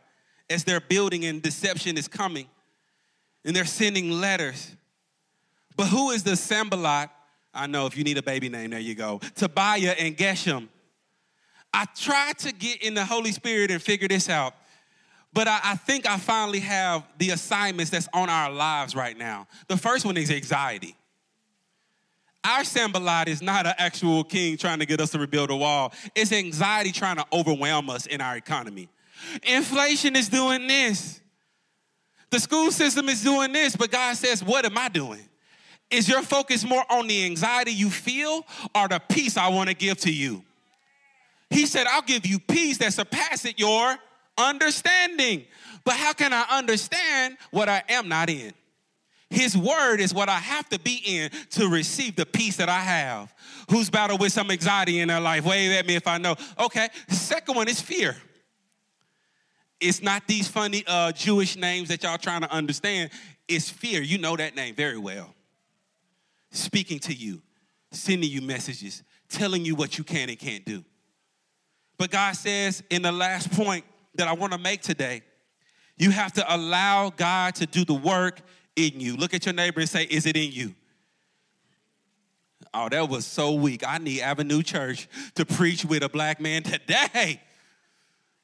as 0.49 0.63
they're 0.63 0.81
building 0.81 1.25
and 1.25 1.41
deception 1.41 1.97
is 1.97 2.07
coming 2.07 2.47
and 3.45 3.55
they're 3.55 3.65
sending 3.65 4.11
letters. 4.11 4.75
But 5.77 5.87
who 5.87 6.11
is 6.11 6.23
the 6.23 6.35
Sanballat 6.35 7.09
I 7.53 7.67
know 7.67 7.85
if 7.85 7.97
you 7.97 8.03
need 8.03 8.17
a 8.17 8.23
baby 8.23 8.49
name, 8.49 8.71
there 8.71 8.79
you 8.79 8.95
go. 8.95 9.19
Tobiah 9.35 9.95
and 9.99 10.15
Geshem. 10.15 10.67
I 11.73 11.85
tried 11.95 12.37
to 12.39 12.51
get 12.51 12.81
in 12.81 12.93
the 12.93 13.05
Holy 13.05 13.31
Spirit 13.31 13.71
and 13.71 13.81
figure 13.81 14.07
this 14.07 14.29
out, 14.29 14.53
but 15.33 15.47
I, 15.47 15.59
I 15.63 15.75
think 15.75 16.07
I 16.07 16.17
finally 16.17 16.59
have 16.59 17.03
the 17.17 17.31
assignments 17.31 17.91
that's 17.91 18.07
on 18.13 18.29
our 18.29 18.51
lives 18.51 18.95
right 18.95 19.17
now. 19.17 19.47
The 19.67 19.77
first 19.77 20.05
one 20.05 20.17
is 20.17 20.31
anxiety. 20.31 20.95
Our 22.43 22.63
Sanballat 22.63 23.27
is 23.27 23.41
not 23.41 23.65
an 23.65 23.73
actual 23.77 24.23
king 24.23 24.57
trying 24.57 24.79
to 24.79 24.85
get 24.85 25.01
us 25.01 25.11
to 25.11 25.19
rebuild 25.19 25.51
a 25.51 25.55
wall. 25.55 25.93
It's 26.15 26.31
anxiety 26.31 26.91
trying 26.91 27.17
to 27.17 27.25
overwhelm 27.33 27.89
us 27.89 28.05
in 28.05 28.21
our 28.21 28.37
economy. 28.37 28.89
Inflation 29.43 30.15
is 30.15 30.29
doing 30.29 30.65
this. 30.67 31.19
The 32.31 32.39
school 32.39 32.71
system 32.71 33.09
is 33.09 33.23
doing 33.23 33.51
this, 33.51 33.75
but 33.75 33.91
God 33.91 34.15
says, 34.15 34.43
What 34.43 34.65
am 34.65 34.77
I 34.77 34.87
doing? 34.87 35.27
Is 35.89 36.07
your 36.07 36.21
focus 36.21 36.63
more 36.63 36.83
on 36.89 37.07
the 37.07 37.25
anxiety 37.25 37.71
you 37.71 37.89
feel 37.89 38.45
or 38.75 38.87
the 38.87 38.99
peace 39.09 39.37
I 39.37 39.49
want 39.49 39.69
to 39.69 39.75
give 39.75 39.97
to 39.99 40.13
you? 40.13 40.43
He 41.49 41.65
said, 41.65 41.87
I'll 41.87 42.03
give 42.03 42.27
you 42.27 42.39
peace 42.39 42.77
that 42.77 42.93
surpasses 42.93 43.55
your 43.57 43.97
understanding. 44.39 45.45
But 45.83 45.95
how 45.95 46.13
can 46.13 46.33
I 46.33 46.45
understand 46.49 47.37
what 47.51 47.69
I 47.69 47.83
am 47.89 48.07
not 48.07 48.29
in? 48.29 48.53
His 49.29 49.55
word 49.55 49.99
is 49.99 50.13
what 50.13 50.27
I 50.27 50.37
have 50.37 50.67
to 50.69 50.79
be 50.79 51.01
in 51.05 51.29
to 51.51 51.67
receive 51.69 52.15
the 52.15 52.25
peace 52.25 52.57
that 52.57 52.67
I 52.69 52.79
have. 52.79 53.33
Who's 53.69 53.89
battled 53.89 54.19
with 54.19 54.31
some 54.31 54.49
anxiety 54.49 54.99
in 54.99 55.07
their 55.07 55.19
life? 55.19 55.45
Wave 55.45 55.71
at 55.71 55.85
me 55.85 55.95
if 55.95 56.07
I 56.07 56.17
know. 56.17 56.35
Okay. 56.59 56.89
Second 57.09 57.55
one 57.55 57.67
is 57.67 57.79
fear. 57.79 58.15
It's 59.79 60.01
not 60.01 60.27
these 60.27 60.47
funny 60.47 60.83
uh, 60.87 61.11
Jewish 61.11 61.55
names 61.55 61.89
that 61.89 62.03
y'all 62.03 62.17
trying 62.17 62.41
to 62.41 62.51
understand. 62.51 63.11
It's 63.47 63.69
fear. 63.69 64.01
You 64.01 64.17
know 64.17 64.35
that 64.35 64.55
name 64.55 64.75
very 64.75 64.97
well. 64.97 65.33
Speaking 66.51 66.99
to 66.99 67.13
you, 67.13 67.41
sending 67.91 68.29
you 68.29 68.41
messages, 68.41 69.03
telling 69.29 69.63
you 69.63 69.75
what 69.75 69.97
you 69.97 70.03
can 70.03 70.29
and 70.29 70.39
can't 70.39 70.65
do. 70.65 70.83
But 71.97 72.09
God 72.09 72.35
says 72.35 72.81
in 72.89 73.03
the 73.03 73.11
last 73.11 73.51
point 73.51 73.85
that 74.19 74.27
I 74.27 74.33
want 74.33 74.51
to 74.51 74.59
make 74.59 74.81
today, 74.81 75.21
you 75.97 76.11
have 76.11 76.33
to 76.33 76.55
allow 76.55 77.09
God 77.09 77.55
to 77.55 77.65
do 77.65 77.85
the 77.85 77.93
work 77.93 78.41
in 78.75 78.99
you. 78.99 79.15
Look 79.15 79.33
at 79.33 79.45
your 79.45 79.53
neighbor 79.53 79.79
and 79.79 79.89
say, 79.89 80.03
Is 80.03 80.25
it 80.25 80.35
in 80.35 80.51
you? 80.51 80.75
Oh, 82.73 82.89
that 82.89 83.09
was 83.09 83.25
so 83.25 83.53
weak. 83.53 83.83
I 83.87 83.97
need 83.97 84.21
Avenue 84.21 84.61
Church 84.61 85.07
to 85.35 85.45
preach 85.45 85.85
with 85.85 86.03
a 86.03 86.09
black 86.09 86.39
man 86.39 86.63
today. 86.63 87.41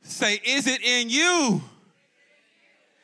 Say, 0.02 0.40
Is 0.46 0.66
it 0.66 0.82
in 0.82 1.10
you? 1.10 1.62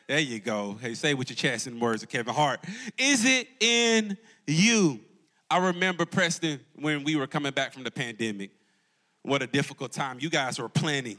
There 0.08 0.20
you 0.20 0.40
go. 0.40 0.78
Hey, 0.82 0.94
say 0.94 1.14
with 1.14 1.30
your 1.30 1.36
chest 1.36 1.68
in 1.68 1.80
words 1.80 2.04
of 2.04 2.10
Kevin 2.10 2.34
Hart. 2.34 2.62
Is 2.98 3.26
it 3.26 3.48
in 3.60 4.18
you? 4.48 5.00
I 5.50 5.58
remember, 5.58 6.06
Preston, 6.06 6.62
when 6.76 7.04
we 7.04 7.18
were 7.18 7.28
coming 7.28 7.52
back 7.52 7.74
from 7.74 7.84
the 7.84 7.92
pandemic, 7.92 8.52
what 9.24 9.42
a 9.42 9.48
difficult 9.48 9.92
time. 9.92 10.20
You 10.22 10.30
guys 10.30 10.58
were 10.58 10.70
planning 10.70 11.18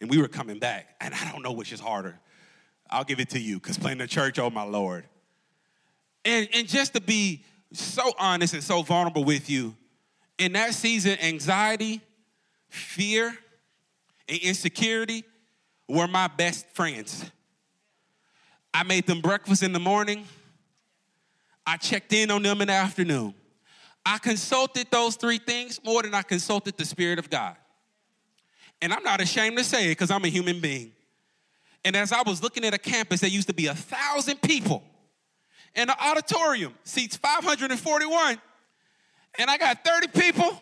and 0.00 0.10
we 0.10 0.18
were 0.18 0.28
coming 0.28 0.58
back. 0.58 0.94
And 1.00 1.14
I 1.14 1.30
don't 1.30 1.42
know 1.42 1.52
which 1.52 1.72
is 1.72 1.80
harder. 1.80 2.18
I'll 2.90 3.04
give 3.04 3.20
it 3.20 3.30
to 3.30 3.38
you 3.38 3.56
because 3.58 3.78
playing 3.78 3.98
the 3.98 4.06
church, 4.06 4.38
oh 4.38 4.50
my 4.50 4.64
Lord. 4.64 5.04
And, 6.24 6.48
and 6.52 6.68
just 6.68 6.94
to 6.94 7.00
be 7.00 7.44
so 7.72 8.12
honest 8.18 8.54
and 8.54 8.62
so 8.62 8.82
vulnerable 8.82 9.24
with 9.24 9.48
you, 9.48 9.76
in 10.38 10.52
that 10.54 10.74
season, 10.74 11.18
anxiety, 11.20 12.00
fear, 12.68 13.36
and 14.28 14.38
insecurity 14.38 15.24
were 15.88 16.08
my 16.08 16.28
best 16.28 16.66
friends. 16.70 17.30
I 18.72 18.84
made 18.84 19.06
them 19.06 19.20
breakfast 19.20 19.62
in 19.62 19.72
the 19.72 19.80
morning. 19.80 20.24
I 21.66 21.76
checked 21.76 22.12
in 22.12 22.30
on 22.30 22.42
them 22.42 22.60
in 22.60 22.68
the 22.68 22.74
afternoon. 22.74 23.34
I 24.04 24.18
consulted 24.18 24.86
those 24.90 25.16
three 25.16 25.38
things 25.38 25.80
more 25.84 26.02
than 26.02 26.14
I 26.14 26.22
consulted 26.22 26.76
the 26.76 26.84
Spirit 26.84 27.18
of 27.18 27.28
God. 27.28 27.56
And 28.82 28.92
I'm 28.92 29.02
not 29.02 29.20
ashamed 29.20 29.58
to 29.58 29.64
say 29.64 29.86
it 29.86 29.90
because 29.90 30.10
I'm 30.10 30.24
a 30.24 30.28
human 30.28 30.60
being. 30.60 30.92
And 31.84 31.96
as 31.96 32.12
I 32.12 32.22
was 32.22 32.42
looking 32.42 32.64
at 32.64 32.74
a 32.74 32.78
campus 32.78 33.20
that 33.20 33.30
used 33.30 33.48
to 33.48 33.54
be 33.54 33.66
a 33.66 33.74
thousand 33.74 34.42
people, 34.42 34.82
in 35.74 35.86
the 35.86 36.04
auditorium 36.04 36.74
seats 36.84 37.16
541, 37.16 38.38
and 39.38 39.50
I 39.50 39.56
got 39.56 39.84
30 39.84 40.08
people, 40.08 40.60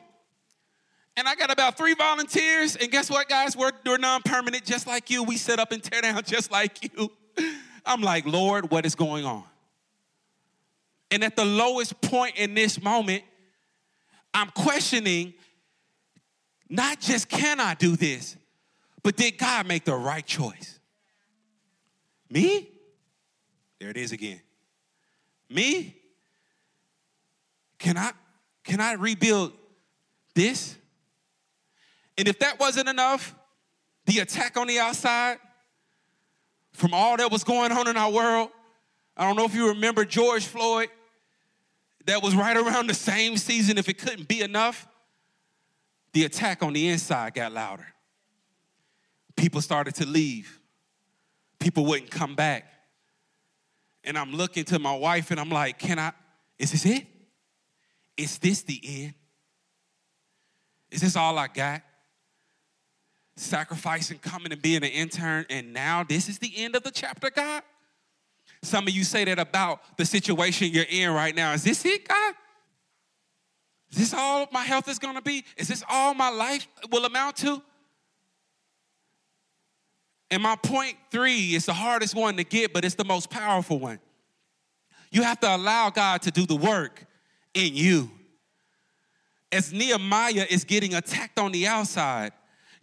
and 1.16 1.26
I 1.26 1.34
got 1.34 1.50
about 1.50 1.76
three 1.76 1.94
volunteers. 1.94 2.76
And 2.76 2.92
guess 2.92 3.10
what, 3.10 3.28
guys? 3.28 3.56
We're, 3.56 3.72
we're 3.84 3.98
non 3.98 4.22
permanent 4.22 4.64
just 4.64 4.86
like 4.86 5.10
you. 5.10 5.24
We 5.24 5.36
set 5.36 5.58
up 5.58 5.72
and 5.72 5.82
tear 5.82 6.02
down 6.02 6.22
just 6.26 6.52
like 6.52 6.82
you. 6.82 7.10
I'm 7.84 8.02
like, 8.02 8.26
Lord, 8.26 8.70
what 8.70 8.86
is 8.86 8.94
going 8.94 9.24
on? 9.24 9.44
And 11.10 11.24
at 11.24 11.36
the 11.36 11.44
lowest 11.44 12.00
point 12.00 12.36
in 12.36 12.54
this 12.54 12.80
moment, 12.80 13.24
I'm 14.34 14.50
questioning 14.50 15.34
not 16.68 17.00
just 17.00 17.28
can 17.28 17.60
I 17.60 17.74
do 17.74 17.96
this, 17.96 18.36
but 19.02 19.16
did 19.16 19.38
God 19.38 19.66
make 19.66 19.84
the 19.84 19.94
right 19.94 20.24
choice? 20.24 20.78
Me? 22.30 22.68
There 23.80 23.90
it 23.90 23.96
is 23.96 24.12
again. 24.12 24.40
Me? 25.48 25.94
Can 27.78 27.96
I 27.96 28.12
can 28.64 28.80
I 28.80 28.92
rebuild 28.92 29.52
this? 30.34 30.76
And 32.18 32.28
if 32.28 32.40
that 32.40 32.58
wasn't 32.60 32.88
enough, 32.88 33.34
the 34.06 34.18
attack 34.18 34.56
on 34.56 34.66
the 34.66 34.78
outside 34.78 35.38
from 36.72 36.92
all 36.92 37.16
that 37.16 37.30
was 37.30 37.44
going 37.44 37.72
on 37.72 37.88
in 37.88 37.96
our 37.96 38.10
world. 38.10 38.50
I 39.16 39.24
don't 39.26 39.36
know 39.36 39.44
if 39.44 39.54
you 39.54 39.68
remember 39.68 40.04
George 40.04 40.46
Floyd. 40.46 40.88
That 42.06 42.22
was 42.22 42.34
right 42.34 42.56
around 42.56 42.88
the 42.88 42.94
same 42.94 43.36
season. 43.36 43.78
If 43.78 43.88
it 43.88 43.98
couldn't 43.98 44.28
be 44.28 44.42
enough, 44.42 44.86
the 46.12 46.24
attack 46.24 46.62
on 46.62 46.72
the 46.72 46.88
inside 46.88 47.34
got 47.34 47.52
louder. 47.52 47.86
People 49.36 49.60
started 49.60 49.94
to 49.96 50.06
leave. 50.06 50.60
People 51.58 51.84
wouldn't 51.86 52.10
come 52.10 52.34
back 52.34 52.64
and 54.08 54.16
I'm 54.16 54.32
looking 54.32 54.64
to 54.64 54.78
my 54.78 54.96
wife 54.96 55.30
and 55.30 55.38
I'm 55.38 55.50
like, 55.50 55.78
can 55.78 55.98
I, 55.98 56.12
is 56.58 56.72
this 56.72 56.86
it? 56.86 57.06
Is 58.16 58.38
this 58.38 58.62
the 58.62 58.80
end? 58.84 59.14
Is 60.90 61.02
this 61.02 61.14
all 61.14 61.38
I 61.38 61.48
got? 61.48 61.82
Sacrificing, 63.36 64.18
coming 64.18 64.50
and 64.50 64.60
being 64.60 64.82
an 64.82 64.90
intern, 64.90 65.44
and 65.50 65.72
now 65.72 66.02
this 66.02 66.28
is 66.28 66.38
the 66.38 66.50
end 66.56 66.74
of 66.74 66.82
the 66.82 66.90
chapter, 66.90 67.30
God? 67.30 67.62
Some 68.62 68.88
of 68.88 68.94
you 68.94 69.04
say 69.04 69.24
that 69.26 69.38
about 69.38 69.80
the 69.98 70.06
situation 70.06 70.72
you're 70.72 70.86
in 70.88 71.10
right 71.12 71.34
now. 71.34 71.52
Is 71.52 71.62
this 71.62 71.84
it, 71.84 72.08
God? 72.08 72.34
Is 73.90 73.98
this 73.98 74.14
all 74.14 74.48
my 74.52 74.64
health 74.64 74.88
is 74.88 74.98
gonna 74.98 75.22
be? 75.22 75.44
Is 75.56 75.68
this 75.68 75.82
all 75.88 76.14
my 76.14 76.28
life 76.28 76.66
will 76.90 77.04
amount 77.04 77.36
to? 77.38 77.62
And 80.30 80.42
my 80.42 80.56
point 80.56 80.96
three 81.10 81.54
is 81.54 81.66
the 81.66 81.72
hardest 81.72 82.14
one 82.14 82.36
to 82.36 82.44
get, 82.44 82.72
but 82.72 82.84
it's 82.84 82.94
the 82.94 83.04
most 83.04 83.30
powerful 83.30 83.78
one. 83.78 83.98
You 85.10 85.22
have 85.22 85.40
to 85.40 85.56
allow 85.56 85.88
God 85.88 86.22
to 86.22 86.30
do 86.30 86.44
the 86.44 86.56
work 86.56 87.06
in 87.54 87.74
you. 87.74 88.10
As 89.50 89.72
Nehemiah 89.72 90.46
is 90.50 90.64
getting 90.64 90.94
attacked 90.94 91.38
on 91.38 91.52
the 91.52 91.66
outside, 91.66 92.32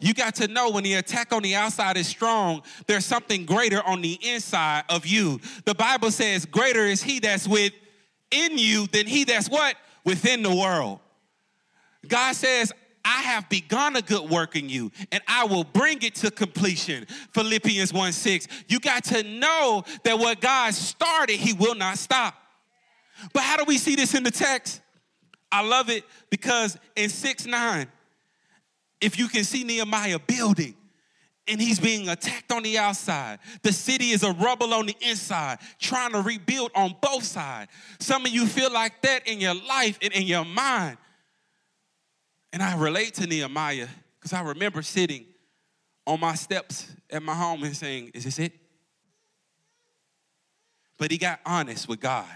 you 0.00 0.12
got 0.12 0.34
to 0.36 0.48
know 0.48 0.70
when 0.70 0.82
the 0.82 0.94
attack 0.94 1.32
on 1.32 1.42
the 1.42 1.54
outside 1.54 1.96
is 1.96 2.08
strong, 2.08 2.62
there's 2.86 3.06
something 3.06 3.46
greater 3.46 3.80
on 3.82 4.02
the 4.02 4.18
inside 4.22 4.84
of 4.88 5.06
you. 5.06 5.40
The 5.64 5.74
Bible 5.74 6.10
says, 6.10 6.44
Greater 6.44 6.84
is 6.84 7.02
he 7.02 7.20
that's 7.20 7.46
within 7.46 8.58
you 8.58 8.88
than 8.88 9.06
he 9.06 9.24
that's 9.24 9.48
what? 9.48 9.76
Within 10.06 10.42
the 10.42 10.54
world. 10.54 11.00
God 12.08 12.34
says, 12.34 12.72
I 13.04 13.22
have 13.22 13.48
begun 13.48 13.94
a 13.94 14.02
good 14.02 14.30
work 14.30 14.56
in 14.56 14.68
you 14.68 14.90
and 15.12 15.22
I 15.28 15.44
will 15.44 15.64
bring 15.64 16.02
it 16.02 16.14
to 16.16 16.30
completion. 16.30 17.06
Philippians 17.32 17.92
1 17.92 18.12
6. 18.12 18.48
You 18.68 18.80
got 18.80 19.04
to 19.04 19.22
know 19.22 19.84
that 20.04 20.18
what 20.18 20.40
God 20.40 20.74
started, 20.74 21.36
He 21.36 21.52
will 21.52 21.74
not 21.74 21.98
stop. 21.98 22.34
But 23.32 23.42
how 23.42 23.56
do 23.56 23.64
we 23.64 23.78
see 23.78 23.94
this 23.94 24.14
in 24.14 24.22
the 24.22 24.30
text? 24.30 24.80
I 25.52 25.62
love 25.62 25.90
it 25.90 26.04
because 26.30 26.76
in 26.96 27.08
6 27.08 27.46
9, 27.46 27.86
if 29.00 29.18
you 29.18 29.28
can 29.28 29.44
see 29.44 29.62
Nehemiah 29.62 30.18
building, 30.18 30.74
and 31.48 31.60
he's 31.60 31.78
being 31.78 32.08
attacked 32.08 32.52
on 32.52 32.62
the 32.62 32.78
outside. 32.78 33.38
The 33.62 33.72
city 33.72 34.10
is 34.10 34.22
a 34.22 34.32
rubble 34.32 34.74
on 34.74 34.86
the 34.86 34.96
inside, 35.00 35.58
trying 35.78 36.12
to 36.12 36.20
rebuild 36.20 36.70
on 36.74 36.94
both 37.00 37.24
sides. 37.24 37.70
Some 38.00 38.26
of 38.26 38.32
you 38.32 38.46
feel 38.46 38.72
like 38.72 39.00
that 39.02 39.26
in 39.26 39.40
your 39.40 39.54
life 39.54 39.98
and 40.02 40.12
in 40.12 40.22
your 40.22 40.44
mind. 40.44 40.98
And 42.52 42.62
I 42.62 42.76
relate 42.76 43.14
to 43.14 43.26
Nehemiah 43.26 43.88
because 44.18 44.32
I 44.32 44.42
remember 44.42 44.82
sitting 44.82 45.26
on 46.06 46.20
my 46.20 46.34
steps 46.34 46.92
at 47.10 47.22
my 47.22 47.34
home 47.34 47.62
and 47.64 47.76
saying, 47.76 48.12
Is 48.14 48.24
this 48.24 48.38
it? 48.38 48.52
But 50.98 51.10
he 51.10 51.18
got 51.18 51.40
honest 51.44 51.88
with 51.88 52.00
God. 52.00 52.26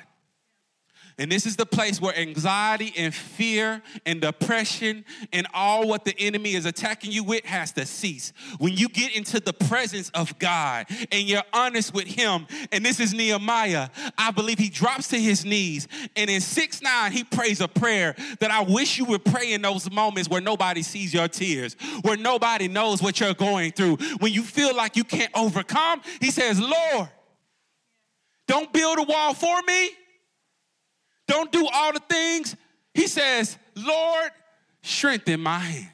And 1.20 1.30
this 1.30 1.44
is 1.44 1.54
the 1.54 1.66
place 1.66 2.00
where 2.00 2.18
anxiety 2.18 2.94
and 2.96 3.14
fear 3.14 3.82
and 4.06 4.22
depression 4.22 5.04
and 5.34 5.46
all 5.52 5.86
what 5.86 6.06
the 6.06 6.18
enemy 6.18 6.54
is 6.54 6.64
attacking 6.64 7.12
you 7.12 7.22
with 7.22 7.44
has 7.44 7.72
to 7.72 7.84
cease. 7.84 8.32
When 8.58 8.72
you 8.72 8.88
get 8.88 9.14
into 9.14 9.38
the 9.38 9.52
presence 9.52 10.08
of 10.14 10.38
God 10.38 10.86
and 11.12 11.28
you're 11.28 11.42
honest 11.52 11.92
with 11.92 12.06
Him, 12.06 12.46
and 12.72 12.82
this 12.82 13.00
is 13.00 13.12
Nehemiah, 13.12 13.90
I 14.16 14.30
believe 14.30 14.58
he 14.58 14.70
drops 14.70 15.08
to 15.08 15.18
his 15.18 15.44
knees 15.44 15.88
and 16.16 16.30
in 16.30 16.40
6 16.40 16.80
9, 16.80 17.12
he 17.12 17.22
prays 17.22 17.60
a 17.60 17.68
prayer 17.68 18.16
that 18.38 18.50
I 18.50 18.62
wish 18.62 18.96
you 18.96 19.04
would 19.04 19.22
pray 19.22 19.52
in 19.52 19.60
those 19.60 19.90
moments 19.90 20.30
where 20.30 20.40
nobody 20.40 20.80
sees 20.80 21.12
your 21.12 21.28
tears, 21.28 21.76
where 22.00 22.16
nobody 22.16 22.66
knows 22.66 23.02
what 23.02 23.20
you're 23.20 23.34
going 23.34 23.72
through, 23.72 23.98
when 24.20 24.32
you 24.32 24.42
feel 24.42 24.74
like 24.74 24.96
you 24.96 25.04
can't 25.04 25.30
overcome. 25.34 26.00
He 26.18 26.30
says, 26.30 26.58
Lord, 26.58 27.10
don't 28.46 28.72
build 28.72 28.98
a 28.98 29.02
wall 29.02 29.34
for 29.34 29.60
me 29.66 29.90
don't 31.30 31.52
do 31.52 31.66
all 31.72 31.92
the 31.92 32.00
things. 32.00 32.56
He 32.92 33.06
says, 33.06 33.56
Lord, 33.76 34.30
strengthen 34.82 35.40
my 35.40 35.58
hands. 35.58 35.86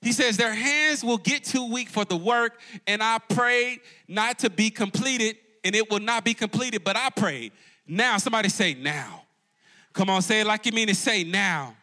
He 0.00 0.12
says, 0.12 0.36
Their 0.36 0.54
hands 0.54 1.02
will 1.02 1.18
get 1.18 1.42
too 1.42 1.72
weak 1.72 1.88
for 1.88 2.04
the 2.04 2.16
work, 2.16 2.60
and 2.86 3.02
I 3.02 3.18
prayed 3.18 3.80
not 4.06 4.38
to 4.40 4.50
be 4.50 4.70
completed, 4.70 5.36
and 5.64 5.74
it 5.74 5.90
will 5.90 5.98
not 5.98 6.24
be 6.24 6.34
completed, 6.34 6.84
but 6.84 6.96
I 6.96 7.10
prayed. 7.10 7.52
Now, 7.86 8.18
somebody 8.18 8.48
say, 8.48 8.74
Now. 8.74 9.22
Come 9.92 10.08
on, 10.08 10.22
say 10.22 10.40
it 10.42 10.46
like 10.46 10.66
you 10.66 10.72
mean 10.72 10.88
it. 10.88 10.96
Say, 10.96 11.24
Now. 11.24 11.74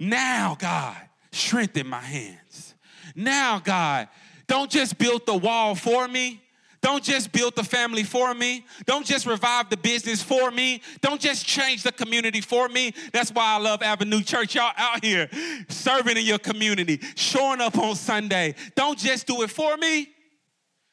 Now, 0.00 0.56
God, 0.58 0.96
strengthen 1.32 1.86
my 1.86 2.00
hands. 2.00 2.74
Now, 3.14 3.58
God, 3.58 4.08
don't 4.46 4.70
just 4.70 4.96
build 4.96 5.26
the 5.26 5.36
wall 5.36 5.74
for 5.74 6.08
me, 6.08 6.42
don't 6.84 7.02
just 7.02 7.32
build 7.32 7.56
the 7.56 7.64
family 7.64 8.02
for 8.02 8.34
me. 8.34 8.66
Don't 8.84 9.06
just 9.06 9.24
revive 9.24 9.70
the 9.70 9.76
business 9.78 10.22
for 10.22 10.50
me. 10.50 10.82
Don't 11.00 11.18
just 11.18 11.46
change 11.46 11.82
the 11.82 11.90
community 11.90 12.42
for 12.42 12.68
me. 12.68 12.92
That's 13.10 13.30
why 13.30 13.54
I 13.54 13.56
love 13.56 13.80
Avenue 13.82 14.20
Church. 14.20 14.54
Y'all 14.54 14.70
out 14.76 15.02
here 15.02 15.30
serving 15.70 16.18
in 16.18 16.26
your 16.26 16.38
community, 16.38 17.00
showing 17.16 17.62
up 17.62 17.78
on 17.78 17.96
Sunday. 17.96 18.54
Don't 18.74 18.98
just 18.98 19.26
do 19.26 19.40
it 19.40 19.48
for 19.48 19.78
me, 19.78 20.08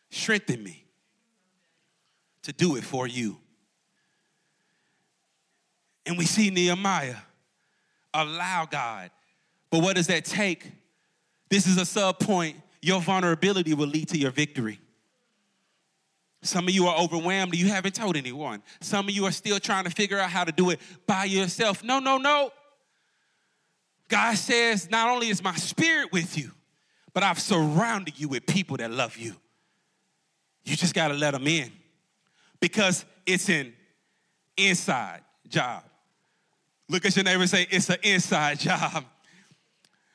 strengthen 0.09 0.63
me 0.63 0.85
to 2.43 2.53
do 2.53 2.77
it 2.77 2.85
for 2.85 3.05
you. 3.05 3.37
And 6.05 6.17
we 6.17 6.23
see 6.23 6.51
Nehemiah 6.51 7.17
allow 8.13 8.65
God. 8.65 9.11
But 9.69 9.81
what 9.81 9.97
does 9.97 10.07
that 10.07 10.23
take? 10.23 10.71
This 11.49 11.67
is 11.67 11.75
a 11.75 11.85
sub 11.85 12.17
point. 12.17 12.55
Your 12.81 13.01
vulnerability 13.01 13.73
will 13.73 13.87
lead 13.87 14.07
to 14.07 14.17
your 14.17 14.31
victory. 14.31 14.79
Some 16.43 16.67
of 16.67 16.73
you 16.73 16.87
are 16.87 16.97
overwhelmed. 16.97 17.55
You 17.55 17.67
haven't 17.67 17.93
told 17.93 18.17
anyone. 18.17 18.63
Some 18.79 19.07
of 19.07 19.13
you 19.13 19.25
are 19.25 19.31
still 19.31 19.59
trying 19.59 19.83
to 19.83 19.91
figure 19.91 20.17
out 20.17 20.31
how 20.31 20.43
to 20.43 20.51
do 20.51 20.71
it 20.71 20.79
by 21.05 21.25
yourself. 21.25 21.83
No, 21.83 21.99
no, 21.99 22.17
no. 22.17 22.51
God 24.07 24.35
says, 24.35 24.89
not 24.89 25.09
only 25.09 25.29
is 25.29 25.43
my 25.43 25.55
spirit 25.55 26.11
with 26.11 26.37
you, 26.37 26.51
but 27.13 27.23
I've 27.23 27.39
surrounded 27.39 28.19
you 28.19 28.27
with 28.27 28.45
people 28.45 28.77
that 28.77 28.91
love 28.91 29.17
you. 29.17 29.35
You 30.63 30.75
just 30.75 30.93
got 30.93 31.09
to 31.09 31.13
let 31.13 31.31
them 31.31 31.47
in 31.47 31.71
because 32.59 33.05
it's 33.25 33.49
an 33.49 33.73
inside 34.57 35.21
job. 35.47 35.83
Look 36.89 37.05
at 37.05 37.15
your 37.15 37.23
neighbor 37.23 37.47
say, 37.47 37.67
It's 37.69 37.89
an 37.89 37.97
inside 38.03 38.59
job. 38.59 39.05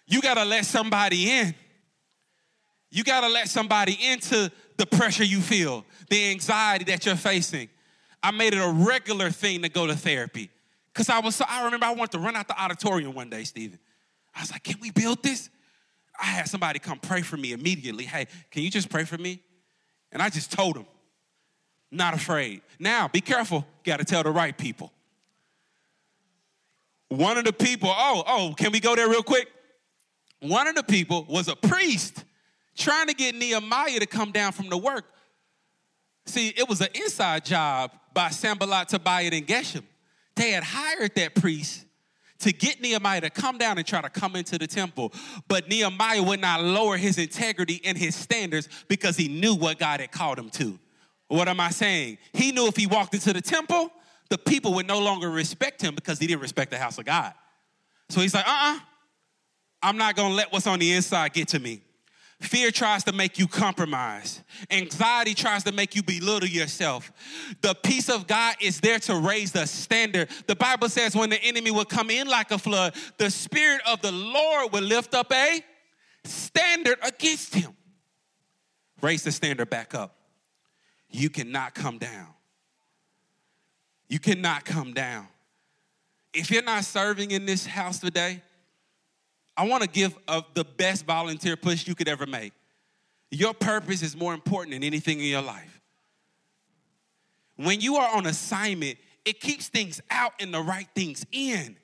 You 0.07 0.21
got 0.21 0.35
to 0.35 0.45
let 0.45 0.65
somebody 0.67 1.31
in. 1.31 1.55
You 2.91 3.03
got 3.03 3.23
to 3.23 3.29
let 3.29 3.49
somebody 3.49 3.99
into 4.01 4.51
the 4.77 4.87
pressure 4.87 5.25
you 5.25 5.41
feel, 5.41 5.85
the 6.11 6.31
anxiety 6.31 6.85
that 6.85 7.07
you're 7.07 7.17
facing. 7.17 7.69
I 8.23 8.31
made 8.31 8.55
it 8.55 8.59
a 8.59 8.71
regular 8.71 9.31
thing 9.31 9.63
to 9.63 9.69
go 9.69 9.87
to 9.87 9.95
therapy. 9.95 10.51
Because 10.93 11.09
I 11.09 11.19
was 11.21 11.37
so, 11.37 11.45
I 11.49 11.65
remember 11.65 11.87
I 11.87 11.95
wanted 11.95 12.13
to 12.13 12.19
run 12.19 12.37
out 12.37 12.49
the 12.49 12.61
auditorium 12.61 13.15
one 13.15 13.31
day, 13.31 13.45
Stephen. 13.45 13.79
I 14.35 14.41
was 14.41 14.51
like, 14.51 14.65
can 14.65 14.79
we 14.81 14.91
build 14.91 15.23
this? 15.23 15.51
I 16.21 16.27
had 16.27 16.49
somebody 16.49 16.79
come 16.79 16.99
pray 16.99 17.23
for 17.23 17.37
me 17.37 17.53
immediately. 17.53 18.05
Hey, 18.05 18.27
can 18.51 18.63
you 18.63 18.71
just 18.71 18.89
pray 18.89 19.05
for 19.05 19.19
me? 19.19 19.43
And 20.13 20.23
I 20.23 20.31
just 20.31 20.51
told 20.51 20.77
him, 20.77 20.87
not 21.91 22.15
afraid. 22.15 22.63
Now, 22.79 23.09
be 23.09 23.21
careful, 23.21 23.67
got 23.85 23.99
to 23.99 24.05
tell 24.05 24.23
the 24.23 24.31
right 24.31 24.57
people. 24.57 24.93
One 27.09 27.39
of 27.39 27.45
the 27.45 27.53
people, 27.53 27.93
oh, 27.93 28.25
oh, 28.27 28.55
can 28.57 28.73
we 28.73 28.81
go 28.81 28.97
there 28.97 29.09
real 29.09 29.23
quick? 29.23 29.49
One 30.41 30.67
of 30.67 30.75
the 30.75 30.83
people 30.83 31.27
was 31.29 31.49
a 31.49 31.57
priest 31.57 32.25
trying 32.77 33.09
to 33.09 33.15
get 33.15 33.35
Nehemiah 33.35 34.01
to 34.01 34.07
come 34.07 34.33
down 34.33 34.53
from 34.53 34.69
the 34.69 34.77
work. 34.77 35.05
See, 36.27 36.49
it 36.49 36.69
was 36.69 36.81
an 36.81 36.89
inside 36.95 37.45
job 37.45 37.93
by 38.13 38.31
Sanballat, 38.31 38.89
Tobiah, 38.89 39.31
and 39.33 39.47
Geshem. 39.47 39.85
They 40.35 40.51
had 40.51 40.65
hired 40.65 41.15
that 41.15 41.35
priest 41.35 41.85
to 42.41 42.53
get 42.53 42.81
Nehemiah 42.81 43.23
to 43.23 43.31
come 43.31 43.59
down 43.59 43.79
and 43.79 43.87
try 43.87 44.03
to 44.03 44.11
come 44.11 44.37
into 44.37 44.59
the 44.59 44.67
temple. 44.67 45.13
But 45.49 45.69
Nehemiah 45.69 46.23
would 46.23 46.41
not 46.41 46.63
lower 46.63 46.97
his 46.97 47.19
integrity 47.19 47.81
and 47.85 47.97
his 47.97 48.15
standards 48.15 48.69
because 48.89 49.17
he 49.17 49.29
knew 49.29 49.55
what 49.55 49.79
God 49.79 50.01
had 50.01 50.13
called 50.13 50.39
him 50.39 50.51
to. 50.51 50.79
What 51.29 51.49
am 51.49 51.61
I 51.61 51.71
saying? 51.71 52.19
He 52.33 52.53
knew 52.53 52.67
if 52.67 52.77
he 52.77 52.87
walked 52.87 53.15
into 53.15 53.33
the 53.33 53.41
temple, 53.41 53.91
the 54.29 54.39
people 54.39 54.75
would 54.75 54.87
no 54.87 55.01
longer 55.01 55.31
respect 55.31 55.81
him 55.81 55.95
because 55.95 56.19
he 56.19 56.27
didn't 56.27 56.43
respect 56.43 56.71
the 56.71 56.79
house 56.79 56.99
of 56.99 57.05
God. 57.05 57.33
So 58.11 58.21
he's 58.21 58.35
like, 58.35 58.47
uh 58.47 58.51
uh-uh, 58.51 58.77
uh, 58.77 58.81
i 59.83 59.89
am 59.89 59.97
not 59.97 60.17
gonna 60.17 60.35
let 60.35 60.53
what's 60.53 60.67
on 60.67 60.79
the 60.79 60.93
inside 60.93 61.33
get 61.33 61.49
to 61.49 61.59
me. 61.59 61.81
Fear 62.41 62.71
tries 62.71 63.03
to 63.05 63.13
make 63.13 63.39
you 63.39 63.49
compromise. 63.49 64.43
Anxiety 64.71 65.33
tries 65.33 65.65
to 65.65 65.73
make 65.73 65.97
you 65.97 66.03
belittle 66.03 66.49
yourself. 66.49 67.11
The 67.63 67.75
peace 67.75 68.11
of 68.11 68.27
God 68.27 68.57
is 68.61 68.81
there 68.81 68.99
to 69.01 69.17
raise 69.17 69.53
the 69.53 69.67
standard. 69.67 70.29
The 70.47 70.55
Bible 70.55 70.91
says 70.91 71.17
when 71.17 71.31
the 71.31 71.43
enemy 71.43 71.71
will 71.71 71.87
come 71.87 72.11
in 72.11 72.29
like 72.29 72.51
a 72.51 72.59
flood, 72.59 72.95
the 73.17 73.31
Spirit 73.31 73.81
of 73.87 74.03
the 74.03 74.13
Lord 74.13 74.73
will 74.73 74.83
lift 74.83 75.15
up 75.15 75.33
a 75.33 75.65
standard 76.25 76.99
against 77.03 77.55
him. 77.55 77.75
Raise 79.01 79.23
the 79.23 79.33
standard 79.33 79.71
back 79.71 79.95
up. 79.95 80.17
You 81.11 81.31
cannot 81.31 81.75
come 81.75 81.97
down. 81.97 82.29
You 84.09 84.19
cannot 84.19 84.65
come 84.67 84.93
down. 84.93 85.27
If 86.35 86.51
you're 86.51 86.63
not 86.63 86.85
serving 86.85 87.31
in 87.31 87.47
this 87.47 87.65
house 87.65 87.99
today, 87.99 88.43
I 89.57 89.67
want 89.67 89.83
to 89.83 89.89
give 89.89 90.17
the 90.55 90.65
best 90.65 91.07
volunteer 91.07 91.57
push 91.57 91.87
you 91.87 91.95
could 91.95 92.09
ever 92.09 92.27
make. 92.27 92.53
Your 93.31 93.55
purpose 93.55 94.03
is 94.03 94.17
more 94.17 94.35
important 94.35 94.75
than 94.75 94.85
anything 94.85 95.19
in 95.19 95.27
your 95.27 95.43
life. 95.43 95.81
When 97.57 97.81
you 97.81 97.97
are 97.97 98.17
on 98.17 98.27
assignment, 98.27 98.99
it 99.25 99.41
keeps 99.41 99.69
things 99.69 100.01
out 100.11 100.33
and 100.41 100.53
the 100.53 100.61
right 100.61 100.87
things 100.95 101.25
in. 101.33 101.77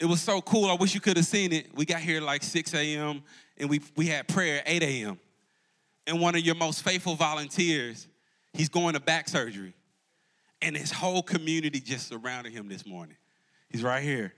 It 0.00 0.06
was 0.06 0.20
so 0.20 0.40
cool. 0.40 0.68
I 0.68 0.74
wish 0.74 0.94
you 0.94 1.00
could 1.00 1.16
have 1.16 1.26
seen 1.26 1.52
it. 1.52 1.68
We 1.76 1.84
got 1.84 2.00
here 2.00 2.20
like 2.20 2.42
6 2.42 2.74
a.m. 2.74 3.22
and 3.58 3.70
we, 3.70 3.80
we 3.94 4.06
had 4.06 4.26
prayer 4.26 4.58
at 4.58 4.64
8 4.66 4.82
a.m. 4.82 5.20
And 6.06 6.20
one 6.20 6.34
of 6.34 6.40
your 6.40 6.56
most 6.56 6.82
faithful 6.82 7.14
volunteers, 7.14 8.08
he's 8.52 8.68
going 8.68 8.94
to 8.94 9.00
back 9.00 9.28
surgery. 9.28 9.74
And 10.60 10.76
his 10.76 10.90
whole 10.90 11.22
community 11.22 11.78
just 11.78 12.08
surrounded 12.08 12.52
him 12.52 12.68
this 12.68 12.84
morning. 12.84 13.16
He's 13.68 13.82
right 13.82 14.02
here. 14.02 14.34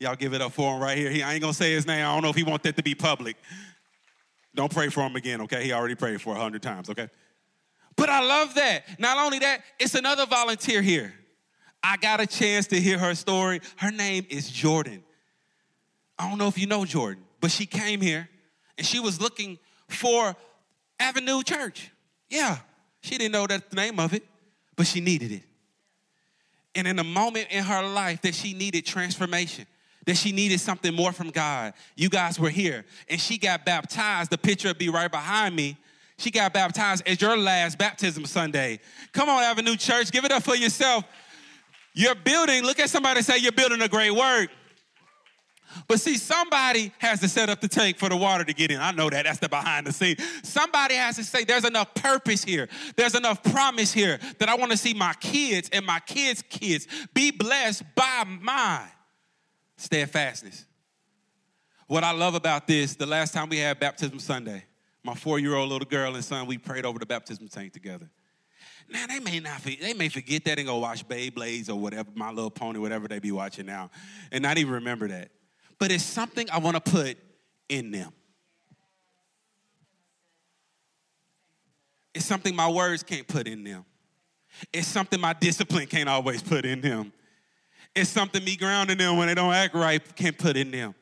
Y'all 0.00 0.16
give 0.16 0.34
it 0.34 0.40
up 0.40 0.52
for 0.52 0.74
him 0.74 0.82
right 0.82 0.98
here. 0.98 1.10
He, 1.10 1.22
I 1.22 1.32
ain't 1.32 1.40
gonna 1.40 1.54
say 1.54 1.72
his 1.72 1.86
name. 1.86 2.04
I 2.04 2.12
don't 2.12 2.22
know 2.22 2.30
if 2.30 2.36
he 2.36 2.42
wants 2.42 2.64
that 2.64 2.76
to 2.76 2.82
be 2.82 2.94
public. 2.94 3.36
Don't 4.54 4.72
pray 4.72 4.88
for 4.88 5.00
him 5.00 5.16
again, 5.16 5.40
okay? 5.42 5.64
He 5.64 5.72
already 5.72 5.94
prayed 5.94 6.20
for 6.20 6.34
a 6.34 6.38
hundred 6.38 6.62
times, 6.62 6.90
okay? 6.90 7.08
But 7.96 8.08
I 8.08 8.20
love 8.20 8.54
that. 8.54 8.98
Not 8.98 9.18
only 9.18 9.38
that, 9.40 9.62
it's 9.78 9.94
another 9.94 10.26
volunteer 10.26 10.82
here. 10.82 11.14
I 11.82 11.96
got 11.96 12.20
a 12.20 12.26
chance 12.26 12.66
to 12.68 12.80
hear 12.80 12.98
her 12.98 13.14
story. 13.14 13.60
Her 13.76 13.90
name 13.90 14.26
is 14.30 14.50
Jordan. 14.50 15.02
I 16.18 16.28
don't 16.28 16.38
know 16.38 16.48
if 16.48 16.58
you 16.58 16.66
know 16.66 16.84
Jordan, 16.84 17.24
but 17.40 17.50
she 17.50 17.66
came 17.66 18.00
here 18.00 18.28
and 18.78 18.86
she 18.86 19.00
was 19.00 19.20
looking 19.20 19.58
for 19.88 20.34
Avenue 20.98 21.42
Church. 21.42 21.90
Yeah, 22.30 22.58
she 23.00 23.18
didn't 23.18 23.32
know 23.32 23.46
that 23.46 23.70
the 23.70 23.76
name 23.76 24.00
of 24.00 24.14
it, 24.14 24.24
but 24.76 24.86
she 24.86 25.00
needed 25.00 25.32
it. 25.32 25.42
And 26.74 26.88
in 26.88 26.98
a 26.98 27.04
moment 27.04 27.48
in 27.50 27.62
her 27.62 27.86
life 27.86 28.22
that 28.22 28.34
she 28.34 28.54
needed 28.54 28.86
transformation, 28.86 29.66
that 30.06 30.16
she 30.16 30.32
needed 30.32 30.60
something 30.60 30.94
more 30.94 31.12
from 31.12 31.30
God. 31.30 31.74
You 31.96 32.08
guys 32.08 32.38
were 32.38 32.50
here, 32.50 32.84
and 33.08 33.20
she 33.20 33.38
got 33.38 33.64
baptized. 33.64 34.30
The 34.30 34.38
picture 34.38 34.68
will 34.68 34.74
be 34.74 34.88
right 34.88 35.10
behind 35.10 35.54
me. 35.56 35.76
She 36.18 36.30
got 36.30 36.52
baptized 36.52 37.02
as 37.06 37.20
your 37.20 37.36
last 37.36 37.78
baptism 37.78 38.24
Sunday. 38.26 38.80
Come 39.12 39.28
on, 39.28 39.42
Avenue 39.42 39.76
Church, 39.76 40.10
give 40.10 40.24
it 40.24 40.32
up 40.32 40.42
for 40.42 40.54
yourself. 40.54 41.04
You're 41.92 42.14
building, 42.14 42.64
look 42.64 42.80
at 42.80 42.90
somebody 42.90 43.22
say, 43.22 43.38
You're 43.38 43.52
building 43.52 43.82
a 43.82 43.88
great 43.88 44.12
work. 44.12 44.50
But 45.88 46.00
see, 46.00 46.16
somebody 46.16 46.92
has 46.98 47.20
to 47.20 47.28
set 47.28 47.48
up 47.48 47.60
the 47.60 47.68
tank 47.68 47.98
for 47.98 48.08
the 48.08 48.16
water 48.16 48.44
to 48.44 48.52
get 48.52 48.70
in. 48.70 48.80
I 48.80 48.92
know 48.92 49.10
that. 49.10 49.24
That's 49.24 49.38
the 49.38 49.48
behind 49.48 49.86
the 49.86 49.92
scene. 49.92 50.16
Somebody 50.42 50.94
has 50.94 51.16
to 51.16 51.24
say, 51.24 51.44
there's 51.44 51.64
enough 51.64 51.94
purpose 51.94 52.44
here. 52.44 52.68
There's 52.96 53.14
enough 53.14 53.42
promise 53.42 53.92
here 53.92 54.18
that 54.38 54.48
I 54.48 54.54
want 54.54 54.70
to 54.72 54.76
see 54.76 54.94
my 54.94 55.14
kids 55.14 55.68
and 55.72 55.84
my 55.84 56.00
kids' 56.00 56.42
kids 56.48 56.86
be 57.12 57.30
blessed 57.30 57.82
by 57.94 58.24
my 58.40 58.82
steadfastness. 59.84 60.64
What 61.86 62.02
I 62.02 62.12
love 62.12 62.34
about 62.34 62.66
this, 62.66 62.96
the 62.96 63.06
last 63.06 63.34
time 63.34 63.50
we 63.50 63.58
had 63.58 63.78
baptism 63.78 64.18
Sunday, 64.18 64.64
my 65.02 65.14
four 65.14 65.38
year 65.38 65.54
old 65.54 65.70
little 65.70 65.86
girl 65.86 66.14
and 66.14 66.24
son, 66.24 66.46
we 66.46 66.56
prayed 66.56 66.86
over 66.86 66.98
the 66.98 67.06
baptism 67.06 67.48
tank 67.48 67.72
together. 67.72 68.10
Now 68.88 69.06
they 69.06 69.20
may 69.20 69.40
not, 69.40 69.62
they 69.62 69.94
may 69.94 70.08
forget 70.08 70.44
that 70.46 70.58
and 70.58 70.66
go 70.66 70.78
watch 70.78 71.06
Beyblades 71.06 71.68
or 71.68 71.76
whatever, 71.76 72.10
My 72.14 72.30
Little 72.30 72.50
Pony, 72.50 72.78
whatever 72.78 73.08
they 73.08 73.18
be 73.18 73.32
watching 73.32 73.66
now, 73.66 73.90
and 74.32 74.42
not 74.42 74.58
even 74.58 74.72
remember 74.74 75.08
that. 75.08 75.30
But 75.78 75.92
it's 75.92 76.04
something 76.04 76.48
I 76.50 76.58
want 76.58 76.82
to 76.82 76.90
put 76.90 77.18
in 77.68 77.90
them. 77.90 78.12
It's 82.14 82.24
something 82.24 82.54
my 82.54 82.68
words 82.68 83.02
can't 83.02 83.26
put 83.26 83.48
in 83.48 83.64
them. 83.64 83.84
It's 84.72 84.86
something 84.86 85.20
my 85.20 85.32
discipline 85.32 85.86
can't 85.86 86.08
always 86.08 86.42
put 86.42 86.64
in 86.64 86.80
them. 86.80 87.12
It's 87.94 88.10
something 88.10 88.42
me 88.44 88.56
grounding 88.56 88.98
them 88.98 89.16
when 89.16 89.28
they 89.28 89.34
don't 89.34 89.52
act 89.52 89.74
right 89.74 90.02
can't 90.16 90.36
put 90.36 90.56
in 90.56 90.70
them. 90.70 90.94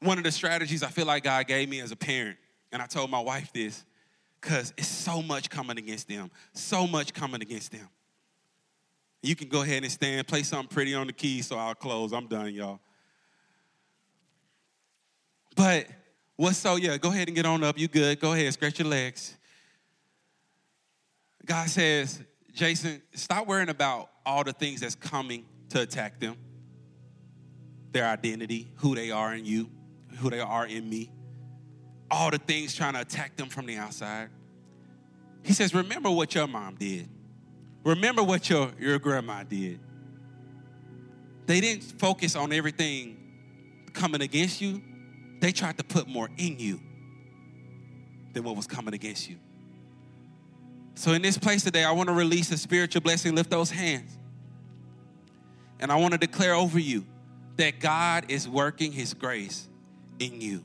One 0.00 0.18
of 0.18 0.24
the 0.24 0.32
strategies 0.32 0.82
I 0.82 0.88
feel 0.88 1.06
like 1.06 1.24
God 1.24 1.46
gave 1.46 1.68
me 1.68 1.80
as 1.80 1.92
a 1.92 1.96
parent, 1.96 2.38
and 2.72 2.82
I 2.82 2.86
told 2.86 3.10
my 3.10 3.20
wife 3.20 3.52
this, 3.52 3.84
because 4.40 4.72
it's 4.76 4.88
so 4.88 5.22
much 5.22 5.50
coming 5.50 5.78
against 5.78 6.08
them, 6.08 6.30
so 6.52 6.86
much 6.86 7.12
coming 7.12 7.42
against 7.42 7.70
them. 7.72 7.88
You 9.22 9.36
can 9.36 9.48
go 9.48 9.62
ahead 9.62 9.84
and 9.84 9.92
stand, 9.92 10.26
play 10.26 10.42
something 10.42 10.68
pretty 10.68 10.94
on 10.94 11.06
the 11.06 11.12
keys 11.12 11.46
so 11.46 11.56
I'll 11.56 11.76
close. 11.76 12.12
I'm 12.12 12.26
done, 12.26 12.52
y'all. 12.52 12.80
But 15.54 15.86
what's 16.36 16.56
so, 16.56 16.76
yeah, 16.76 16.96
go 16.96 17.10
ahead 17.10 17.28
and 17.28 17.36
get 17.36 17.46
on 17.46 17.62
up. 17.62 17.78
You 17.78 17.86
good. 17.86 18.18
Go 18.18 18.32
ahead, 18.32 18.52
stretch 18.52 18.80
your 18.80 18.88
legs. 18.88 19.36
God 21.44 21.68
says, 21.68 22.20
Jayson, 22.52 23.00
stop 23.14 23.46
worrying 23.46 23.68
about 23.68 24.10
all 24.24 24.44
the 24.44 24.52
things 24.52 24.80
that's 24.80 24.94
coming 24.94 25.44
to 25.70 25.80
attack 25.80 26.20
them 26.20 26.36
their 27.92 28.06
identity, 28.06 28.72
who 28.76 28.94
they 28.94 29.10
are 29.10 29.34
in 29.34 29.44
you, 29.44 29.70
who 30.18 30.30
they 30.30 30.40
are 30.40 30.66
in 30.66 30.88
me, 30.88 31.10
all 32.10 32.30
the 32.30 32.38
things 32.38 32.74
trying 32.74 32.94
to 32.94 33.00
attack 33.00 33.36
them 33.36 33.48
from 33.48 33.66
the 33.66 33.76
outside. 33.76 34.30
He 35.42 35.52
says, 35.52 35.74
Remember 35.74 36.10
what 36.10 36.34
your 36.34 36.46
mom 36.46 36.76
did. 36.76 37.08
Remember 37.84 38.22
what 38.22 38.48
your, 38.48 38.70
your 38.78 38.98
grandma 38.98 39.42
did. 39.42 39.80
They 41.46 41.60
didn't 41.60 41.82
focus 41.82 42.36
on 42.36 42.52
everything 42.52 43.18
coming 43.92 44.22
against 44.22 44.60
you, 44.60 44.80
they 45.40 45.52
tried 45.52 45.76
to 45.78 45.84
put 45.84 46.08
more 46.08 46.30
in 46.38 46.58
you 46.58 46.80
than 48.32 48.44
what 48.44 48.56
was 48.56 48.66
coming 48.66 48.94
against 48.94 49.28
you. 49.28 49.36
So, 50.94 51.12
in 51.12 51.22
this 51.22 51.38
place 51.38 51.62
today, 51.64 51.84
I 51.84 51.92
want 51.92 52.08
to 52.08 52.14
release 52.14 52.50
a 52.52 52.58
spiritual 52.58 53.00
blessing. 53.00 53.34
Lift 53.34 53.50
those 53.50 53.70
hands. 53.70 54.16
And 55.80 55.90
I 55.90 55.96
want 55.96 56.12
to 56.12 56.18
declare 56.18 56.54
over 56.54 56.78
you 56.78 57.04
that 57.56 57.80
God 57.80 58.26
is 58.28 58.48
working 58.48 58.92
His 58.92 59.14
grace 59.14 59.68
in 60.18 60.40
you, 60.40 60.62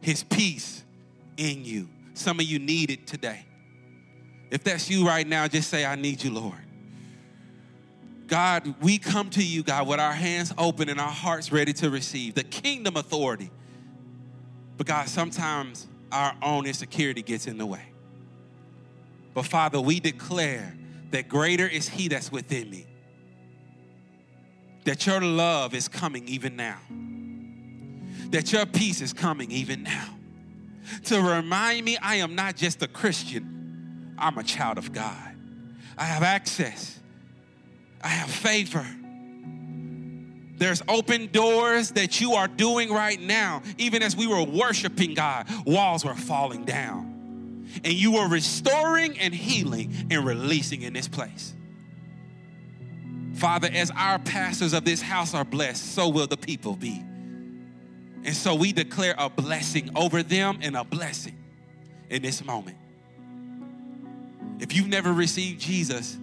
His 0.00 0.22
peace 0.22 0.84
in 1.36 1.64
you. 1.64 1.88
Some 2.14 2.40
of 2.40 2.46
you 2.46 2.58
need 2.58 2.90
it 2.90 3.06
today. 3.06 3.44
If 4.50 4.64
that's 4.64 4.88
you 4.88 5.06
right 5.06 5.26
now, 5.26 5.46
just 5.48 5.68
say, 5.68 5.84
I 5.84 5.96
need 5.96 6.22
you, 6.22 6.30
Lord. 6.32 6.54
God, 8.26 8.74
we 8.80 8.98
come 8.98 9.30
to 9.30 9.44
you, 9.44 9.62
God, 9.62 9.86
with 9.86 10.00
our 10.00 10.12
hands 10.12 10.52
open 10.56 10.88
and 10.88 11.00
our 11.00 11.10
hearts 11.10 11.52
ready 11.52 11.72
to 11.74 11.90
receive 11.90 12.34
the 12.34 12.44
kingdom 12.44 12.96
authority. 12.96 13.50
But 14.76 14.86
God, 14.86 15.08
sometimes 15.08 15.86
our 16.10 16.34
own 16.42 16.66
insecurity 16.66 17.22
gets 17.22 17.46
in 17.46 17.58
the 17.58 17.66
way. 17.66 17.82
But 19.36 19.44
Father, 19.44 19.78
we 19.78 20.00
declare 20.00 20.74
that 21.10 21.28
greater 21.28 21.68
is 21.68 21.90
He 21.90 22.08
that's 22.08 22.32
within 22.32 22.70
me. 22.70 22.86
That 24.84 25.06
your 25.06 25.20
love 25.20 25.74
is 25.74 25.88
coming 25.88 26.26
even 26.26 26.56
now. 26.56 26.78
That 28.30 28.50
your 28.50 28.64
peace 28.64 29.02
is 29.02 29.12
coming 29.12 29.50
even 29.50 29.82
now. 29.82 30.08
To 31.04 31.20
remind 31.20 31.84
me 31.84 31.98
I 32.00 32.16
am 32.16 32.34
not 32.34 32.56
just 32.56 32.82
a 32.82 32.88
Christian, 32.88 34.14
I'm 34.16 34.38
a 34.38 34.42
child 34.42 34.78
of 34.78 34.94
God. 34.94 35.36
I 35.98 36.04
have 36.04 36.22
access, 36.22 36.98
I 38.02 38.08
have 38.08 38.30
favor. 38.30 38.86
There's 40.56 40.82
open 40.88 41.26
doors 41.26 41.90
that 41.90 42.22
you 42.22 42.32
are 42.32 42.48
doing 42.48 42.90
right 42.90 43.20
now. 43.20 43.60
Even 43.76 44.02
as 44.02 44.16
we 44.16 44.26
were 44.26 44.42
worshiping 44.42 45.12
God, 45.12 45.46
walls 45.66 46.06
were 46.06 46.14
falling 46.14 46.64
down 46.64 47.15
and 47.84 47.92
you 47.92 48.16
are 48.16 48.28
restoring 48.28 49.18
and 49.18 49.34
healing 49.34 49.94
and 50.10 50.24
releasing 50.24 50.82
in 50.82 50.92
this 50.92 51.08
place. 51.08 51.54
Father, 53.34 53.68
as 53.72 53.90
our 53.94 54.18
pastors 54.18 54.72
of 54.72 54.84
this 54.84 55.02
house 55.02 55.34
are 55.34 55.44
blessed, 55.44 55.94
so 55.94 56.08
will 56.08 56.26
the 56.26 56.36
people 56.36 56.74
be. 56.74 57.02
And 58.24 58.34
so 58.34 58.54
we 58.54 58.72
declare 58.72 59.14
a 59.18 59.28
blessing 59.28 59.90
over 59.94 60.22
them 60.22 60.58
and 60.62 60.76
a 60.76 60.84
blessing 60.84 61.36
in 62.08 62.22
this 62.22 62.44
moment. 62.44 62.76
If 64.58 64.74
you've 64.74 64.88
never 64.88 65.12
received 65.12 65.60
Jesus, 65.60 66.16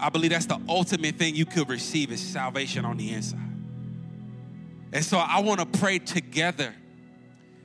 I 0.00 0.08
believe 0.08 0.30
that's 0.30 0.46
the 0.46 0.60
ultimate 0.68 1.16
thing 1.16 1.36
you 1.36 1.44
could 1.44 1.68
receive 1.68 2.10
is 2.10 2.20
salvation 2.20 2.84
on 2.84 2.96
the 2.96 3.12
inside. 3.12 3.40
And 4.92 5.04
so 5.04 5.18
I 5.18 5.40
want 5.40 5.60
to 5.60 5.78
pray 5.78 5.98
together 5.98 6.74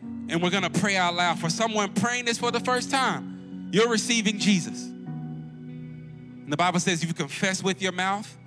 and 0.02 0.42
we're 0.42 0.50
going 0.50 0.64
to 0.64 0.70
pray 0.70 0.96
out 0.96 1.16
loud. 1.16 1.40
For 1.40 1.50
someone 1.50 1.94
praying 1.94 2.26
this 2.26 2.38
for 2.38 2.52
the 2.52 2.60
first 2.60 2.92
time, 2.92 3.70
you're 3.72 3.90
receiving 3.90 4.40
Jesus. 4.40 4.86
And 4.86 6.52
the 6.52 6.58
Bible 6.58 6.80
says 6.80 7.02
if 7.04 7.10
you 7.10 7.14
confess 7.14 7.64
with 7.64 7.82
your 7.82 7.92
mouth, 7.92 8.38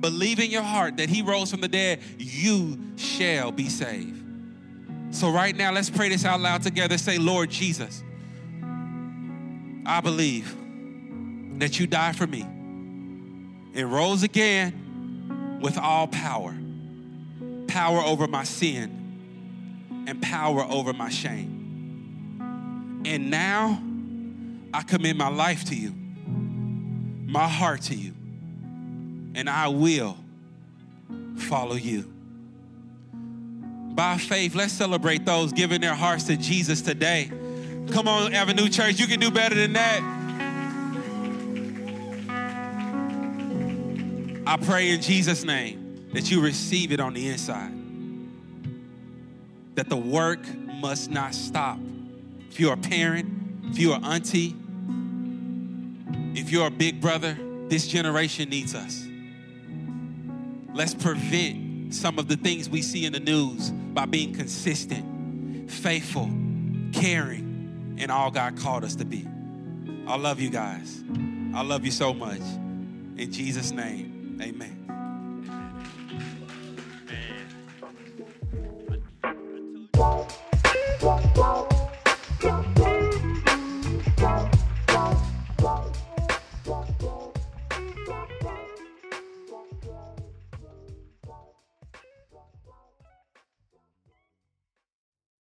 believe 0.00 0.40
in 0.40 0.50
your 0.50 0.62
heart 0.62 0.96
that 0.98 1.08
he 1.08 1.22
rose 1.22 1.50
from 1.50 1.60
the 1.60 1.68
dead, 1.68 2.00
you 2.18 2.78
shall 2.96 3.52
be 3.52 3.68
saved. 3.68 4.24
So, 5.10 5.30
right 5.30 5.56
now, 5.56 5.72
let's 5.72 5.88
pray 5.88 6.10
this 6.10 6.24
out 6.24 6.40
loud 6.40 6.62
together. 6.62 6.98
Say, 6.98 7.18
Lord 7.18 7.50
Jesus, 7.50 8.02
I 9.86 10.00
believe 10.02 10.54
that 11.58 11.80
you 11.80 11.86
died 11.86 12.14
for 12.14 12.26
me 12.26 12.42
and 12.42 13.92
rose 13.92 14.22
again 14.22 15.58
with 15.62 15.78
all 15.78 16.06
power 16.08 16.54
power 17.68 18.00
over 18.00 18.26
my 18.26 18.44
sin 18.44 18.97
and 20.08 20.22
power 20.22 20.64
over 20.64 20.94
my 20.94 21.10
shame. 21.10 23.02
And 23.04 23.30
now 23.30 23.78
I 24.72 24.82
commit 24.82 25.16
my 25.16 25.28
life 25.28 25.66
to 25.66 25.76
you, 25.76 25.92
my 27.26 27.46
heart 27.46 27.82
to 27.82 27.94
you, 27.94 28.14
and 29.34 29.50
I 29.50 29.68
will 29.68 30.16
follow 31.36 31.74
you. 31.74 32.10
By 33.12 34.16
faith, 34.16 34.54
let's 34.54 34.72
celebrate 34.72 35.26
those 35.26 35.52
giving 35.52 35.82
their 35.82 35.94
hearts 35.94 36.24
to 36.24 36.38
Jesus 36.38 36.80
today. 36.80 37.30
Come 37.92 38.08
on, 38.08 38.32
Avenue 38.32 38.70
Church, 38.70 38.98
you 38.98 39.06
can 39.06 39.20
do 39.20 39.30
better 39.30 39.54
than 39.54 39.74
that. 39.74 40.00
I 44.46 44.56
pray 44.56 44.88
in 44.88 45.02
Jesus' 45.02 45.44
name 45.44 46.08
that 46.14 46.30
you 46.30 46.40
receive 46.40 46.92
it 46.92 47.00
on 47.00 47.12
the 47.12 47.28
inside 47.28 47.77
that 49.78 49.88
the 49.88 49.96
work 49.96 50.40
must 50.56 51.08
not 51.08 51.32
stop. 51.32 51.78
If 52.50 52.58
you're 52.58 52.72
a 52.72 52.76
parent, 52.76 53.70
if 53.70 53.78
you're 53.78 53.94
an 53.94 54.04
auntie, 54.04 54.56
if 56.36 56.50
you're 56.50 56.66
a 56.66 56.70
big 56.70 57.00
brother, 57.00 57.38
this 57.68 57.86
generation 57.86 58.48
needs 58.48 58.74
us. 58.74 59.06
Let's 60.74 60.94
prevent 60.94 61.94
some 61.94 62.18
of 62.18 62.26
the 62.26 62.34
things 62.34 62.68
we 62.68 62.82
see 62.82 63.06
in 63.06 63.12
the 63.12 63.20
news 63.20 63.70
by 63.70 64.06
being 64.06 64.34
consistent, 64.34 65.70
faithful, 65.70 66.28
caring, 66.92 67.96
and 68.00 68.10
all 68.10 68.32
God 68.32 68.58
called 68.58 68.82
us 68.82 68.96
to 68.96 69.04
be. 69.04 69.28
I 70.08 70.16
love 70.16 70.40
you 70.40 70.50
guys. 70.50 71.04
I 71.54 71.62
love 71.62 71.84
you 71.84 71.92
so 71.92 72.12
much. 72.12 72.40
In 73.16 73.30
Jesus' 73.30 73.70
name, 73.70 74.40
amen. 74.42 74.77